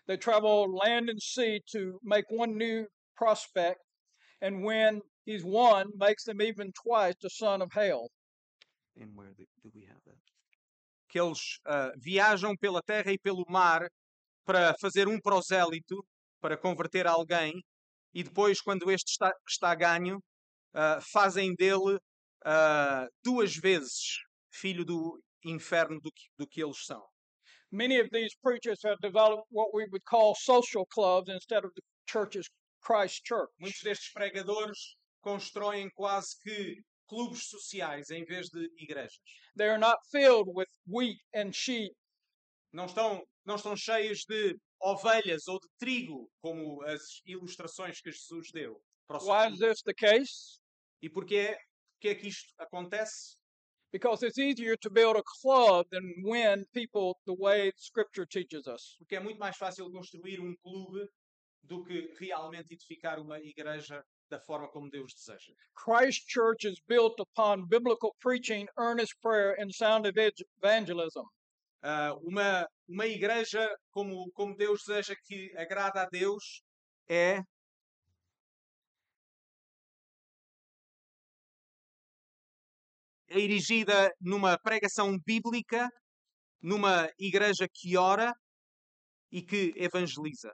they 0.08 0.17
travel 0.17 0.73
land 0.73 1.08
and 1.10 1.21
sea 1.21 1.62
to 1.71 1.99
make 2.03 2.25
one 2.29 2.58
new 2.58 2.88
prospect, 3.15 3.79
and 4.41 4.63
when 4.63 5.01
he's 5.25 5.43
won, 5.43 5.86
makes 5.95 6.23
them 6.23 6.41
even 6.41 6.71
twice 6.84 7.13
the 7.21 7.29
son 7.29 7.62
of 7.62 7.71
hell. 7.73 8.10
And 8.99 9.12
where 9.13 9.34
do 9.38 9.45
we 9.73 9.86
have 9.88 10.01
that? 10.05 10.17
Que 11.10 11.21
eles 11.21 11.60
ah, 11.67 11.91
viajam 11.97 12.55
pela 12.60 12.82
terra 12.82 13.12
e 13.12 13.19
pelo 13.19 13.45
mar 13.47 13.88
para 14.45 14.73
fazer 14.82 15.08
um 15.08 15.19
prosélito, 15.19 16.03
para 16.41 16.58
converter 16.58 17.05
alguém, 17.05 17.62
e 18.12 18.23
depois, 18.23 18.60
quando 18.62 18.89
este 18.89 19.12
está, 19.12 19.32
está 19.47 19.75
ganho, 19.75 20.19
ah, 20.73 20.99
fazem 21.01 21.53
dele 21.53 21.99
ah, 22.43 23.08
duas 23.23 23.55
vezes 23.55 24.17
filho 24.51 24.84
do 24.84 25.21
inferno 25.43 25.99
do 26.02 26.12
que, 26.12 26.23
do 26.38 26.47
que 26.47 26.62
eles 26.62 26.86
são. 26.86 27.04
Many 27.71 27.99
of 27.99 28.10
these 28.12 28.36
preachers 28.41 28.80
have 28.84 28.97
developed 29.02 29.45
what 29.52 29.69
we 29.73 29.86
would 29.91 30.04
call 30.04 30.34
social 30.36 30.86
clubs 30.88 31.30
instead 31.30 31.63
of 31.63 31.71
the 31.75 31.82
church's 32.08 32.49
Christ 32.82 33.23
church. 33.25 33.49
Muitos 33.60 33.82
destes 33.84 34.12
pregadores 34.12 34.97
constroem 35.21 35.89
quase 35.95 36.36
que 36.41 36.82
clubes 37.08 37.49
sociais 37.49 38.10
em 38.10 38.25
vez 38.25 38.49
de 38.49 38.69
igrejas. 38.78 39.19
They 39.56 39.67
are 39.67 39.78
not 39.78 39.97
filled 40.12 40.47
with 40.47 40.67
wheat 40.88 41.19
and 41.34 41.54
sheep, 41.54 41.93
Não 42.71 42.86
estão, 42.86 43.23
não 43.45 43.56
estão 43.56 43.75
cheios 43.75 44.25
de 44.28 44.56
ovelhas 44.80 45.47
ou 45.47 45.60
de 45.60 45.67
trigo, 45.80 46.30
como 46.39 46.84
as 46.84 47.02
ilustrações 47.25 47.99
que 47.99 48.12
Jesus 48.12 48.52
deu. 48.52 48.80
Why 49.10 49.52
is 49.52 49.58
this 49.58 49.82
the 49.82 49.93
case? 49.93 50.60
E 51.02 51.10
porquê, 51.10 51.58
porquê 51.93 52.10
é 52.10 52.15
que 52.15 52.28
isto 52.28 52.54
acontece? 52.60 53.38
Because 53.91 54.23
it's 54.23 54.38
easier 54.38 54.75
to 54.78 54.89
build 54.89 55.17
a 55.17 55.23
club 55.41 55.88
than 55.91 56.04
win 56.23 56.65
people 56.73 57.17
the 57.25 57.34
way 57.34 57.71
Scripture 57.75 58.25
teaches 58.25 58.67
us. 58.67 58.95
Porque 58.99 59.15
é 59.15 59.19
muito 59.19 59.39
mais 59.39 59.58
fácil 59.58 59.91
construir 59.91 60.39
um 60.39 60.56
clube 60.63 61.08
do 61.63 61.84
que 61.84 62.13
realmente 62.19 62.73
edificar 62.73 63.19
uma 63.19 63.39
igreja 63.39 64.04
da 64.30 64.39
forma 64.39 64.67
como 64.67 64.89
Deus 64.89 65.13
deseja. 65.13 65.54
Christ 65.75 66.23
Church 66.28 66.67
is 66.67 66.80
built 66.88 67.19
upon 67.19 67.65
biblical 67.67 68.15
preaching, 68.19 68.67
earnest 68.78 69.15
prayer, 69.21 69.56
and 69.60 69.71
sound 69.73 70.06
ev- 70.06 70.34
evangelism. 70.62 71.25
Ah, 71.82 72.13
uma, 72.21 72.67
uma 72.88 73.08
igreja 73.08 73.75
como, 73.91 74.30
como 74.34 74.56
Deus 74.56 74.84
deseja 74.86 75.15
que 75.25 75.52
agrada 75.58 76.04
a 76.04 76.10
Deus 76.10 76.62
é 77.08 77.41
erigida 83.30 84.12
numa 84.20 84.58
pregação 84.58 85.18
bíblica, 85.26 85.89
numa 86.62 87.10
igreja 87.18 87.68
que 87.72 87.98
ora 87.98 88.34
e 89.32 89.42
que 89.42 89.74
evangeliza. 89.78 90.52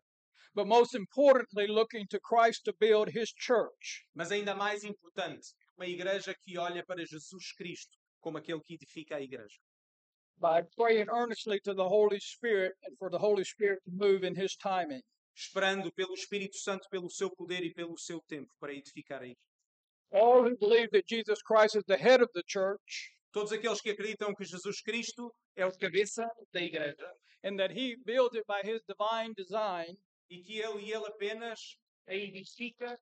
But 0.54 0.68
most 0.68 0.96
importantly, 0.96 1.68
looking 1.68 2.06
to 2.08 2.20
Christ 2.20 2.64
to 2.66 2.74
build 2.80 3.10
his 3.10 3.34
church. 3.38 4.08
Mas 4.14 4.32
ainda 4.32 4.56
mais 4.56 4.84
importante, 4.84 5.54
uma 5.78 5.86
igreja 5.86 6.34
que 6.42 6.58
olha 6.58 6.84
para 6.86 7.06
Jesus 7.06 7.52
Cristo 7.54 7.98
como 8.22 8.38
aquele 8.38 8.62
que 8.62 8.76
edifica 8.76 9.18
a 9.18 9.22
igreja. 9.22 9.60
by 10.40 10.62
praying 10.78 11.08
earnestly 11.10 11.60
to 11.64 11.74
the 11.74 11.88
Holy 11.88 12.20
Spirit 12.20 12.74
and 12.86 12.98
for 12.98 13.10
the 13.10 13.18
Holy 13.18 13.44
Spirit 13.44 13.80
to 13.86 13.92
move 13.92 14.24
in 14.24 14.36
His 14.36 14.56
timing. 14.56 15.02
Esperando 15.38 15.92
pelo 15.96 16.14
Espírito 16.14 16.58
Santo, 16.58 16.88
pelo 16.90 17.10
seu 17.10 17.30
poder 17.30 17.64
e 17.64 17.74
pelo 17.74 17.98
seu 17.98 18.22
tempo 18.28 18.50
para 18.60 18.74
edificar 18.74 19.22
a 19.22 19.26
igreja. 19.26 19.40
All 20.12 20.44
who 20.44 20.56
believe 20.58 20.89
that 20.91 21.08
Jesus 21.08 21.41
Christ 21.41 21.76
is 21.76 21.84
the 21.86 21.98
head 21.98 22.22
of 22.22 22.30
the 22.34 22.44
church 22.48 23.12
Todos 23.34 23.52
aqueles 23.52 23.82
que 23.82 23.91
acreditam 23.91 24.34
que 24.36 24.46
Jesus 24.46 24.82
Cristo 24.82 25.34
é 25.58 25.65
o 25.65 25.72
cabeça 25.72 26.26
da 26.54 26.62
igreja 26.62 27.12
and 27.44 27.58
that 27.58 27.72
He 27.72 27.96
builds 28.06 28.36
it 28.36 28.46
by 28.48 28.62
His 28.63 28.82
divine 28.88 29.34
design 29.36 29.98
e 30.30 30.41
que 30.41 30.62
ele 30.62 30.82
e 30.82 30.91
ele 30.91 31.06
apenas 31.08 31.78
a 32.08 32.13
edifica 32.13 32.98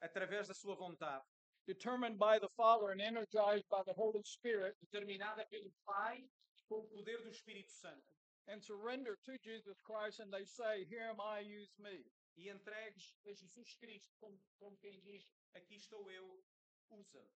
através 0.00 0.46
da 0.46 0.54
sua 0.54 0.76
vontade, 0.76 1.24
determined 1.66 2.18
by 2.18 2.38
the 2.38 2.48
Father 2.56 2.90
and 2.92 3.00
energized 3.00 3.66
by 3.68 3.82
the 3.84 3.94
Holy 3.94 4.22
Spirit, 4.24 4.76
determinada 4.80 5.44
pelo 5.50 5.72
Pai 5.84 6.24
com 6.68 6.80
o 6.80 6.88
poder 6.88 7.22
do 7.22 7.30
Espírito 7.30 7.72
Santo 7.72 8.04
and 8.48 8.62
surrender 8.62 9.16
to 9.24 9.36
Jesus 9.42 9.78
Christ, 9.82 10.20
and 10.20 10.30
they 10.32 10.44
say, 10.44 10.84
Here 10.88 11.08
am 11.10 11.20
I, 11.20 11.40
use 11.40 11.72
me. 11.78 12.04
e 12.38 12.48
entregues 12.48 13.14
a 13.26 13.34
Jesus 13.34 13.74
Cristo 13.80 14.08
como, 14.20 14.38
como 14.58 14.76
quem 14.78 15.00
diz: 15.00 15.26
Aqui 15.54 15.76
estou 15.76 16.10
eu, 16.10 16.44
usa-me. 16.90 17.30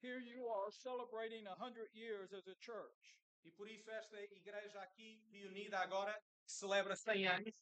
Here 0.00 0.20
you 0.20 0.48
are 0.48 0.70
celebrating 0.70 1.46
a 1.46 1.54
hundred 1.54 1.90
years 1.92 2.32
as 2.32 2.46
a 2.46 2.54
church. 2.60 3.16
E 3.44 3.50
por 3.52 3.68
isso 3.68 3.90
esta 3.90 4.20
igreja 4.20 4.80
aqui 4.80 5.22
reunida 5.30 5.78
agora 5.78 6.12
que 6.44 6.52
celebra 6.52 6.94
100 6.94 7.26
anos 7.26 7.54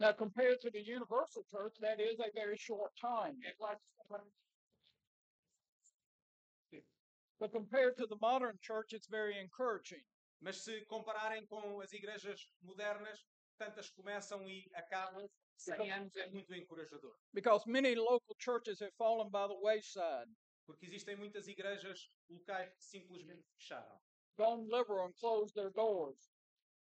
Now, 0.00 0.12
compared 0.12 0.60
to 0.62 0.70
the 0.70 0.82
universal 0.82 1.44
church, 1.50 1.76
that 1.80 2.00
is 2.00 2.18
a 2.18 2.30
very 2.34 2.56
short 2.56 2.90
time. 3.00 3.36
But 7.38 7.52
compared 7.52 7.96
to 7.98 8.06
the 8.06 8.16
modern 8.20 8.58
church, 8.60 8.92
it's 8.92 9.06
very 9.06 9.38
encouraging. 9.38 10.02
Mas 10.42 10.64
se 10.64 10.84
compararem 10.86 11.46
com 11.46 11.80
as 11.80 11.92
igrejas 11.92 12.48
modernas, 12.62 13.24
tantas 13.56 13.88
começam 13.90 14.48
e 14.48 14.68
acabam, 14.74 15.28
100 15.56 15.90
anos 15.92 16.16
é 16.16 16.28
muito 16.30 16.54
encorajador. 16.54 17.16
because 17.32 17.64
many 17.66 17.94
local 17.94 18.34
churches 18.38 18.80
have 18.80 18.92
fallen 18.96 19.30
by 19.30 19.46
the 19.48 19.58
wayside, 19.60 20.28
Porque 20.66 20.86
existem 20.86 21.16
muitas 21.16 21.46
igrejas 21.46 22.08
locais 22.30 22.72
que 22.74 22.82
simplesmente 22.84 23.44
fecharam. 23.58 24.00
gone 24.36 24.64
liberal 24.68 25.06
and 25.06 25.12
closed 25.20 25.54
their 25.54 25.70
doors. 25.72 26.32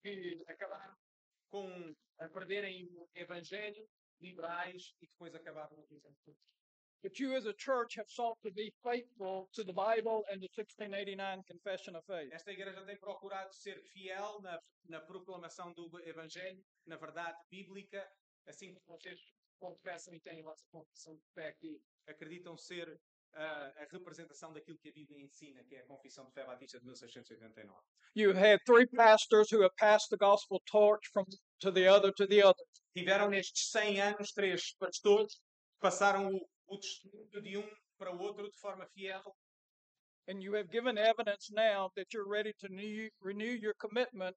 Que 0.03 0.43
acabaram 0.49 0.95
com 1.51 1.95
a 2.19 2.29
perderem 2.29 2.85
o 2.93 3.09
evangelho, 3.15 3.89
liberais, 4.21 4.95
e 5.01 5.07
depois 5.07 5.35
acabaram 5.35 5.75
com 5.77 5.97
isso. 5.97 6.37
But 7.03 7.19
you, 7.21 7.35
as 7.37 7.45
a 7.47 7.53
church, 7.59 7.99
have 7.99 8.09
sought 8.09 8.41
to 8.43 8.51
be 8.51 8.73
faithful 8.83 9.49
to 9.53 9.63
the 9.63 9.75
Bible 9.75 10.25
and 10.31 10.41
the 10.41 10.49
1689 10.57 11.43
Confession 11.45 11.97
of 11.97 12.07
Faith. 12.07 12.33
Esta 12.33 12.51
igreja 12.53 12.83
tem 12.87 12.97
procurado 12.99 13.53
ser 13.55 13.83
fiel 13.93 14.41
na, 14.41 14.59
na 14.89 15.01
proclamação 15.03 15.73
do 15.75 15.91
evangelho, 16.09 16.65
na 16.87 16.97
verdade 16.97 17.37
bíblica, 17.51 18.11
assim 18.47 18.75
como 18.75 18.99
vocês 18.99 19.21
confessam 19.59 20.15
e 20.15 20.21
têm 20.21 20.41
a 20.41 20.45
vossa 20.45 20.65
confissão 20.71 21.17
de 21.17 21.27
fé 21.35 21.49
aqui. 21.49 21.83
Acreditam 22.07 22.57
ser 22.57 23.01
ah, 23.35 23.73
a 23.79 23.85
representação 23.91 24.53
daquilo 24.53 24.79
que 24.79 24.89
a 24.89 24.93
Bíblia 24.93 25.21
ensina, 25.21 25.65
que 25.65 25.75
é 25.75 25.81
a 25.81 25.87
Confissão 25.87 26.27
de 26.27 26.33
Fé 26.33 26.45
Batista 26.45 26.79
de 26.79 26.85
1689. 26.85 27.81
You've 28.15 28.39
had 28.39 28.61
three 28.65 28.87
pastors 28.87 29.51
who 29.51 29.63
have 29.63 29.75
passed 29.77 30.09
the 30.11 30.17
gospel 30.17 30.61
torch 30.71 31.09
from 31.13 31.25
to 31.61 31.73
the 31.73 31.89
other 31.89 32.13
to 32.13 32.27
the 32.27 32.43
other. 32.43 32.65
Tiveram 32.97 33.31
nestes 33.31 33.71
100 33.73 34.01
anos 34.01 34.33
três 34.33 34.73
pastores 34.79 35.35
que 35.35 35.81
passaram 35.81 36.33
o, 36.33 36.49
o 36.69 36.79
testemunho 36.79 37.43
de 37.43 37.59
um 37.59 37.69
para 37.99 38.15
o 38.15 38.21
outro 38.21 38.49
de 38.49 38.57
forma 38.59 38.87
fiel. 38.95 39.35
And 40.29 40.41
you 40.41 40.55
have 40.55 40.71
given 40.71 40.97
evidence 40.97 41.53
now 41.53 41.91
that 41.97 42.15
you're 42.15 42.29
ready 42.29 42.55
to 42.61 42.69
renew, 43.21 43.59
your 43.61 43.75
commitment 43.75 44.37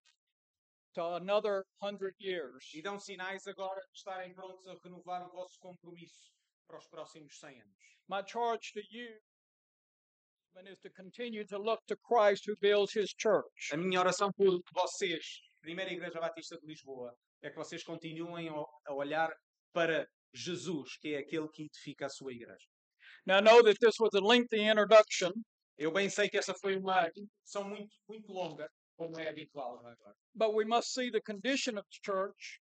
another 0.98 1.66
hundred 1.82 2.16
years. 2.20 2.74
E 2.74 2.82
dão 2.82 3.00
sinais 3.00 3.48
agora 3.48 3.82
de 3.92 3.98
estarem 3.98 4.34
prontos 4.34 4.68
a 4.68 4.76
renovar 4.84 5.26
o 5.28 5.32
vosso 5.32 5.58
compromisso 5.60 6.32
para 6.68 6.78
os 6.78 6.88
próximos 6.88 7.38
100 7.40 7.62
anos. 7.62 7.78
My 8.10 8.24
charge 8.26 8.72
to 8.74 8.82
you 8.92 9.20
is 10.66 10.80
to 10.80 10.90
continue 10.90 11.46
to 11.46 11.58
look 11.58 11.82
to 11.88 11.96
Christ 11.98 12.48
who 12.48 12.56
builds 12.60 12.96
his 12.96 13.14
church. 13.18 13.74
A 13.74 13.78
minha 13.78 14.00
oração 14.00 14.32
por 14.34 14.60
vocês, 14.74 15.42
Primeira 15.62 15.92
Igreja 15.92 16.20
Batista 16.20 16.58
de 16.58 16.66
Lisboa, 16.66 17.16
é 17.42 17.50
que 17.50 17.56
vocês 17.56 17.84
continuem 17.84 18.50
a 18.50 18.94
olhar 18.94 19.32
para 19.72 20.08
Jesus, 20.34 20.98
que 20.98 21.14
é 21.14 21.20
aquele 21.20 21.48
que 21.50 21.64
edifica 21.64 22.08
a 22.08 22.10
sua 22.10 22.34
igreja. 22.34 22.68
Now, 23.26 23.40
I 23.40 23.42
know 23.42 23.64
that 23.64 23.78
this 23.80 24.00
was 24.00 24.14
a 24.16 24.20
lengthy 24.20 24.62
introduction, 24.62 25.32
Eu 25.78 25.92
bem 25.92 26.10
sei 26.10 26.28
que 26.28 26.38
esta 26.38 26.56
foi 26.56 26.76
uma 26.76 27.08
introdução 27.08 27.64
muito, 27.64 27.96
muito 28.10 28.34
longa, 28.34 28.68
como 28.98 29.20
é 29.20 29.30
habitual 29.30 29.78
agora. 29.80 30.16
but 30.36 30.54
we 30.54 30.66
must 30.66 30.94
see 30.94 31.10
the 31.12 31.22
condition 31.22 31.78
of 31.78 31.86
the 31.90 32.00
church 32.04 32.60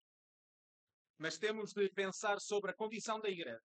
Mas 1.17 1.37
temos 1.37 1.73
de 1.73 1.89
pensar 1.89 2.39
sobre 2.41 2.71
a 2.71 2.73
condição 2.73 3.21
da 3.21 3.29
igreja, 3.29 3.61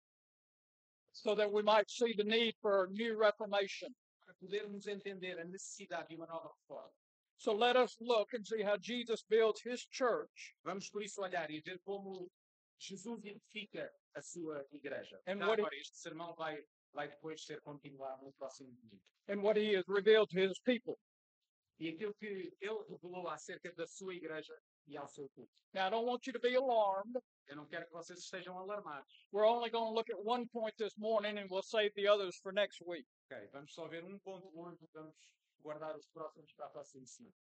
so 1.12 1.34
that 1.36 1.48
we 1.50 1.62
might 1.62 1.88
see 1.88 2.12
the 2.14 2.24
need 2.24 2.54
for 2.60 2.84
a 2.84 2.90
new 2.90 3.16
reformation. 3.16 3.88
para 4.24 4.34
podermos 4.40 4.86
entender 4.88 5.38
a 5.38 5.44
necessidade 5.44 6.08
de 6.08 6.16
uma 6.16 6.26
nova 6.26 6.48
reforma. 6.48 6.90
So 7.38 7.52
let 7.54 7.76
us 7.76 7.96
look 8.00 8.32
and 8.34 8.44
see 8.44 8.62
how 8.62 8.76
Jesus 8.78 9.22
builds 9.28 9.60
his 9.62 9.86
church 9.90 10.54
Vamos 10.64 10.90
por 10.90 11.02
isso 11.02 11.20
olhar 11.22 11.48
e 11.50 11.60
ver 11.60 11.78
como 11.84 12.28
Jesus 12.80 13.24
edifica 13.24 13.88
a 14.14 14.20
sua 14.22 14.66
igreja. 14.72 15.20
And 15.26 15.38
Já 15.38 15.46
what 15.46 15.60
agora, 15.60 15.76
este 15.76 15.96
sermão 15.98 16.34
vai, 16.34 16.60
vai 16.92 17.08
depois 17.08 17.44
ser 17.44 17.60
continuado 17.60 18.24
no 18.24 18.32
próximo 18.32 18.72
domingo. 18.72 19.00
and 19.28 19.40
what 19.42 19.56
he 19.56 19.74
has 19.76 19.84
revealed 19.86 20.28
to 20.30 20.40
his 20.40 20.58
people. 20.60 20.98
E 21.78 21.88
aquilo 21.90 22.14
que 22.14 22.56
ele 22.60 22.84
revelou 22.88 23.28
acerca 23.28 23.72
da 23.72 23.86
sua 23.86 24.14
igreja 24.14 24.54
e 24.86 24.96
ao 24.96 25.08
seu 25.08 25.28
povo. 25.30 25.50
Now, 25.74 25.88
I 25.88 25.90
don't 25.90 26.06
want 26.06 26.26
you 26.26 26.32
to 26.32 26.40
be 26.40 26.54
alarmed. 26.54 27.18
Eu 27.46 27.56
não 27.56 27.66
quero 27.66 27.86
que 27.86 27.92
vocês 27.92 28.18
estejam 28.20 28.58
alarmados. 28.58 29.26
We're 29.30 29.46
only 29.46 29.70
going 29.70 29.90
to 29.90 29.94
look 29.94 30.10
at 30.10 30.18
one 30.24 30.46
point 30.48 30.74
this 30.78 30.96
morning 30.96 31.38
and 31.38 31.50
we'll 31.50 31.62
save 31.62 31.92
the 31.94 32.08
others 32.08 32.36
for 32.42 32.52
next 32.52 32.80
week. 32.86 33.06
Ok, 33.30 33.48
vamos 33.52 33.74
só 33.74 33.86
ver 33.88 34.04
um 34.04 34.18
ponto 34.20 34.50
hoje 34.54 34.88
vamos 34.94 35.14
guardar 35.60 35.96
os 35.96 36.06
próximos 36.08 36.52
para 36.54 36.66
a 36.66 36.70
próxima 36.70 37.06
semana. 37.06 37.34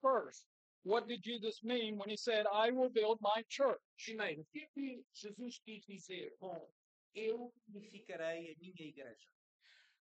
First, 0.00 0.46
what 0.82 1.06
did 1.06 1.22
Jesus 1.22 1.62
mean 1.62 1.96
when 1.96 2.08
he 2.08 2.16
said, 2.16 2.46
I 2.46 2.70
will 2.70 2.90
build 2.90 3.20
my 3.20 3.44
church? 3.48 3.80
Primeiro, 4.04 4.42
o 4.42 4.46
que 4.46 4.60
é 4.60 4.66
que 4.74 5.04
Jesus 5.12 5.60
quis 5.64 5.84
dizer 5.86 6.34
com 6.38 6.68
eu 7.14 7.52
edificarei 7.74 8.52
a 8.52 8.58
minha 8.58 8.88
igreja? 8.88 9.28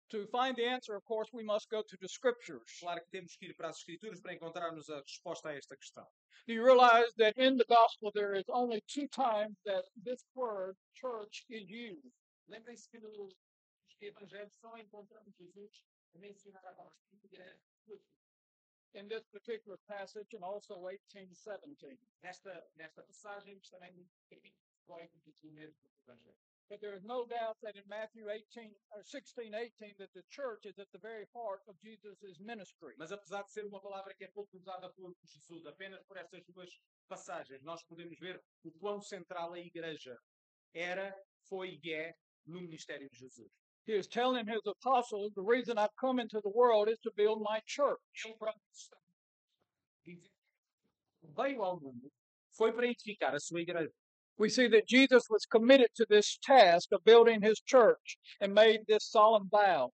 To 0.09 0.27
find 0.27 0.55
the 0.55 0.65
answer, 0.65 0.95
of 0.95 1.03
course, 1.05 1.29
we 1.33 1.43
must 1.43 1.69
go 1.69 1.81
to 1.81 1.97
the 1.99 2.07
scriptures. 2.07 2.77
Claro 2.79 2.99
que 3.01 3.19
temos 3.19 3.35
que 3.35 3.47
ir 3.47 3.55
para 3.55 3.69
as 3.69 3.77
Escrituras 3.77 4.21
para 4.21 4.33
encontrarmos 4.33 4.89
a 4.89 5.01
resposta 5.01 5.49
a 5.49 5.55
esta 5.55 5.75
questão. 5.75 6.05
Do 6.45 6.53
you 6.53 6.63
realize 6.63 7.13
that 7.17 7.37
in 7.37 7.57
the 7.57 7.65
gospel 7.65 8.11
there 8.13 8.35
is 8.35 8.43
only 8.49 8.81
two 8.87 9.07
times 9.07 9.57
that 9.65 9.85
this 10.03 10.23
word 10.35 10.75
church 10.93 11.45
is 11.49 11.69
used? 11.69 12.13
Lembrem-se 12.47 12.87
que 12.89 12.99
nos 12.99 13.33
Evangelhos 14.01 14.53
só 14.59 14.77
encontramos 14.77 15.33
Jesus 15.37 15.81
a 16.13 16.19
mencionar 16.19 16.65
a 16.65 16.73
palavra 16.73 16.93
igreja. 17.23 17.57
In 18.95 19.07
this 19.07 19.25
particular 19.31 19.79
passage 19.87 20.35
and 20.35 20.43
also 20.43 20.75
18, 20.87 21.33
17. 21.33 21.97
Nesta, 22.21 22.63
nesta 22.75 23.01
passagem, 23.01 23.59
também 23.71 24.05
no 26.69 26.69
capítulo 26.69 26.69
18 26.69 26.69
do 26.69 26.69
primeiro 26.69 26.69
Evangelho. 26.69 26.69
But 26.69 26.81
there 26.81 26.95
is 26.95 27.03
no 27.03 27.25
doubt 27.25 27.57
that 27.61 27.75
in 27.75 27.83
Matthew 27.87 28.29
18 28.29 28.71
or 28.91 29.03
16, 29.03 29.53
18, 29.53 29.95
that 29.99 30.13
the 30.13 30.23
church 30.29 30.65
is 30.65 30.79
at 30.79 30.91
the 30.91 30.99
very 30.99 31.25
heart 31.33 31.61
of 31.67 31.75
Jesus' 31.81 32.39
ministry. 32.39 32.95
Mas 32.97 33.11
apesar 33.11 33.43
de 33.43 33.51
ser 33.51 33.65
uma 33.65 33.81
palavra 33.81 34.13
que 34.15 34.25
é 34.25 34.31
pouco 34.33 34.57
usada 34.57 34.89
por 34.95 35.13
Jesus, 35.23 35.65
apenas 35.65 36.03
por 36.07 36.17
estas 36.17 36.43
duas 36.45 36.69
passagens, 37.07 37.61
nós 37.63 37.83
podemos 37.83 38.17
ver 38.19 38.41
o 38.63 38.71
quão 38.79 39.01
central 39.01 39.53
a 39.53 39.59
igreja 39.59 40.17
era, 40.73 41.13
foi 41.47 41.79
e 41.83 41.93
é 41.93 42.13
no 42.45 42.61
ministério 42.61 43.09
de 43.09 43.17
Jesus. 43.17 43.51
He 43.85 43.93
is 43.93 44.07
telling 44.07 44.47
his 44.47 44.61
apostles, 44.65 45.33
the 45.35 45.43
reason 45.43 45.77
I've 45.77 45.93
come 45.99 46.21
into 46.21 46.39
the 46.41 46.49
world 46.49 46.89
is 46.89 46.99
to 46.99 47.11
build 47.15 47.41
my 47.41 47.61
church. 47.65 47.99
Ele 48.25 48.35
próprio 48.37 48.63
está 48.71 48.97
dizendo, 50.05 50.29
veio 51.35 51.61
ao 51.63 51.79
mundo, 51.79 52.09
foi 52.55 52.71
para 52.71 52.87
edificar 52.87 53.35
a 53.35 53.39
sua 53.39 53.61
igreja. 53.61 53.91
We 54.37 54.49
see 54.49 54.67
that 54.69 54.87
Jesus 54.87 55.23
was 55.29 55.45
committed 55.45 55.89
to 55.95 56.05
this 56.09 56.37
task 56.43 56.89
of 56.91 57.03
building 57.03 57.41
his 57.41 57.61
church 57.61 58.17
and 58.41 58.53
made 58.53 58.81
this 58.87 59.09
solemn 59.09 59.47
vow. 59.49 59.91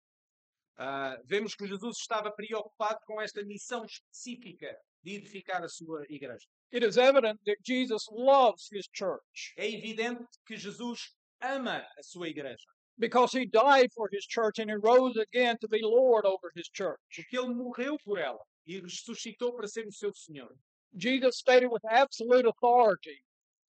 Ah, 0.77 1.17
vemos 1.25 1.55
que 1.55 1.69
Jesus 1.69 1.99
estava 2.01 2.33
preocupado 2.33 2.99
com 3.07 3.21
esta 3.21 3.45
missão 3.45 3.85
específica 3.85 4.77
de 5.05 5.15
edificar 5.17 5.63
a 5.63 5.69
sua 5.69 6.05
igreja. 6.09 6.45
It 6.73 6.83
is 6.83 6.99
evident 6.99 7.39
that 7.47 7.59
Jesus 7.65 8.05
loves 8.11 8.69
his 8.73 8.89
church 8.93 9.55
É 9.57 9.69
evidente 9.71 10.27
que 10.45 10.57
Jesus 10.57 10.99
ama 11.41 11.87
a 11.97 12.03
sua 12.03 12.29
igreja, 12.29 12.65
because 12.99 13.33
he 13.33 13.47
died 13.47 13.93
for 13.95 14.09
his 14.11 14.27
church 14.27 14.59
and 14.59 14.69
he 14.69 14.75
rose 14.83 15.17
again 15.17 15.57
to 15.61 15.69
be 15.69 15.81
Lord 15.81 16.27
over 16.27 16.51
his 16.57 16.69
church. 16.69 16.99
porque 17.15 17.37
ele 17.39 17.55
morreu 17.55 17.97
por 18.05 18.19
ela 18.19 18.43
e 18.67 18.81
ressuscitou 18.81 19.53
para 19.55 19.69
ser 19.69 19.87
o 19.87 19.93
seu 19.93 20.13
Senhor. 20.13 20.51
Jesus 20.97 21.37
stated 21.39 21.69
with 21.71 21.85
absolute 21.89 22.47
authority, 22.49 23.23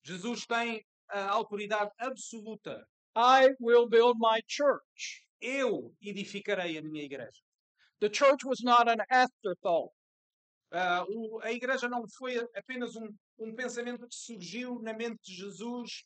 Jesus 0.06 0.46
tem 0.46 0.84
a 1.10 1.28
autoridade 1.30 1.90
absoluta. 1.98 2.86
I 3.16 3.54
will 3.60 3.88
build 3.88 4.16
my 4.18 4.40
church. 4.46 5.24
Eu 5.40 5.92
edificarei 6.00 6.78
a 6.78 6.82
minha 6.82 7.02
igreja. 7.04 7.40
The 8.00 8.08
church 8.10 8.44
was 8.44 8.60
not 8.62 8.88
an 8.88 8.98
afterthought. 9.10 9.92
O- 11.08 11.40
a 11.42 11.50
igreja 11.52 11.88
não 11.88 12.04
foi 12.18 12.36
apenas 12.54 12.94
um, 12.96 13.08
um 13.38 13.54
pensamento 13.54 14.06
que 14.06 14.14
surgiu 14.14 14.80
na 14.82 14.92
mente 14.92 15.18
de 15.24 15.34
Jesus 15.34 16.04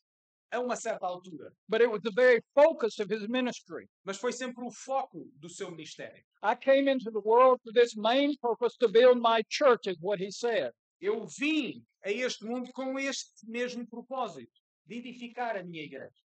a 0.53 0.59
uma 0.61 0.75
certa 0.77 1.07
altura, 1.07 1.53
but 1.69 1.81
it 1.81 1.89
was 1.89 2.01
the 2.03 2.11
very 2.13 2.43
focus 2.55 2.99
of 2.99 3.09
his 3.09 3.29
ministry. 3.29 3.89
mas 4.05 4.17
foi 4.19 4.33
sempre 4.33 4.65
o 4.65 4.71
foco 4.71 5.31
do 5.37 5.49
seu 5.49 5.71
ministério. 5.71 6.25
I 6.43 6.57
came 6.57 6.89
into 6.91 7.11
the 7.13 7.21
world 7.21 7.61
for 7.63 7.73
this 7.73 7.95
main 7.97 8.35
purpose 8.41 8.77
to 8.79 8.89
build 8.89 9.21
my 9.21 9.43
church, 9.49 9.87
is 9.87 9.97
what 10.01 10.19
he 10.21 10.31
said. 10.33 10.73
Eu 11.01 11.27
vim 11.27 11.85
a 12.05 12.11
este 12.11 12.45
mundo 12.45 12.71
com 12.73 12.99
este 12.99 13.47
mesmo 13.47 13.87
propósito, 13.87 14.53
de 14.87 14.97
edificar 14.97 15.57
a 15.57 15.63
minha 15.63 15.83
igreja. 15.83 16.23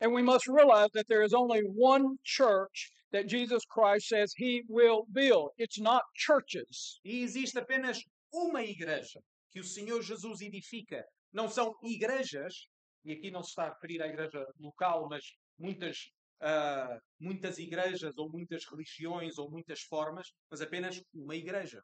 And 0.00 0.12
we 0.12 0.22
must 0.22 0.48
realize 0.48 0.90
that 0.94 1.06
there 1.08 1.22
is 1.22 1.34
only 1.34 1.62
one 1.62 2.16
church 2.24 2.90
that 3.12 3.26
Jesus 3.26 3.64
Christ 3.66 4.08
says 4.08 4.32
he 4.34 4.62
will 4.68 5.06
build. 5.12 5.50
It's 5.58 5.78
not 5.78 6.02
churches. 6.14 7.00
E 7.04 7.22
existe 7.22 7.58
apenas 7.58 8.02
uma 8.32 8.62
igreja 8.62 9.20
que 9.52 9.60
o 9.60 9.64
Senhor 9.64 10.02
Jesus 10.02 10.40
edifica. 10.40 11.04
Não 11.32 11.48
são 11.48 11.74
igrejas, 11.82 12.66
e 13.04 13.12
aqui 13.12 13.30
não 13.30 13.42
se 13.42 13.50
está 13.50 13.64
a 13.64 13.74
referir 13.74 14.02
à 14.02 14.06
igreja 14.06 14.46
local, 14.58 15.08
mas 15.08 15.24
muitas, 15.58 16.10
ah, 16.40 16.98
muitas 17.18 17.58
igrejas, 17.58 18.16
ou 18.16 18.30
muitas 18.30 18.64
religiões, 18.64 19.38
ou 19.38 19.50
muitas 19.50 19.80
formas, 19.82 20.32
mas 20.50 20.60
apenas 20.60 21.02
uma 21.12 21.36
igreja. 21.36 21.82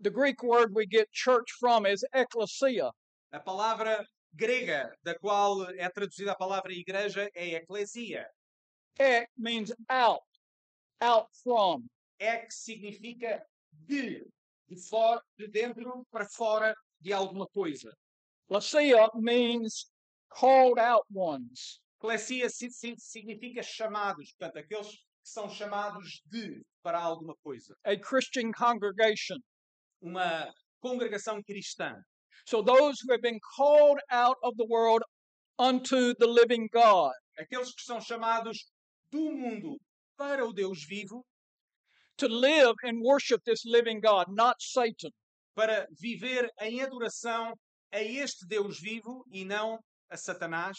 The 0.00 0.10
Greek 0.10 0.42
word 0.42 0.74
we 0.74 0.86
get 0.86 1.10
church 1.12 1.50
from 1.58 1.86
is 1.86 2.04
ecclesia. 2.14 2.90
A 3.32 3.40
palavra 3.40 4.04
grega 4.36 4.90
da 5.04 5.14
qual 5.18 5.66
é 5.70 5.88
traduzida 5.90 6.32
a 6.32 6.36
palavra 6.36 6.72
igreja 6.72 7.28
é 7.34 7.54
eclesia. 7.54 8.26
Ek 8.98 9.28
means 9.36 9.72
out, 9.88 10.20
out 11.00 11.26
from. 11.42 11.88
Ek 12.20 12.50
significa 12.52 13.40
de, 13.86 14.22
de 14.68 14.76
fora, 14.88 15.20
de 15.38 15.48
dentro 15.48 16.04
para 16.10 16.26
fora 16.26 16.74
de 17.00 17.12
alguma 17.12 17.46
coisa. 17.48 17.90
Lasia 18.50 19.08
means 19.14 19.90
called 20.30 20.78
out 20.78 21.04
ones. 21.10 21.80
Eclesia 22.02 22.48
si- 22.50 22.70
significa 22.98 23.62
chamados, 23.62 24.32
portanto, 24.38 24.58
aqueles 24.58 24.88
que 24.88 24.98
são 25.24 25.48
chamados 25.50 26.22
de 26.30 26.62
para 26.82 26.98
alguma 27.00 27.34
coisa. 27.42 27.74
a 27.84 27.96
Christian 27.96 28.52
congregation. 28.52 29.38
Uma 30.06 30.52
congregação 30.80 31.42
cristã. 31.42 31.92
So 32.44 32.62
those 32.62 32.94
who 33.02 33.12
have 33.12 33.22
been 33.22 33.40
called 33.56 33.98
out 34.08 34.36
of 34.44 34.54
the 34.56 34.66
world 34.68 35.02
unto 35.58 36.14
the 36.14 36.26
living 36.28 36.68
God. 36.72 37.12
Aqueles 37.36 37.74
que 37.74 37.82
são 37.82 38.00
chamados 38.00 38.56
do 39.10 39.32
mundo 39.32 39.76
para 40.16 40.46
o 40.46 40.52
Deus 40.52 40.84
vivo, 40.88 41.24
To 42.18 42.28
live 42.28 42.74
and 42.84 43.02
worship 43.02 43.42
this 43.44 43.64
living 43.66 44.00
God, 44.00 44.26
not 44.28 44.54
Satan. 44.60 45.10
para 45.56 45.86
viver 46.00 46.48
em 46.60 46.80
adoração 46.82 47.52
a 47.92 48.00
este 48.00 48.46
Deus 48.46 48.78
vivo 48.80 49.24
e 49.30 49.44
não 49.44 49.78
a 50.08 50.16
Satanás. 50.16 50.76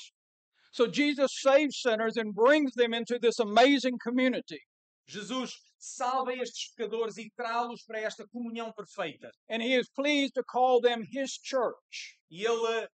So 0.71 0.87
Jesus 0.87 1.31
saves 1.41 1.81
sinners 1.81 2.15
and 2.17 2.33
brings 2.33 2.71
them 2.75 2.93
into 2.93 3.19
this 3.19 3.39
amazing 3.39 3.97
community. 4.01 4.61
Jesus 5.07 5.51
salva 5.77 6.33
estes 6.33 6.71
pecadores 6.75 7.17
e 7.17 7.29
traz-los 7.35 7.83
para 7.83 7.99
esta 7.99 8.27
comunhão 8.27 8.71
perfeita. 8.73 9.29
And 9.49 9.61
he 9.61 9.75
is 9.75 9.89
pleased 9.89 10.33
to 10.35 10.43
call 10.43 10.81
them 10.81 11.03
his 11.03 11.31
church. 11.41 12.17
E 12.29 12.45
ele 12.45 12.87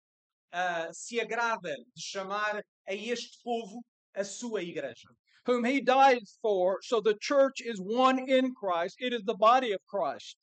ah, 0.54 0.90
se 0.92 1.20
agrada 1.20 1.76
de 1.96 2.02
chamar 2.02 2.64
a 2.88 2.94
este 2.94 3.42
povo 3.44 3.82
a 4.16 4.24
sua 4.24 4.62
igreja, 4.62 5.08
whom 5.46 5.64
he 5.66 5.80
died 5.82 6.24
for. 6.42 6.80
So 6.84 7.00
the 7.02 7.16
church 7.22 7.62
is 7.62 7.80
one 7.80 8.20
in 8.30 8.54
Christ. 8.54 8.96
It 9.00 9.14
is 9.14 9.24
the 9.26 9.36
body 9.36 9.72
of 9.74 9.80
Christ. 9.88 10.36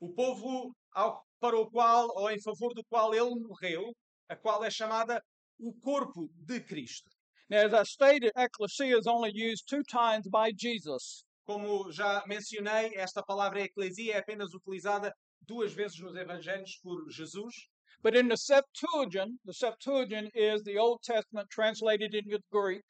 o 0.00 0.12
povo 0.14 0.72
ao- 0.94 1.24
para 1.40 1.58
o 1.58 1.68
qual 1.70 2.08
ou 2.16 2.30
em 2.30 2.40
favor 2.40 2.72
do 2.74 2.84
qual 2.88 3.12
ele 3.14 3.34
morreu, 3.40 3.92
a 4.28 4.36
qual 4.36 4.64
é 4.64 4.70
chamada 4.70 5.20
o 5.58 5.72
corpo 5.80 6.28
de 6.46 6.60
Cristo. 6.60 7.10
Now, 7.50 7.64
as 7.66 7.72
I 7.74 7.82
stated, 7.82 8.32
ecclesia 8.36 8.96
is 8.96 9.06
only 9.06 9.32
used 9.34 9.66
two 9.66 9.82
times 9.82 10.28
by 10.28 10.52
Jesus. 10.52 11.24
Como 11.48 11.90
já 11.90 12.22
mencionei, 12.26 12.92
esta 12.94 13.22
palavra 13.22 13.62
eclesia 13.62 14.16
é 14.16 14.18
apenas 14.18 14.52
utilizada 14.52 15.14
duas 15.40 15.72
vezes 15.72 15.98
nos 15.98 16.14
evangelhos 16.14 16.76
por 16.82 17.10
Jesus, 17.10 17.54
But 18.02 18.14
in 18.14 18.28
the 18.28 18.36
Septuagint, 18.36 19.40
the 19.46 19.54
Septuagint 19.54 20.30
is 20.34 20.62
the 20.62 20.78
Old 20.78 21.00
Testament 21.02 21.48
translated 21.48 22.14
into 22.14 22.38
Greek. 22.52 22.84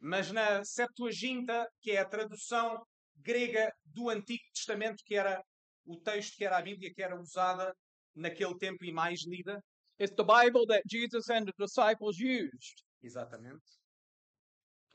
mas 0.00 0.32
na 0.32 0.64
Septuaginta, 0.64 1.66
que 1.80 1.92
é 1.92 2.00
a 2.00 2.04
tradução 2.04 2.84
grega 3.22 3.72
do 3.84 4.10
Antigo 4.10 4.42
Testamento, 4.52 5.02
que 5.06 5.14
era 5.14 5.40
o 5.86 5.96
texto 6.00 6.36
que 6.36 6.44
era 6.44 6.58
a 6.58 6.62
Bíblia 6.62 6.92
que 6.92 7.00
era 7.02 7.16
usada 7.18 7.72
naquele 8.14 8.58
tempo 8.58 8.84
e 8.84 8.92
mais 8.92 9.24
lida, 9.24 9.62
It's 10.00 10.16
the 10.16 10.24
Bible 10.24 10.66
that 10.66 10.82
Jesus 10.90 11.30
and 11.30 11.44
the 11.46 11.52
disciples 11.56 12.18
used. 12.18 12.82
exatamente. 13.04 13.62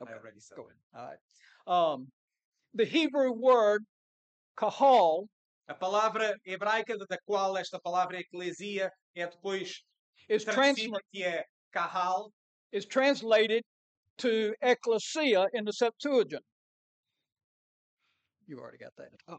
Okay, 0.01 0.13
I 0.13 0.17
already 0.17 0.41
said 0.41 0.57
go 0.57 0.67
that. 0.67 0.99
All 0.99 1.07
right. 1.07 1.19
Um, 1.65 2.07
the 2.73 2.85
Hebrew 2.85 3.31
word 3.31 3.83
kahal 4.57 5.27
A 5.67 5.75
palavra 5.75 6.33
hebraica 6.47 6.97
da 6.97 7.17
qual 7.27 7.55
esta 7.55 7.79
palavra 7.79 8.19
eclesia 8.19 8.89
é 9.15 9.27
depois 9.27 9.83
is, 10.27 10.43
transla- 10.43 10.99
que 11.13 11.23
é 11.23 11.43
kahal, 11.71 12.31
is 12.71 12.85
translated 12.85 13.63
to 14.17 14.53
ecclesia 14.63 15.47
in 15.53 15.65
the 15.65 15.71
Septuagint. 15.71 16.43
You 18.47 18.59
already 18.59 18.79
got 18.79 18.95
that. 18.97 19.09
Oh, 19.27 19.37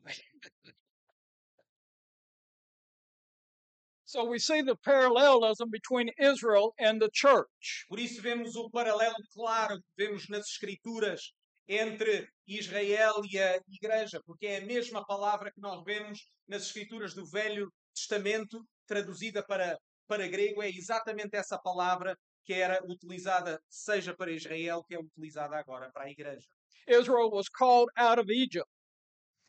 so 4.04 4.24
we 4.24 4.38
see 4.38 4.62
the 4.62 4.76
parallelism 4.84 5.68
between 5.70 6.10
Israel 6.18 6.74
and 6.78 7.02
the 7.02 7.10
church. 7.12 7.86
Por 7.88 7.98
isso 7.98 8.22
vemos 8.22 8.54
o 8.54 8.70
paralelo 8.70 9.14
claro 9.34 9.78
que 9.78 10.06
vemos 10.06 10.28
nas 10.30 10.46
Escrituras 10.48 11.32
entre 11.70 12.28
Israel 12.48 13.22
e 13.30 13.38
a 13.38 13.61
Igreja, 13.68 14.20
porque 14.26 14.46
é 14.46 14.59
a 14.59 14.66
mesma 14.66 15.06
palavra 15.06 15.52
que 15.52 15.61
nós 15.61 15.85
vemos 15.85 16.28
nas 16.48 16.62
Escrituras 16.64 17.14
do 17.14 17.24
Velho 17.24 17.72
Testamento, 17.94 18.61
traduzida 18.88 19.40
para, 19.46 19.78
para 20.09 20.26
grego, 20.26 20.62
é 20.62 20.68
exatamente 20.68 21.37
essa 21.37 21.56
palavra 21.56 22.18
que 22.44 22.54
era 22.54 22.85
utilizada, 22.85 23.62
seja 23.68 24.12
para 24.16 24.33
Israel, 24.33 24.83
que 24.83 24.96
é 24.96 24.98
utilizada 24.98 25.56
agora 25.56 25.92
para 25.92 26.06
a 26.06 26.11
Igreja. 26.11 26.44
Israel 26.88 27.30
was 27.30 27.48
called 27.48 27.88
out 27.96 28.18
of 28.18 28.28
Egypt, 28.33 28.68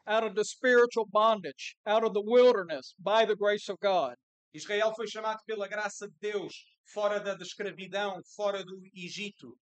out 0.06 0.24
of 0.24 0.36
the 0.36 0.44
spiritual 0.44 1.08
bondage, 1.08 1.76
out 1.88 2.06
of 2.06 2.14
the 2.14 2.22
wilderness 2.22 2.94
by 3.00 3.26
the 3.26 3.36
grace 3.36 3.68
of 3.68 3.80
God. 3.82 4.16
Israel 4.54 4.94
foi 4.94 5.08
chamado 5.08 5.40
pela 5.48 5.68
graça 5.68 6.08
de 6.08 6.16
Deus 6.20 6.54
fora 6.86 7.20
da 7.20 7.34
da 7.34 7.44
escravidão, 7.44 8.22
fora 8.36 8.64
do 8.64 8.80
Egito. 8.94 9.58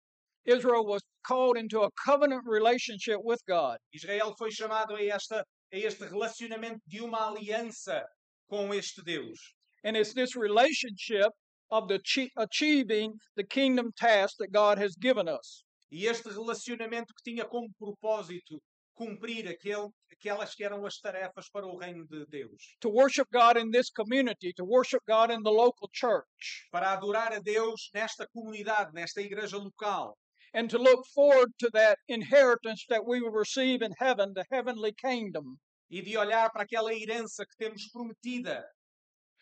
Israel 0.46 0.86
was 0.86 1.02
called 1.24 1.58
into 1.58 1.82
a 1.82 1.90
covenant 2.06 2.44
relationship 2.46 3.20
with 3.24 3.40
God. 3.48 3.78
Israel 3.94 4.34
foi 4.38 4.52
chamado 4.52 4.96
a, 4.96 5.02
esta, 5.04 5.44
a 5.72 5.78
este 5.78 6.06
relacionamento 6.06 6.80
de 6.88 7.02
uma 7.02 7.28
aliança 7.28 8.04
com 8.50 8.74
este 8.74 9.04
Deus. 9.04 9.38
And 9.84 9.96
it's 9.96 10.14
this 10.14 10.36
relationship 10.36 11.32
of 11.72 11.88
the 11.88 12.00
chi- 12.00 12.32
achieving 12.38 13.14
the 13.36 13.44
kingdom 13.44 13.92
task 13.96 14.36
that 14.40 14.52
God 14.52 14.78
has 14.78 14.96
given 14.96 15.28
us. 15.28 15.64
E 15.92 16.06
este 16.08 16.30
relacionamento 16.30 17.14
que 17.16 17.24
tinha 17.32 17.46
como 17.46 17.70
propósito 17.78 18.60
cumprir 18.96 19.48
aquele, 19.48 19.90
aquelas 20.12 20.54
que 20.54 20.64
eram 20.64 20.86
as 20.86 21.00
tarefas 21.00 21.50
para 21.50 21.66
o 21.66 21.78
reino 21.78 22.06
de 22.08 22.26
Deus. 22.26 22.76
To 22.82 22.90
worship 22.90 23.28
God 23.32 23.56
in 23.58 23.72
this 23.72 23.90
community, 23.90 24.52
to 24.58 24.66
worship 24.66 25.02
God 25.08 25.32
in 25.32 25.42
the 25.42 25.52
local 25.52 25.90
church, 25.94 26.68
Para 26.72 26.92
adorar 26.92 27.32
a 27.34 27.40
Deus 27.40 27.90
nesta 27.94 28.28
comunidade, 28.28 28.92
nesta 28.94 29.22
igreja 29.22 29.58
local. 29.58 30.18
And 30.54 30.70
to 30.70 30.78
look 30.78 31.06
forward 31.14 31.50
to 31.60 31.70
that 31.74 31.98
inheritance 32.08 32.86
that 32.90 33.06
we 33.06 33.22
will 33.22 33.32
receive 33.32 33.82
in 33.82 33.92
heaven, 34.00 34.34
the 34.34 34.46
heavenly 34.52 34.94
kingdom, 34.94 35.58
E 35.92 36.02
de 36.02 36.16
olhar 36.18 36.52
para 36.52 36.64
aquela 36.66 36.94
herança 36.94 37.46
que 37.46 37.56
temos 37.58 37.90
prometida. 37.92 38.64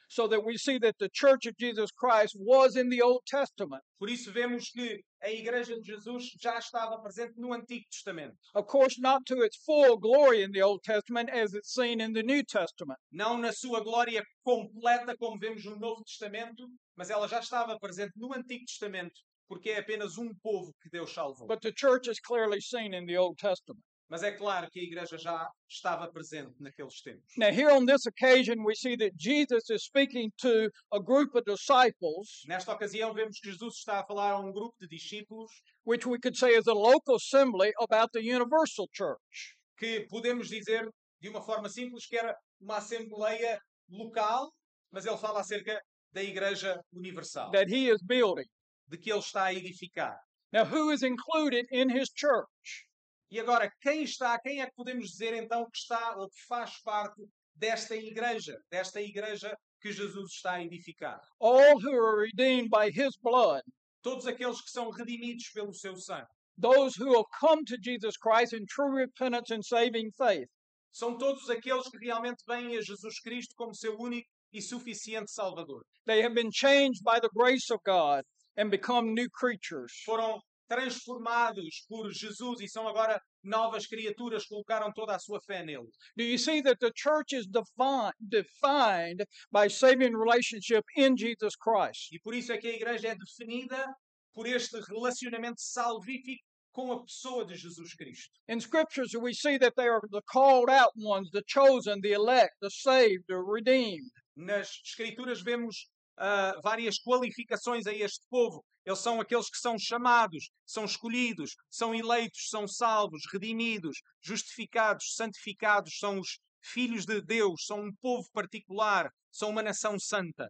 so 0.10 0.26
that 0.26 0.46
we 0.46 0.56
see 0.56 0.78
that 0.78 0.96
the 1.00 1.10
church 1.10 1.46
of 1.46 1.58
Jesus 1.58 1.92
Christ 1.92 2.34
was 2.40 2.78
in 2.78 2.90
the 2.90 3.02
Old 3.02 3.22
Testament. 3.28 3.84
Por 4.00 4.08
isso 4.10 4.32
vemos 4.32 4.72
que 4.72 5.02
a 5.22 5.28
igreja 5.30 5.76
de 5.76 5.84
Jesus 5.84 6.32
já 6.42 6.58
estava 6.58 6.98
presente 7.02 7.34
no 7.36 7.50
Antigo 7.54 7.84
Testamento. 7.92 8.38
Of 8.56 8.68
course, 8.68 8.98
not 9.02 9.26
to 9.26 9.42
its 9.42 9.58
full 9.66 9.98
glory 9.98 10.44
in 10.44 10.52
the 10.54 10.62
Old 10.62 10.82
Testament 10.84 11.30
as 11.30 11.54
it's 11.54 11.74
seen 11.74 12.00
in 12.00 12.14
the 12.14 12.24
New 12.24 12.42
Testament. 12.46 12.98
Não 13.12 13.38
na 13.38 13.52
sua 13.52 13.84
glória 13.84 14.24
completa, 14.46 15.14
como 15.18 15.38
vemos 15.38 15.66
no 15.66 15.76
Novo 15.78 16.02
Testamento, 16.06 16.70
mas 16.96 17.10
ela 17.10 17.28
já 17.28 17.40
estava 17.40 17.78
presente 17.78 18.14
no 18.16 18.34
Antigo 18.34 18.64
Testamento, 18.66 19.20
porque 19.48 19.70
é 19.72 19.80
apenas 19.80 20.18
um 20.18 20.34
povo 20.42 20.74
que 20.82 20.90
Deus 20.90 21.14
salvou. 21.14 21.48
But 21.48 21.62
the 21.62 21.74
church 21.76 22.10
is 22.10 22.20
clearly 22.20 22.62
seen 22.62 22.94
in 22.94 23.06
the 23.06 23.18
Old 23.18 23.38
Testament. 23.38 23.84
Mas 24.10 24.24
é 24.24 24.32
claro 24.32 24.70
que 24.72 24.80
a 24.80 24.84
igreja 24.84 25.18
já 25.18 25.50
estava 25.70 26.10
presente 26.10 26.56
naqueles 26.62 27.02
tempos. 27.02 27.34
Now, 27.38 27.50
here 27.50 27.70
on 27.70 27.86
this 27.86 28.06
occasion, 28.06 28.64
we 28.66 28.74
see 28.74 28.96
that 28.96 29.12
Jesus 29.18 29.70
is 29.70 29.84
speaking 29.84 30.32
to 30.40 30.70
a 30.94 31.00
group 31.00 31.36
of 31.36 31.44
disciples, 31.46 32.44
Nesta 32.48 32.72
ocasião, 32.72 33.14
vemos 33.14 33.38
que 33.40 33.52
Jesus 33.52 33.76
está 33.80 34.00
a 34.00 34.06
falar 34.06 34.32
a 34.32 34.40
um 34.40 34.54
grupo 34.54 34.74
de 34.80 34.88
discípulos 34.88 35.52
which 35.84 36.08
we 36.08 36.18
could 36.20 36.38
say 36.38 36.52
is 36.56 36.68
a 36.68 36.74
local 36.74 37.16
assembly 37.16 37.74
about 37.82 38.10
the 38.14 38.22
universal 38.22 38.88
church. 38.94 39.56
que 39.78 40.08
podemos 40.10 40.48
dizer 40.48 40.90
de 41.20 41.30
uma 41.30 41.42
forma 41.42 41.68
simples 41.68 42.06
que 42.08 42.18
era 42.18 42.34
uma 42.62 42.78
assembleia 42.78 43.60
local, 43.90 44.50
mas 44.90 45.06
ele 45.06 45.18
fala 45.18 45.42
acerca 45.42 45.82
da 46.14 46.24
igreja 46.24 46.80
universal, 46.94 47.52
that 47.52 47.70
he 47.70 47.90
is 47.90 48.02
building. 48.02 48.46
De 48.88 48.98
que 48.98 49.12
ele 49.12 49.20
está 49.20 49.46
a 49.46 49.54
edificar. 49.54 50.18
Now, 50.52 50.64
who 50.66 50.92
is 50.92 51.04
included 51.04 51.66
in 51.72 51.90
his 51.90 52.10
church? 52.16 52.88
E 53.30 53.40
agora, 53.40 53.70
quem 53.82 54.04
está, 54.04 54.40
quem 54.40 54.62
é 54.62 54.66
que 54.66 54.76
podemos 54.76 55.10
dizer 55.10 55.34
então 55.34 55.66
que 55.70 55.78
está 55.78 56.16
ou 56.18 56.30
que 56.30 56.42
faz 56.48 56.82
parte 56.82 57.22
desta 57.54 57.96
igreja, 57.96 58.58
desta 58.72 59.02
igreja 59.02 59.54
que 59.82 59.92
Jesus 59.92 60.32
está 60.34 60.54
a 60.54 60.64
edificar? 60.64 61.20
All 61.40 61.78
who 61.80 61.92
are 61.94 62.22
redeemed 62.22 62.70
by 62.70 62.90
his 62.90 63.18
blood, 63.22 63.62
Todos 64.02 64.26
aqueles 64.26 64.62
que 64.62 64.72
são 64.72 64.90
redimidos 64.90 65.50
pelo 65.54 65.74
seu 65.74 65.98
sangue. 65.98 66.28
those 66.58 66.96
who 66.96 67.16
have 67.18 67.26
come 67.40 67.66
to 67.66 67.78
Jesus 67.78 68.16
Christ 68.18 68.54
in 68.54 68.66
true 68.68 68.96
repentance 68.96 69.52
and 69.52 69.64
saving 69.64 70.12
faith. 70.18 70.48
São 70.94 71.18
todos 71.20 71.50
aqueles 71.50 71.90
que 71.90 72.00
realmente 72.00 72.42
vêm 72.48 72.78
a 72.78 72.82
Jesus 72.82 73.20
Cristo 73.20 73.54
como 73.58 73.76
seu 73.76 73.96
único 74.00 74.28
e 74.54 74.62
suficiente 74.62 75.30
Salvador. 75.32 75.84
They 76.06 76.22
have 76.24 76.34
been 76.34 76.50
changed 76.50 77.04
by 77.04 77.20
the 77.20 77.30
grace 77.36 77.70
of 77.70 77.82
God 77.86 78.24
and 78.58 78.70
become 78.70 79.14
new 79.14 79.30
creatures. 79.30 79.94
Foram 80.06 80.42
transformados 80.68 81.86
por 81.88 82.12
Jesus 82.12 82.60
e 82.60 82.68
são 82.68 82.88
agora 82.88 83.22
novas 83.44 83.88
criaturas, 83.88 84.46
colocaram 84.46 84.92
toda 84.92 85.16
a 85.16 85.20
sua 85.20 85.40
fé 85.42 85.64
nele. 85.64 85.88
Do 86.18 86.24
you 86.24 86.38
see 86.38 86.62
that 86.64 86.80
the 86.80 86.92
church 86.94 87.34
is 87.34 87.48
defined, 87.48 88.14
defined 88.20 89.26
by 89.52 89.70
saving 89.70 90.14
relationship 90.14 90.84
in 90.96 91.16
Jesus 91.16 91.56
Christ? 91.56 92.12
E 92.12 92.20
por 92.20 92.34
isso 92.34 92.52
é 92.52 92.58
que 92.58 92.68
a 92.68 92.76
igreja 92.76 93.10
é 93.10 93.16
definida 93.16 93.86
por 94.34 94.46
este 94.46 94.80
relacionamento 94.82 95.62
salvífico 95.62 96.44
com 96.74 96.92
a 96.92 97.04
pessoa 97.04 97.46
de 97.46 97.56
Jesus 97.56 97.96
Cristo. 97.96 98.32
In 98.48 98.60
scriptures, 98.60 99.16
we 99.16 99.34
see 99.34 99.58
that 99.58 99.76
they 99.76 99.88
are 99.88 100.02
the 100.12 100.22
called 100.32 100.70
out 100.70 100.92
ones, 100.96 101.32
the 101.32 101.42
chosen, 101.48 102.02
the 102.02 102.12
elect, 102.12 102.54
the 102.62 102.70
saved, 102.70 103.24
the 103.28 103.38
redeemed. 103.38 104.12
Nas 104.36 104.80
Escrituras 104.86 105.42
vemos 105.42 105.88
ah, 106.18 106.60
várias 106.64 106.98
qualificações 107.00 107.86
a 107.88 107.94
este 107.94 108.26
povo. 108.30 108.64
Eles 108.86 109.00
são 109.00 109.20
aqueles 109.20 109.50
que 109.50 109.58
são 109.58 109.78
chamados, 109.78 110.50
são 110.66 110.86
escolhidos, 110.86 111.56
são 111.70 111.94
eleitos, 111.94 112.50
são 112.50 112.68
salvos, 112.68 113.24
redimidos, 113.32 113.98
justificados, 114.22 115.14
santificados, 115.16 115.98
são 116.00 116.20
os 116.20 116.40
filhos 116.62 117.06
de 117.06 117.22
Deus, 117.22 117.66
são 117.66 117.82
um 117.82 117.96
povo 118.02 118.28
particular, 118.34 119.10
são 119.32 119.50
uma 119.50 119.62
nação 119.62 120.00
santa. 120.00 120.50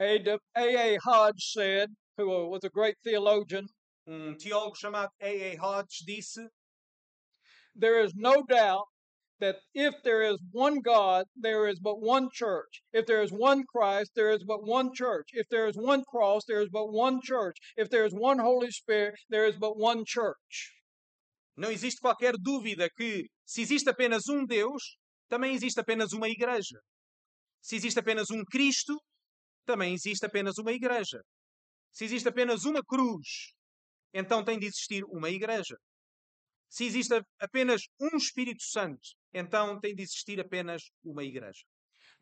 A. 0.00 0.60
A. 0.60 0.98
Hodge 1.04 1.52
said, 1.52 1.90
who 2.16 2.50
was 2.50 2.64
a 2.64 2.70
great 2.70 2.96
theologian, 3.02 3.66
Um 4.04 4.36
teólogo 4.36 4.76
chamado 4.76 5.12
A.A. 5.20 5.56
Hodge 5.60 6.04
disse: 6.04 6.40
there 7.74 8.00
is 8.00 8.12
no 8.14 8.44
doubt 8.44 8.88
that 9.42 9.56
if 9.74 9.92
there 10.04 10.22
is 10.22 10.38
one 10.52 10.78
God, 10.80 11.24
there 11.34 11.66
is 11.66 11.80
but 11.80 12.00
one 12.00 12.28
church. 12.32 12.80
If 12.92 13.06
there 13.06 13.22
is 13.22 13.32
one 13.32 13.64
Christ, 13.74 14.12
there 14.14 14.30
is 14.30 14.44
but 14.44 14.64
one 14.64 14.90
church. 14.94 15.30
If 15.32 15.48
there 15.50 15.66
is 15.66 15.76
one 15.76 16.04
cross, 16.08 16.44
there 16.46 16.62
is 16.62 16.70
but 16.70 16.92
one 16.92 17.20
church. 17.20 17.56
If 17.76 17.90
there 17.90 18.06
is 18.06 18.14
one 18.14 18.38
Holy 18.38 18.70
Spirit, 18.70 19.14
there 19.28 19.44
is 19.44 19.56
but 19.56 19.76
one 19.76 20.04
church. 20.06 20.70
Não 21.58 21.70
existe 21.70 21.98
qualquer 22.00 22.34
dúvida 22.38 22.88
que, 22.96 23.26
se 23.44 23.62
existe 23.62 23.90
apenas 23.90 24.28
um 24.28 24.46
Deus, 24.46 24.96
também 25.28 25.54
existe 25.54 25.80
apenas 25.80 26.12
uma 26.12 26.28
igreja. 26.28 26.78
Se 27.60 27.74
existe 27.74 27.98
apenas 27.98 28.30
um 28.30 28.44
Cristo, 28.44 28.96
também 29.66 29.92
existe 29.92 30.24
apenas 30.24 30.56
uma 30.56 30.70
igreja. 30.72 31.20
Se 31.90 32.04
existe 32.04 32.28
apenas 32.28 32.64
uma 32.64 32.80
cruz, 32.82 33.52
então 34.14 34.44
tem 34.44 34.56
de 34.56 34.66
existir 34.66 35.02
uma 35.08 35.28
igreja. 35.28 35.76
Se 36.72 36.86
existe 36.86 37.22
apenas 37.38 37.82
um 38.00 38.16
Espírito 38.16 38.62
Santo, 38.62 39.10
então 39.34 39.78
tem 39.78 39.94
de 39.94 40.02
existir 40.02 40.40
apenas 40.40 40.90
uma 41.04 41.22
igreja. 41.22 41.60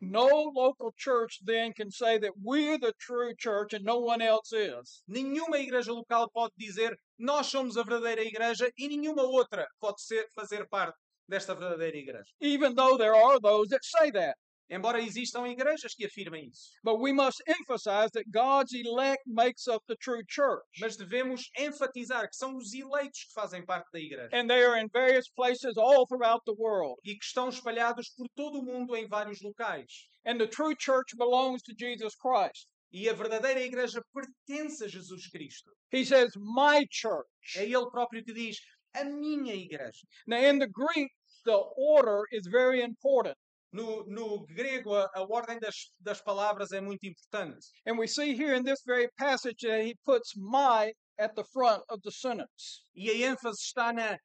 No 0.01 0.51
local 0.53 0.91
church 0.97 1.39
then 1.45 1.71
can 1.71 1.89
say 1.89 2.19
that 2.19 2.33
we're 2.43 2.77
the 2.77 2.91
true 2.99 3.33
church 3.33 3.73
and 3.73 3.85
no 3.85 3.99
one 3.99 4.21
else 4.21 4.51
is. 4.51 5.03
Nenhuma 5.07 5.57
igreja 5.57 5.93
local 5.93 6.29
pode 6.31 6.51
dizer 6.57 6.93
nós 7.17 7.47
somos 7.47 7.77
a 7.77 7.83
verdadeira 7.83 8.25
igreja 8.25 8.69
e 8.77 8.89
nenhuma 8.89 9.23
outra 9.23 9.65
pode 9.79 10.01
ser, 10.01 10.27
fazer 10.35 10.67
parte 10.67 10.97
desta 11.29 11.55
verdadeira 11.55 11.95
igreja. 11.95 12.29
Even 12.41 12.75
though 12.75 12.97
there 12.97 13.15
are 13.15 13.39
those 13.39 13.69
that 13.69 13.85
say 13.85 14.11
that. 14.11 14.35
Embora 14.71 15.01
existam 15.01 15.45
igrejas 15.49 15.93
que 15.93 16.05
afirmem 16.05 16.47
isso. 16.47 16.71
But 16.81 17.01
we 17.01 17.11
must 17.11 17.43
emphasize 17.45 18.09
that 18.13 18.23
God's 18.31 18.73
elect 18.73 19.21
makes 19.27 19.67
up 19.67 19.83
the 19.85 19.97
true 19.97 20.23
church. 20.29 20.63
Mas 20.79 20.95
devemos 20.95 21.49
enfatizar 21.57 22.29
que 22.29 22.37
são 22.37 22.55
os 22.55 22.73
eleitos 22.73 23.25
que 23.25 23.33
fazem 23.33 23.65
parte 23.65 23.89
da 23.91 23.99
igreja 23.99 24.29
And 24.31 24.47
they 24.47 24.63
are 24.63 24.79
in 24.79 24.87
various 24.87 25.29
places 25.29 25.77
all 25.77 26.07
throughout 26.07 26.41
the 26.45 26.55
world. 26.57 26.95
e 27.03 27.15
que 27.15 27.25
estão 27.25 27.49
espalhados 27.49 28.09
por 28.15 28.27
todo 28.33 28.59
o 28.59 28.63
mundo 28.63 28.95
em 28.95 29.05
vários 29.07 29.41
locais. 29.41 30.07
And 30.25 30.37
the 30.37 30.47
true 30.47 30.73
church 30.79 31.17
belongs 31.17 31.61
to 31.63 31.73
Jesus 31.77 32.15
Christ. 32.15 32.67
E 32.93 33.09
a 33.09 33.13
verdadeira 33.13 33.59
igreja 33.61 34.01
pertence 34.13 34.81
a 34.83 34.87
Jesus 34.87 35.27
Cristo. 35.27 35.71
He 35.91 36.05
says, 36.05 36.31
My 36.37 36.85
church. 36.89 37.27
É 37.57 37.65
Ele 37.65 37.89
próprio 37.91 38.23
que 38.23 38.33
diz: 38.33 38.57
a 38.93 39.03
minha 39.03 39.53
igreja. 39.53 40.05
Now, 40.27 40.37
in 40.37 40.59
the 40.59 40.67
Greek, 40.67 41.09
the 41.45 41.57
order 41.77 42.23
is 42.31 42.45
very 42.47 42.81
important. 42.81 43.35
No, 43.73 44.03
no 44.05 44.45
grego, 44.47 44.93
a, 44.95 45.09
a 45.15 45.21
ordem 45.23 45.57
das, 45.59 45.91
das 45.99 46.21
palavras 46.21 46.71
é 46.73 46.81
muito 46.81 47.05
importante. 47.05 47.67
And 47.85 47.97
we 47.97 48.07
see 48.07 48.33
here 48.33 48.53
in 48.53 48.63
this 48.63 48.81
very 48.85 49.07
passage 49.17 49.61
that 49.61 49.81
he 49.85 49.95
puts 50.05 50.33
my 50.35 50.93
at 51.17 51.35
the 51.35 51.43
front 51.53 51.83
of 51.89 52.01
the 52.03 52.11
sentence. 52.11 52.83
E 52.93 53.09
a 53.09 53.13
ênfase 53.31 53.61
está 53.61 53.93
na 53.93 54.17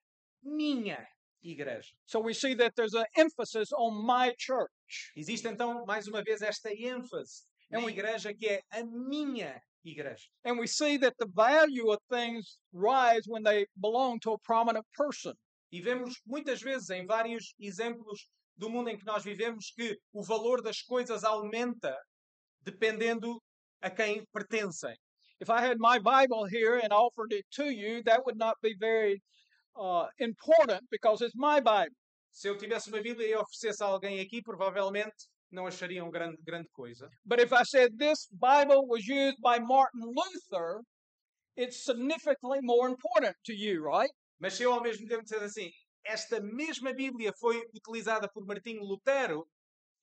minha 0.42 1.06
igreja. 1.44 1.92
So 2.06 2.20
we 2.20 2.34
see 2.34 2.54
that 2.56 2.74
there's 2.74 2.94
an 2.94 3.04
emphasis 3.16 3.68
on 3.72 4.04
my 4.04 4.34
church. 4.38 5.12
Existe 5.16 5.46
então, 5.46 5.84
mais 5.86 6.08
uma 6.08 6.22
vez, 6.22 6.42
esta 6.42 6.70
ênfase 6.70 7.44
É 7.70 7.76
na 7.78 7.84
um- 7.84 7.88
igreja 7.90 8.34
que 8.34 8.48
é 8.48 8.60
a 8.72 8.84
minha 8.84 9.60
igreja. 9.84 10.24
And 10.44 10.58
we 10.58 10.66
see 10.66 10.98
that 10.98 11.14
the 11.18 11.26
value 11.34 11.90
of 11.92 11.98
things 12.10 12.58
rise 12.72 13.22
when 13.28 13.42
they 13.44 13.66
belong 13.76 14.18
to 14.20 14.32
a 14.32 14.38
prominent 14.40 14.84
person. 14.96 15.34
E 15.70 15.80
vemos 15.80 16.14
muitas 16.26 16.60
vezes 16.62 16.90
em 16.90 17.06
vários 17.06 17.54
exemplos 17.60 18.28
do 18.56 18.70
mundo 18.70 18.88
em 18.88 18.96
que 18.98 19.04
nós 19.04 19.22
vivemos 19.22 19.70
que 19.74 19.96
o 20.12 20.22
valor 20.22 20.62
das 20.62 20.80
coisas 20.82 21.24
aumenta 21.24 21.96
dependendo 22.62 23.40
a 23.80 23.90
quem 23.90 24.24
pertencem. 24.32 24.94
If 25.40 25.50
I 25.50 25.60
had 25.60 25.76
my 25.78 25.98
Bible 25.98 26.46
here 26.46 26.78
and 26.78 26.92
offered 26.92 27.32
it 27.32 27.44
to 27.56 27.64
you, 27.70 28.02
that 28.04 28.24
would 28.24 28.38
not 28.38 28.56
be 28.62 28.74
very 28.78 29.20
uh, 29.76 30.06
important 30.18 30.82
because 30.90 31.22
it's 31.22 31.36
my 31.36 31.60
Bible. 31.60 31.94
Se 32.32 32.48
eu 32.48 32.56
tivesse 32.56 32.88
uma 32.88 33.00
Bíblia 33.00 33.28
e 33.28 33.36
oferecesse 33.36 33.82
a 33.82 33.86
alguém 33.86 34.20
aqui, 34.20 34.42
provavelmente 34.42 35.28
não 35.50 35.66
achariam 35.66 36.10
grande, 36.10 36.36
grande 36.42 36.68
coisa. 36.72 37.08
But 37.24 37.40
if 37.40 37.52
I 37.52 37.64
said 37.64 37.96
this 37.98 38.28
Bible 38.32 38.86
was 38.86 39.06
used 39.06 39.38
by 39.40 39.58
Martin 39.58 40.00
Luther, 40.00 40.82
it's 41.56 41.84
significantly 41.84 42.60
more 42.62 42.88
important 42.88 43.34
to 43.44 43.52
you, 43.52 43.82
right? 43.82 44.10
Mas 44.38 44.54
se 44.54 44.64
eu 44.64 44.72
ao 44.72 44.82
mesmo 44.82 45.06
tempo 45.06 45.22
disser 45.22 45.42
assim, 45.42 45.70
esta 46.06 46.40
mesma 46.40 46.92
Bíblia 46.92 47.32
foi 47.38 47.58
utilizada 47.74 48.28
por 48.32 48.44
Martinho 48.46 48.82
Lutero, 48.82 49.46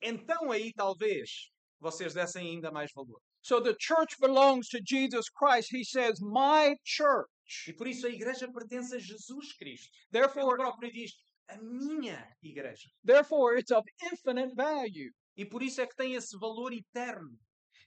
então 0.02 0.52
aí 0.52 0.72
talvez 0.74 1.50
vocês 1.80 2.14
dessem 2.14 2.50
ainda 2.50 2.72
mais 2.72 2.92
valor. 2.94 3.20
So 3.42 3.62
the 3.62 3.76
church 3.80 4.16
belongs 4.20 4.70
to 4.70 4.80
Jesus 4.86 5.30
Christ. 5.30 5.70
He 5.74 5.84
says, 5.84 6.20
My 6.22 6.76
church. 6.84 7.30
E 7.68 7.74
por 7.74 7.88
isso 7.88 8.08
a 8.08 8.10
igreja 8.10 8.50
pertence 8.52 8.96
a 8.96 9.00
Jesus 9.00 9.54
Cristo. 9.58 9.90
Ele 10.14 10.22
Therefore, 10.22 10.58
próprio 10.58 10.92
diz, 10.92 11.12
a 11.50 11.58
minha 11.58 12.26
igreja. 12.42 12.90
therefore 13.04 13.58
it's 13.58 13.72
of 13.72 13.84
infinite 14.02 14.54
value. 14.56 15.12
E 15.36 15.46
por 15.46 15.62
isso 15.62 15.82
é 15.82 15.88
que 15.88 15.96
tem 15.96 16.14
esse 16.16 16.38
valor 16.38 16.72
eterno. 16.72 17.38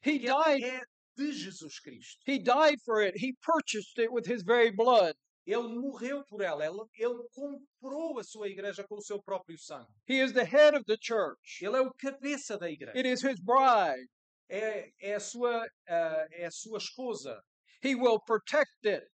He 0.04 0.18
que 0.18 0.26
died, 0.26 0.62
é 0.62 0.82
de 1.16 1.32
Jesus 1.32 1.80
Cristo. 1.80 2.18
he 2.26 2.38
died 2.38 2.78
for 2.84 3.00
it. 3.00 3.16
He 3.16 3.34
purchased 3.40 3.98
it 3.98 4.10
with 4.12 4.26
his 4.26 4.42
very 4.42 4.70
blood. 4.70 5.14
Ele 5.46 5.68
morreu 5.68 6.24
por 6.24 6.40
ela. 6.40 6.64
Ele, 6.64 6.82
ele 6.94 7.22
comprou 7.32 8.18
a 8.18 8.24
sua 8.24 8.48
igreja 8.48 8.84
com 8.84 8.96
o 8.96 9.02
seu 9.02 9.22
próprio 9.22 9.56
sangue. 9.56 9.86
He 10.08 10.20
is 10.20 10.32
the 10.32 10.44
head 10.44 10.76
of 10.76 10.84
the 10.86 10.96
church. 11.00 11.64
Ele 11.64 11.76
é 11.76 11.80
o 11.80 11.94
cabeça 11.94 12.58
da 12.58 12.68
igreja. 12.68 12.98
It 12.98 13.08
is 13.08 13.22
his 13.22 13.38
bride. 13.40 14.08
É, 14.48 14.90
é, 15.00 15.14
a, 15.14 15.20
sua, 15.20 15.66
ah, 15.88 16.26
é 16.32 16.46
a 16.46 16.50
sua 16.50 16.78
esposa. 16.78 17.40
He 17.80 17.94
will 17.94 18.20
protect 18.20 18.84
it, 18.84 19.04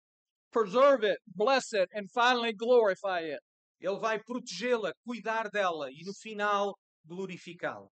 preserve 0.51 1.05
it, 1.05 1.19
bless 1.27 1.73
it, 1.75 1.89
and 1.95 2.11
finally 2.11 2.53
glorify 2.53 3.21
it. 3.21 3.41
Ele 3.81 3.99
vai 3.99 4.19
protegê-la, 4.19 4.93
cuidar 5.05 5.51
dela 5.51 5.91
e 5.91 6.03
no 6.05 6.15
final 6.15 6.79
glorificá-la. 7.07 7.89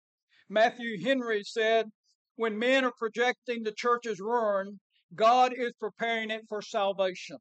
Matthew 0.49 0.99
Henry 0.99 1.43
said, 1.45 1.87
When 2.37 2.59
men 2.59 2.85
are 2.85 2.93
projecting 2.97 3.65
the 3.65 3.73
church's 3.73 4.19
ruin, 4.19 4.81
God 5.15 5.53
is 5.53 5.73
preparing 5.79 6.31
it 6.31 6.47
for 6.49 6.63
salvation. 6.63 7.39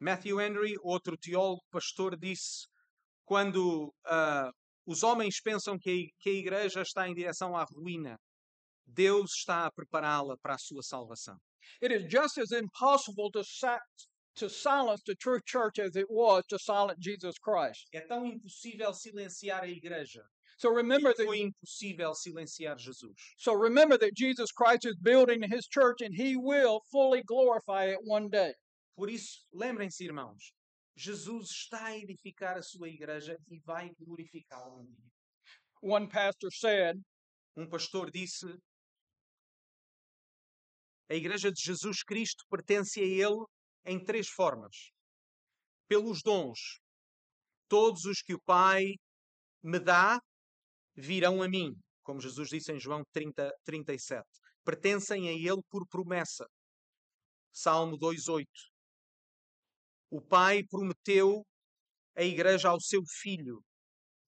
Matthew 0.00 0.40
Henry, 0.40 0.76
outro 0.82 1.16
teólogo 1.16 1.62
pastor, 1.70 2.16
disse: 2.16 2.66
quando 3.26 3.92
ah, 4.06 4.50
os 4.86 5.02
homens 5.02 5.40
pensam 5.40 5.78
que 5.78 5.90
a, 5.90 6.22
que 6.22 6.30
a 6.30 6.32
igreja 6.32 6.82
está 6.82 7.06
em 7.08 7.14
direção 7.14 7.54
à 7.54 7.64
ruína, 7.64 8.18
Deus 8.86 9.32
está 9.36 9.66
a 9.66 9.70
prepará-la 9.70 10.36
para 10.38 10.54
a 10.54 10.58
sua 10.58 10.82
salvação. 10.82 11.36
It 11.82 11.92
is 11.92 12.10
just 12.10 12.38
as 12.38 12.50
impossible 12.50 13.30
to, 13.32 13.44
sa- 13.44 13.78
to 14.36 14.48
silence 14.48 15.02
the 15.06 15.14
true 15.14 15.40
church 15.46 15.78
as 15.78 15.94
it 15.94 16.06
was 16.08 16.44
to 16.48 16.58
silence 16.58 16.98
Jesus 16.98 17.38
Christ. 17.38 17.86
É 17.92 18.00
tão 18.00 18.24
impossível 18.26 18.92
silenciar 18.94 19.62
a 19.62 19.68
igreja. 19.68 20.24
So 20.56 20.70
remember 20.74 21.14
that 21.14 21.24
foi 21.24 21.40
impossível 21.40 22.14
silenciar 22.14 22.78
Jesus. 22.78 23.14
so 23.38 23.52
remember 23.54 23.96
that 23.98 24.14
Jesus 24.14 24.50
Christ 24.50 24.84
is 24.86 24.96
building 25.00 25.42
his 25.42 25.66
church 25.68 26.00
and 26.00 26.14
he 26.14 26.36
will 26.36 26.80
fully 26.90 27.22
glorify 27.22 27.84
it 27.86 27.98
one 28.04 28.28
day. 28.28 28.54
Por 29.00 29.08
isso, 29.08 29.46
lembrem-se, 29.50 30.04
irmãos, 30.04 30.52
Jesus 30.94 31.48
está 31.52 31.86
a 31.86 31.96
edificar 31.96 32.58
a 32.58 32.62
sua 32.62 32.86
igreja 32.86 33.34
e 33.48 33.58
vai 33.60 33.90
glorificá-la 33.98 34.76
um 34.76 34.84
dia. 34.84 35.10
One 35.80 36.06
pastor 36.06 36.52
said, 36.52 37.00
Um 37.56 37.66
pastor 37.66 38.10
disse: 38.10 38.44
A 41.08 41.14
igreja 41.14 41.50
de 41.50 41.62
Jesus 41.62 42.02
Cristo 42.02 42.44
pertence 42.50 43.00
a 43.00 43.02
ele 43.02 43.42
em 43.86 44.04
três 44.04 44.28
formas: 44.28 44.90
pelos 45.88 46.20
dons. 46.22 46.78
Todos 47.68 48.04
os 48.04 48.20
que 48.20 48.34
o 48.34 48.42
Pai 48.42 48.84
me 49.62 49.78
dá 49.78 50.20
virão 50.94 51.42
a 51.42 51.48
mim, 51.48 51.72
como 52.02 52.20
Jesus 52.20 52.50
disse 52.50 52.70
em 52.70 52.78
João 52.78 53.02
30, 53.14 53.50
37. 53.64 54.22
Pertencem 54.62 55.26
a 55.26 55.32
ele 55.32 55.62
por 55.70 55.88
promessa. 55.88 56.44
Salmo 57.50 57.96
2:8. 57.96 58.69
O 60.10 60.20
Pai 60.20 60.64
prometeu 60.64 61.46
a 62.16 62.22
igreja 62.22 62.68
ao 62.68 62.80
seu 62.80 63.00
filho. 63.22 63.62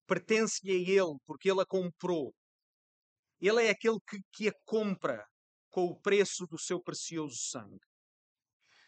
Pertence-lhe 0.06 0.70
a 0.70 1.02
ele, 1.02 1.18
porque 1.26 1.50
ele 1.50 1.60
a 1.60 1.66
comprou. 1.66 2.32
Ele 3.40 3.66
é 3.66 3.70
aquele 3.70 3.98
que, 4.08 4.18
que 4.32 4.48
a 4.48 4.52
compra 4.64 5.24
com 5.70 5.86
o 5.86 6.00
preço 6.00 6.46
do 6.46 6.58
seu 6.58 6.80
precioso 6.80 7.34
sangue. 7.36 7.80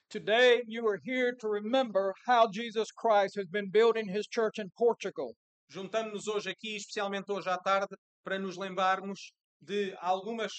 Today 0.08 0.62
you 0.68 0.86
are 0.86 1.00
here 1.02 1.34
to 1.38 1.48
remember 1.48 2.12
how 2.28 2.48
Jesus 2.48 2.92
Christ 2.92 3.36
has 3.36 3.48
been 3.48 3.68
building 3.68 4.08
his 4.08 4.26
church 4.30 4.60
in 4.60 4.68
Portugal. 4.76 5.34
Juntamos-nos 5.68 6.28
hoje 6.28 6.50
aqui, 6.50 6.76
especialmente 6.76 7.32
hoje 7.32 7.48
à 7.48 7.58
tarde, 7.58 7.96
para 8.22 8.38
nos 8.38 8.56
lembrarmos 8.56 9.32
de 9.60 9.96
algumas 9.98 10.52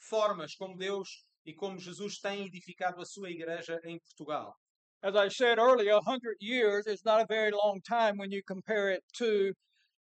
formas 0.00 0.56
como 0.56 0.76
Deus 0.76 1.24
e 1.44 1.54
como 1.54 1.78
Jesus 1.78 2.18
tem 2.18 2.46
edificado 2.46 3.00
a 3.00 3.04
sua 3.04 3.30
igreja 3.30 3.78
em 3.84 4.00
Portugal. 4.00 4.56
As 5.02 5.14
I 5.14 5.28
said 5.28 5.58
earlier, 5.58 5.92
a 5.92 6.00
hundred 6.00 6.36
years 6.40 6.86
is 6.86 7.02
not 7.04 7.20
a 7.20 7.26
very 7.28 7.50
long 7.52 7.80
time 7.86 8.16
when 8.16 8.30
you 8.30 8.42
compare 8.46 8.90
it 8.90 9.02
to 9.18 9.52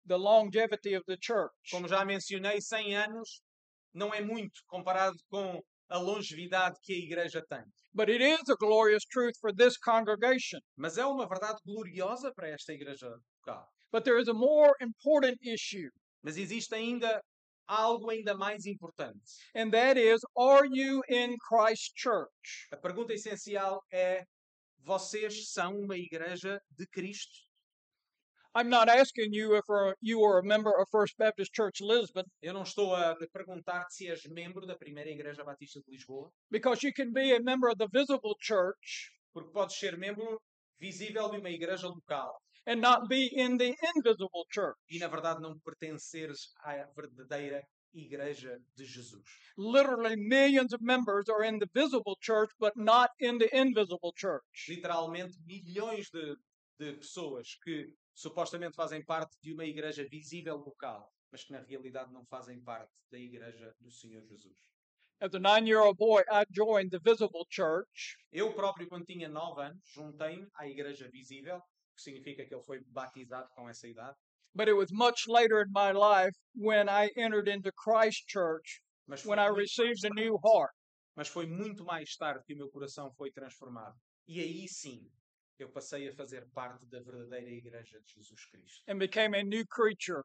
the 0.06 0.18
longevity 0.18 0.94
of 0.94 1.02
the 1.06 1.16
church. 1.20 1.50
Como 1.70 1.88
já 1.88 2.04
mencionei, 2.04 2.60
100 2.60 2.94
anos 2.96 3.40
não 3.94 4.12
é 4.12 4.20
muito 4.20 4.60
comparado 4.68 5.16
com 5.30 5.60
a 5.90 5.98
longevidade 5.98 6.76
que 6.82 6.92
a 6.94 6.98
igreja 6.98 7.42
tem. 7.50 7.62
But 7.94 8.08
it 8.08 8.22
is 8.22 8.48
a 8.48 8.56
glorious 8.56 9.04
truth 9.10 9.34
for 9.40 9.52
this 9.52 9.76
congregation. 9.76 10.60
Mas 10.76 10.96
é 10.98 11.04
uma 11.04 11.26
verdade 11.26 11.58
gloriosa 11.66 12.32
para 12.34 12.48
esta 12.48 12.72
igreja 12.72 13.08
local. 13.46 13.66
But 13.90 14.04
there 14.04 14.18
is 14.18 14.28
a 14.28 14.34
more 14.34 14.74
important 14.80 15.36
issue, 15.42 15.90
Mas 16.22 16.36
existe 16.38 16.72
ainda 16.74 17.20
algo 17.68 18.10
ainda 18.10 18.34
mais 18.34 18.64
importante. 18.66 19.20
and 19.54 19.70
that 19.72 19.96
is 19.98 20.20
are 20.36 20.66
you 20.66 21.02
in 21.08 21.36
Christ's 21.48 21.92
church? 21.94 22.68
A 22.72 22.76
pergunta 22.76 23.12
essencial 23.12 23.80
é: 23.92 24.22
vocês 24.84 25.50
são 25.50 25.78
uma 25.78 25.96
igreja 25.96 26.60
de 26.70 26.86
Cristo? 26.86 27.32
I'm 28.54 28.68
not 28.68 28.90
asking 28.90 29.32
you 29.32 29.56
if 29.56 29.64
you 30.02 30.22
are 30.24 30.38
a 30.38 30.42
member 30.42 30.70
of 30.78 30.86
First 30.90 31.16
Baptist 31.16 31.54
Church 31.54 31.80
Lisbon, 31.82 32.24
Eu 32.42 32.52
não 32.52 32.64
estou 32.64 32.94
a 32.94 33.16
perguntar 33.32 33.88
se 33.88 34.08
és 34.08 34.24
membro 34.26 34.66
da 34.66 34.76
primeira 34.76 35.08
Igreja 35.10 35.42
Batista 35.42 35.80
de 35.80 35.90
Lisboa, 35.90 36.30
because 36.50 36.86
you 36.86 36.92
can 36.92 37.12
be 37.12 37.32
a 37.34 37.40
member 37.40 37.70
of 37.70 37.78
the 37.78 37.88
visible 37.88 38.34
church 38.40 39.10
Porque 39.32 39.50
podes 39.52 39.78
ser 39.78 39.96
membro 39.96 40.38
visível 40.78 41.30
de 41.30 41.38
uma 41.38 41.48
igreja 41.48 41.88
local 41.88 42.38
and 42.66 42.76
not 42.80 43.08
be 43.08 43.28
in 43.32 43.56
the 43.56 43.74
invisible 43.96 44.44
church. 44.52 44.76
e, 44.90 44.98
na 44.98 45.08
verdade, 45.08 45.40
não 45.40 45.58
pertenceres 45.60 46.52
à 46.58 46.84
verdadeira 46.94 47.62
igreja 47.94 48.58
de 48.76 48.84
Jesus. 48.84 49.24
Literally, 49.56 50.16
millions 50.16 50.72
of 50.72 50.82
members 50.82 51.28
are 51.28 51.44
in 51.44 51.58
the 51.58 51.68
visible 51.74 52.16
church, 52.20 52.50
but 52.58 52.72
not 52.76 53.10
in 53.18 53.38
the 53.38 53.48
invisible 53.52 54.12
church. 54.16 54.68
Literalmente, 54.68 55.38
milhões 55.46 56.10
de, 56.10 56.36
de 56.78 56.92
pessoas 56.94 57.56
que 57.62 57.94
supostamente 58.14 58.74
fazem 58.74 59.04
parte 59.04 59.36
de 59.42 59.52
uma 59.52 59.64
igreja 59.64 60.06
visível 60.08 60.56
local, 60.56 61.12
mas 61.30 61.44
que 61.44 61.52
na 61.52 61.60
realidade 61.60 62.12
não 62.12 62.24
fazem 62.26 62.60
parte 62.60 62.92
da 63.10 63.18
igreja 63.18 63.74
do 63.80 63.90
Senhor 63.90 64.22
Jesus. 64.26 64.56
As 65.20 65.34
a 65.34 65.38
nine 65.38 65.68
year 65.68 65.80
old 65.80 65.98
boy, 65.98 66.22
I 66.28 66.44
joined 66.50 66.90
the 66.90 66.98
visible 66.98 67.46
church, 67.48 68.16
Eu 68.32 68.52
próprio, 68.54 68.88
quando 68.88 69.06
tinha 69.06 69.28
9 69.28 69.62
anos, 69.62 69.80
juntei-me 69.94 70.48
à 70.54 70.66
igreja 70.66 71.08
visível, 71.10 71.60
que 71.94 72.02
significa 72.02 72.44
que 72.44 72.54
ele 72.54 72.62
foi 72.62 72.80
batizado 72.88 73.48
com 73.54 73.68
essa 73.68 73.86
idade. 73.86 74.16
But 74.54 74.68
it 74.68 74.74
was 74.76 74.90
much 74.92 75.26
later 75.28 75.60
in 75.62 75.70
my 75.72 75.92
life 75.92 76.34
when 76.54 76.88
I 76.88 77.10
entered 77.16 77.48
into 77.48 77.70
Christ 77.72 78.26
Church 78.28 78.80
when 79.24 79.38
I 79.38 79.46
received 79.48 80.04
a 80.04 80.10
new 80.14 80.38
heart. 80.44 80.72
mas 81.16 81.28
foi 81.28 81.46
muito 81.46 81.84
mais 81.84 82.16
tarde 82.16 82.42
que 82.46 82.54
o 82.54 82.56
meu 82.58 82.70
coração 82.70 83.10
foi 83.16 83.30
transformado. 83.30 83.94
E 84.26 84.40
aí 84.40 84.66
sim, 84.68 85.10
eu 85.58 85.68
passei 85.70 86.08
a 86.08 86.12
fazer 86.14 86.46
parte 86.54 86.86
da 86.88 87.00
verdadeira 87.00 87.50
igreja 87.50 88.00
de 88.00 88.12
Jesus 88.14 88.44
Cristo. 88.50 88.82
and 88.88 88.98
became 88.98 89.34
a 89.36 89.42
new 89.42 89.64
creature 89.68 90.22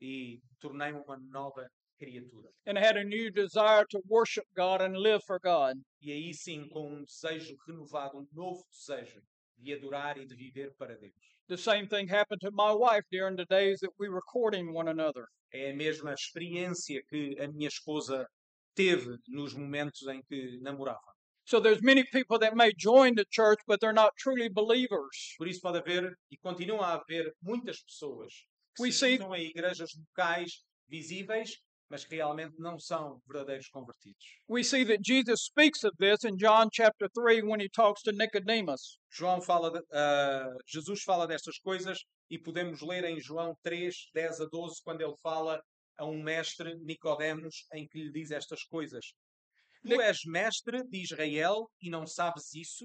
E 0.00 0.40
tornei-me 0.60 1.00
uma 1.00 1.16
nova 1.30 1.66
criatura. 1.98 2.50
and 2.66 2.76
had 2.78 2.96
a 2.96 3.02
new 3.04 3.30
desire 3.32 3.84
to 3.90 4.00
worship 4.08 4.44
God 4.54 4.80
and 4.80 4.96
live 4.98 5.22
for 5.26 5.38
God. 5.40 5.76
E 6.00 6.12
aí 6.12 6.32
sim, 6.34 6.68
com 6.68 6.86
um 6.92 7.04
desejo 7.04 7.56
renovado, 7.66 8.18
um 8.18 8.26
novo 8.32 8.62
desejo 8.70 9.20
de 9.58 9.74
adorar 9.74 10.16
e 10.18 10.26
de 10.26 10.34
viver 10.34 10.72
para 10.78 10.96
Deus. 10.96 11.12
The 11.48 11.56
same 11.56 11.86
thing 11.88 12.06
happened 12.08 12.40
to 12.42 12.50
my 12.52 12.72
wife 12.72 13.04
during 13.10 13.36
the 13.36 13.46
days 13.46 13.78
that 13.80 13.92
we 13.98 14.08
were 14.08 14.22
courting 14.22 14.72
one 14.72 14.88
another. 14.88 15.26
É 15.52 15.70
a 15.70 15.74
mesma 15.76 16.12
experiência 16.12 17.00
que 17.08 17.36
a 17.40 17.48
minha 17.48 17.68
esposa 17.68 18.26
teve 18.74 19.16
nos 19.28 19.54
momentos 19.54 20.06
em 20.08 20.22
que 20.28 20.58
namorava. 20.60 21.00
So 21.46 21.58
there's 21.60 21.80
many 21.82 22.04
people 22.04 22.38
that 22.40 22.54
may 22.54 22.72
join 22.76 23.14
the 23.14 23.24
church, 23.30 23.58
but 23.66 23.80
they're 23.80 23.94
not 23.94 24.12
truly 24.18 24.50
believers. 24.50 25.34
Por 25.38 25.48
isso 25.48 25.60
pode 25.62 25.78
haver 25.78 26.12
e 26.30 26.36
continua 26.36 26.84
a 26.88 26.94
haver 26.96 27.32
muitas 27.42 27.82
pessoas 27.82 28.30
que 28.76 28.82
We 28.82 28.92
se 28.92 29.16
see- 29.16 29.22
a 29.22 29.38
igrejas 29.38 29.90
locais 29.96 30.62
visíveis, 30.86 31.56
mas 31.90 32.04
que 32.04 32.16
realmente 32.16 32.54
não 32.58 32.78
são 32.78 33.20
verdadeiros 33.26 33.68
convertidos. 33.68 34.22
We 34.48 34.62
see 34.62 34.84
that 34.86 35.00
Jesus 35.02 35.42
speaks 35.44 35.84
of 35.84 35.96
this 35.98 36.24
in 36.24 36.36
John 36.36 36.68
chapter 36.72 37.08
3 37.14 37.42
when 37.42 37.60
he 37.60 37.68
talks 37.68 38.02
to 38.02 38.12
Nicodemus. 38.12 38.98
João 39.10 39.40
fala, 39.40 39.70
de- 39.70 39.84
ah, 39.92 40.54
Jesus 40.66 41.02
fala 41.02 41.26
destas 41.26 41.58
coisas 41.58 41.98
e 42.30 42.38
podemos 42.38 42.82
ler 42.82 43.04
em 43.04 43.18
João 43.20 43.54
3, 43.62 43.94
10 44.14 44.40
a 44.40 44.46
12, 44.46 44.82
quando 44.84 45.00
ele 45.00 45.16
fala 45.22 45.60
a 45.98 46.04
um 46.04 46.22
mestre, 46.22 46.76
Nicodemos, 46.84 47.66
em 47.72 47.86
que 47.88 47.98
lhe 47.98 48.12
diz 48.12 48.30
estas 48.30 48.62
coisas. 48.64 49.06
Tu 49.82 50.00
és 50.00 50.18
mestre 50.26 50.82
de 50.88 51.02
Israel 51.02 51.70
e 51.80 51.88
não 51.88 52.06
sabes 52.06 52.52
isso? 52.54 52.84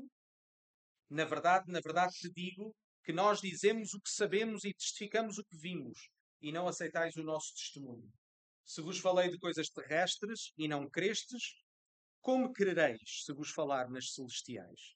Na 1.09 1.25
verdade, 1.25 1.65
na 1.67 1.79
verdade 1.81 2.13
te 2.13 2.31
digo 2.31 2.73
que 3.03 3.11
nós 3.11 3.41
dizemos 3.41 3.93
o 3.93 3.99
que 3.99 4.09
sabemos 4.09 4.63
e 4.63 4.73
testificamos 4.73 5.37
o 5.37 5.43
que 5.43 5.57
vimos, 5.57 6.09
e 6.41 6.51
não 6.51 6.67
aceitais 6.67 7.15
o 7.17 7.23
nosso 7.23 7.53
testemunho. 7.53 8.09
Se 8.65 8.81
vos 8.81 8.99
falei 8.99 9.29
de 9.29 9.37
coisas 9.37 9.69
terrestres 9.69 10.51
e 10.57 10.67
não 10.67 10.89
crestes, 10.89 11.53
como 12.21 12.53
crereis 12.53 13.23
se 13.25 13.33
vos 13.33 13.49
falar 13.49 13.89
nas 13.89 14.13
celestiais? 14.13 14.95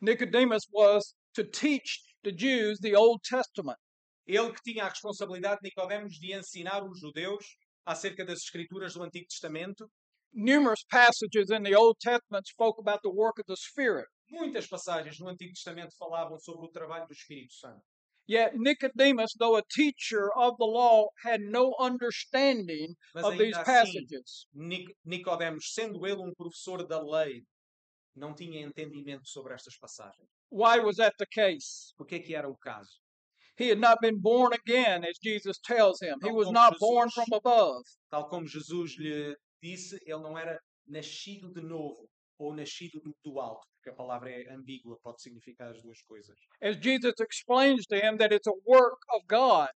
Nicodemus 0.00 0.66
was 0.72 1.14
to 1.34 1.44
teach 1.44 2.00
the 2.22 2.32
Jews 2.32 2.78
the 2.80 2.96
Old 2.96 3.20
Testament. 3.22 3.78
Ele 4.26 4.52
que 4.52 4.62
tinha 4.62 4.84
a 4.84 4.88
responsabilidade, 4.88 5.60
Nicodemos, 5.62 6.14
de 6.14 6.32
ensinar 6.32 6.84
os 6.84 6.98
judeus 7.00 7.44
acerca 7.84 8.24
das 8.24 8.40
escrituras 8.40 8.94
do 8.94 9.02
Antigo 9.02 9.26
Testamento. 9.28 9.90
Numerous 10.32 10.84
passages 10.88 11.50
in 11.50 11.62
the 11.62 11.76
Old 11.76 11.98
Testament 12.00 12.46
spoke 12.46 12.80
about 12.80 13.00
the 13.02 13.10
work 13.10 13.38
of 13.38 13.46
the 13.46 13.56
Spirit. 13.56 14.06
Muitas 14.30 14.66
passagens 14.66 15.18
no 15.18 15.28
Antigo 15.28 15.52
Testamento 15.52 15.94
falavam 15.98 16.38
sobre 16.38 16.66
o 16.66 16.70
trabalho 16.70 17.06
do 17.06 17.12
Espírito 17.12 17.52
Santo. 17.52 17.82
Yet 18.26 18.52
Nicodemus, 18.54 19.34
though 19.38 19.56
a 19.56 19.62
teacher 19.62 20.30
of 20.36 20.54
the 20.58 20.64
law, 20.64 21.08
had 21.24 21.40
no 21.40 21.74
understanding 21.80 22.94
Mas 23.14 23.24
of 23.24 23.36
these 23.36 23.54
assim, 23.56 23.64
passages. 23.64 24.46
Nic- 24.54 24.96
Nicodemos, 25.04 25.72
sendo 25.74 26.06
ele 26.06 26.20
um 26.22 26.32
professor 26.34 26.86
da 26.86 27.00
lei, 27.02 27.42
não 28.14 28.34
tinha 28.34 28.60
entendimento 28.64 29.26
sobre 29.28 29.54
estas 29.54 29.76
passagens. 29.76 30.28
Why 30.50 30.78
was 30.80 30.96
that 30.96 31.14
the 31.18 31.26
case? 31.26 31.92
O 31.98 32.04
que 32.04 32.16
é 32.16 32.18
que 32.20 32.34
era 32.34 32.48
o 32.48 32.56
caso? 32.56 33.00
He 33.58 33.68
had 33.70 33.78
not 33.80 33.98
been 34.00 34.18
born 34.20 34.52
again, 34.54 35.04
as 35.04 35.18
Jesus 35.22 35.58
tells 35.58 36.00
him. 36.00 36.16
He 36.22 36.28
Não 36.28 36.34
was 36.34 36.50
not 36.50 36.78
born 36.78 37.08
Jesus. 37.08 37.24
from 37.28 37.36
above. 37.36 37.82
Tal 38.10 38.28
como 38.28 38.46
Jesus 38.46 38.96
lhe 38.98 39.34
disse, 39.62 39.98
ele 40.06 40.22
não 40.22 40.38
era 40.38 40.58
nascido 40.86 41.52
de 41.52 41.60
novo 41.62 42.08
ou 42.42 42.54
nascido 42.54 43.00
do, 43.24 43.40
alto, 43.40 43.66
porque 43.76 43.90
a 43.90 43.94
palavra 43.94 44.30
é 44.30 44.52
ambígua, 44.52 44.98
pode 45.02 45.22
significar 45.22 45.70
as 45.70 45.82
duas 45.82 46.02
coisas. 46.02 46.36
As 46.60 46.76
Jesus 46.76 47.14
explains 47.20 47.86
to 47.86 47.96
him 47.96 48.16
that 48.18 48.34
it's 48.34 48.46
a 48.46 48.54
work 48.66 48.98
of 49.10 49.24
God. 49.26 49.70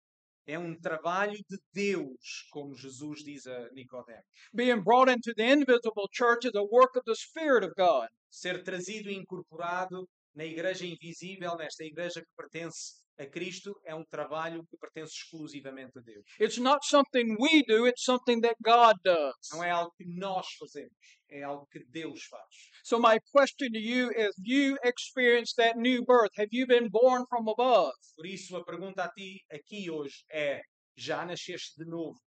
É 0.46 0.60
um 0.60 0.76
trabalho 0.78 1.38
de 1.50 1.58
Deus, 1.72 2.48
como 2.52 2.76
Jesus 2.76 3.24
diz 3.24 3.48
a 3.48 3.70
Nicodemo. 3.72 4.24
Being 4.54 4.82
brought 4.82 5.10
into 5.10 5.34
the 5.36 5.44
invisible 5.44 6.10
church 6.12 6.46
is 6.46 6.56
a 6.56 6.64
work 6.64 6.98
of 6.98 7.04
the 7.06 7.16
Spirit 7.16 7.64
of 7.64 7.74
God. 7.78 8.10
Ser 8.30 8.62
trazido 8.62 9.10
e 9.10 9.16
incorporado 9.16 10.06
na 10.36 10.44
igreja 10.44 10.86
invisível, 10.86 11.56
nesta 11.56 11.86
igreja 11.86 12.22
que 12.22 12.32
pertence 12.36 13.03
a 13.20 13.26
Cristo, 13.28 13.80
é 13.86 13.94
um 13.94 14.04
trabalho 14.06 14.66
que 14.70 14.78
pertence 14.78 15.14
exclusivamente 15.14 15.98
a 15.98 16.02
Deus. 16.02 16.24
It's 16.40 16.58
not 16.58 16.86
something 16.86 17.36
we 17.40 17.64
do, 17.68 17.86
it's 17.88 18.04
something 18.04 18.42
that 18.42 18.56
God 18.64 18.96
does. 19.04 19.34
Não 19.52 19.64
é 19.64 19.70
algo 19.70 19.94
que 19.98 20.06
nós 20.06 20.48
fazemos, 20.60 20.92
é 21.30 21.44
algo 21.44 21.68
que 21.72 21.84
Deus 21.86 22.24
faz. 22.26 22.44
So, 22.84 23.00
my 23.00 23.20
question 23.32 23.72
to 23.72 23.80
you 23.80 24.12
is 24.12 24.34
you 24.38 24.78
experienced 24.84 25.56
that 25.58 25.78
new 25.78 26.04
birth? 26.04 26.32
Have 26.38 26.50
you 26.52 26.66
been 26.66 26.90
born 26.90 27.26
from 27.30 27.48
above? 27.48 27.94
Por 28.16 28.26
isso, 28.26 28.56
a 28.58 28.64
pergunta 28.66 29.04
a 29.04 29.10
ti 29.10 29.42
aqui 29.52 29.90
hoje 29.92 30.24
é: 30.32 30.62
já 30.98 31.26
nasceste 31.26 31.76
de 31.78 31.86
novo? 31.86 32.20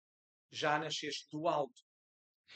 Já 0.52 0.78
nasceste 0.78 1.26
do 1.32 1.48
alto? 1.48 1.74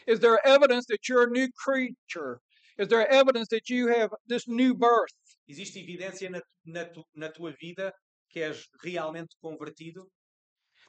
Is 0.07 0.21
there 0.21 0.39
evidence 0.45 0.87
that 0.87 1.09
you're 1.09 1.25
a 1.25 1.31
new 1.31 1.49
creature? 1.65 2.41
Is 2.79 2.89
there 2.89 3.07
evidence 3.11 3.49
that 3.49 3.69
you 3.69 3.89
have 3.89 4.11
this 4.27 4.47
new 4.47 4.73
birth? 4.75 5.13
Existe 5.49 5.81
evidência 5.81 6.31
na, 6.31 6.41
na, 6.65 6.85
tu- 6.85 7.05
na 7.15 7.29
tua 7.29 7.53
vida 7.61 7.93
que 8.31 8.41
és 8.41 8.69
realmente 8.83 9.37
convertido? 9.43 10.09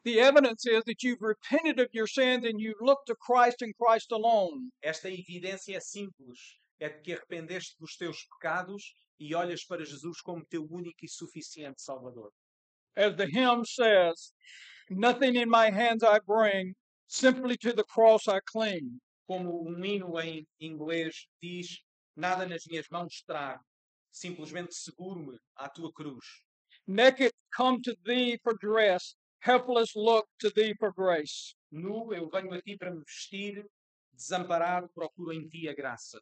The 0.04 0.20
evidence 0.20 0.66
is 0.66 0.84
that 0.86 1.04
you've 1.04 1.22
repented 1.22 1.80
of 1.80 1.90
your 1.94 2.08
sins 2.08 2.46
and 2.46 2.60
you 2.60 2.74
look 2.82 3.06
to 3.06 3.16
Christ 3.16 3.62
and 3.62 3.74
Christ 3.78 4.12
alone. 4.12 4.72
Esta 4.82 5.10
evidência 5.10 5.78
é 5.78 5.80
simples. 5.80 6.40
É 6.80 6.90
de 6.90 7.02
que 7.02 7.14
arrependeste 7.14 7.76
dos 7.80 7.96
teus 7.96 8.24
pecados 8.26 8.96
e 9.20 9.36
olhas 9.36 9.64
para 9.64 9.86
Jesus 9.86 10.20
como 10.22 10.44
teu 10.46 10.66
único 10.72 11.06
e 11.06 11.08
suficiente 11.08 11.84
Salvador. 11.84 12.32
As 12.96 13.16
the 13.16 13.28
hymn 13.28 13.64
says, 13.64 14.34
nothing 14.90 15.36
in 15.36 15.48
my 15.48 15.70
hands 15.70 16.04
I 16.04 16.20
bring, 16.26 16.76
simply 17.08 17.56
to 17.58 17.72
the 17.72 17.84
cross 17.84 18.28
I 18.28 18.40
cling. 18.52 19.00
Como 19.28 19.70
um 19.70 19.86
hino 19.86 20.20
em 20.20 20.48
inglês 20.60 21.28
diz: 21.40 21.80
Nada 22.16 22.48
nas 22.48 22.66
minhas 22.66 22.90
mãos 22.90 23.22
trago, 23.26 23.64
simplesmente 24.12 24.74
seguro-me 24.74 25.38
à 25.56 25.70
tua 25.70 25.94
cruz. 25.94 26.26
Naked 26.92 27.32
come 27.56 27.82
to 27.84 27.96
thee 28.06 28.38
for 28.44 28.54
dress, 28.60 29.16
helpless 29.40 29.96
look 29.96 30.28
to 30.42 30.52
thee 30.54 30.74
for 30.78 30.92
grace. 30.92 31.56
Nu, 31.72 32.14
eu 32.14 32.30
venho 32.30 32.52
a 32.54 32.62
ti 32.62 32.76
para 32.76 32.92
me 32.92 33.02
vestir, 33.06 33.66
desamparado, 34.14 34.90
procuro 34.94 35.32
em 35.32 35.48
ti 35.48 35.70
a 35.70 35.74
graça. 35.74 36.20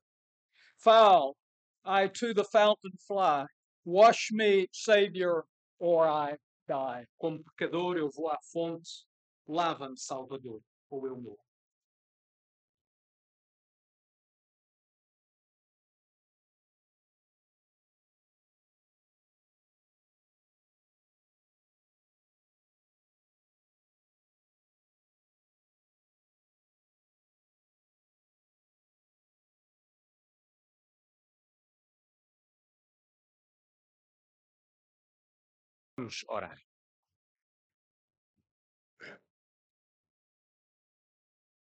Foul, 0.78 1.36
I 1.84 2.08
to 2.10 2.36
the 2.36 2.44
fountain 2.44 2.92
fly. 3.08 3.48
Wash 3.84 4.30
me, 4.32 4.68
Savior, 4.72 5.44
or 5.80 6.08
I 6.08 6.38
die. 6.68 7.08
Como 7.20 7.44
pecador, 7.44 7.98
eu 7.98 8.12
vou 8.12 8.30
à 8.30 8.38
fonte, 8.54 9.08
lava-me, 9.48 9.98
Salvador, 9.98 10.62
ou 10.92 11.08
eu 11.08 11.20
morro. 11.20 11.49
Vamos 36.00 36.24
orar. 36.30 36.69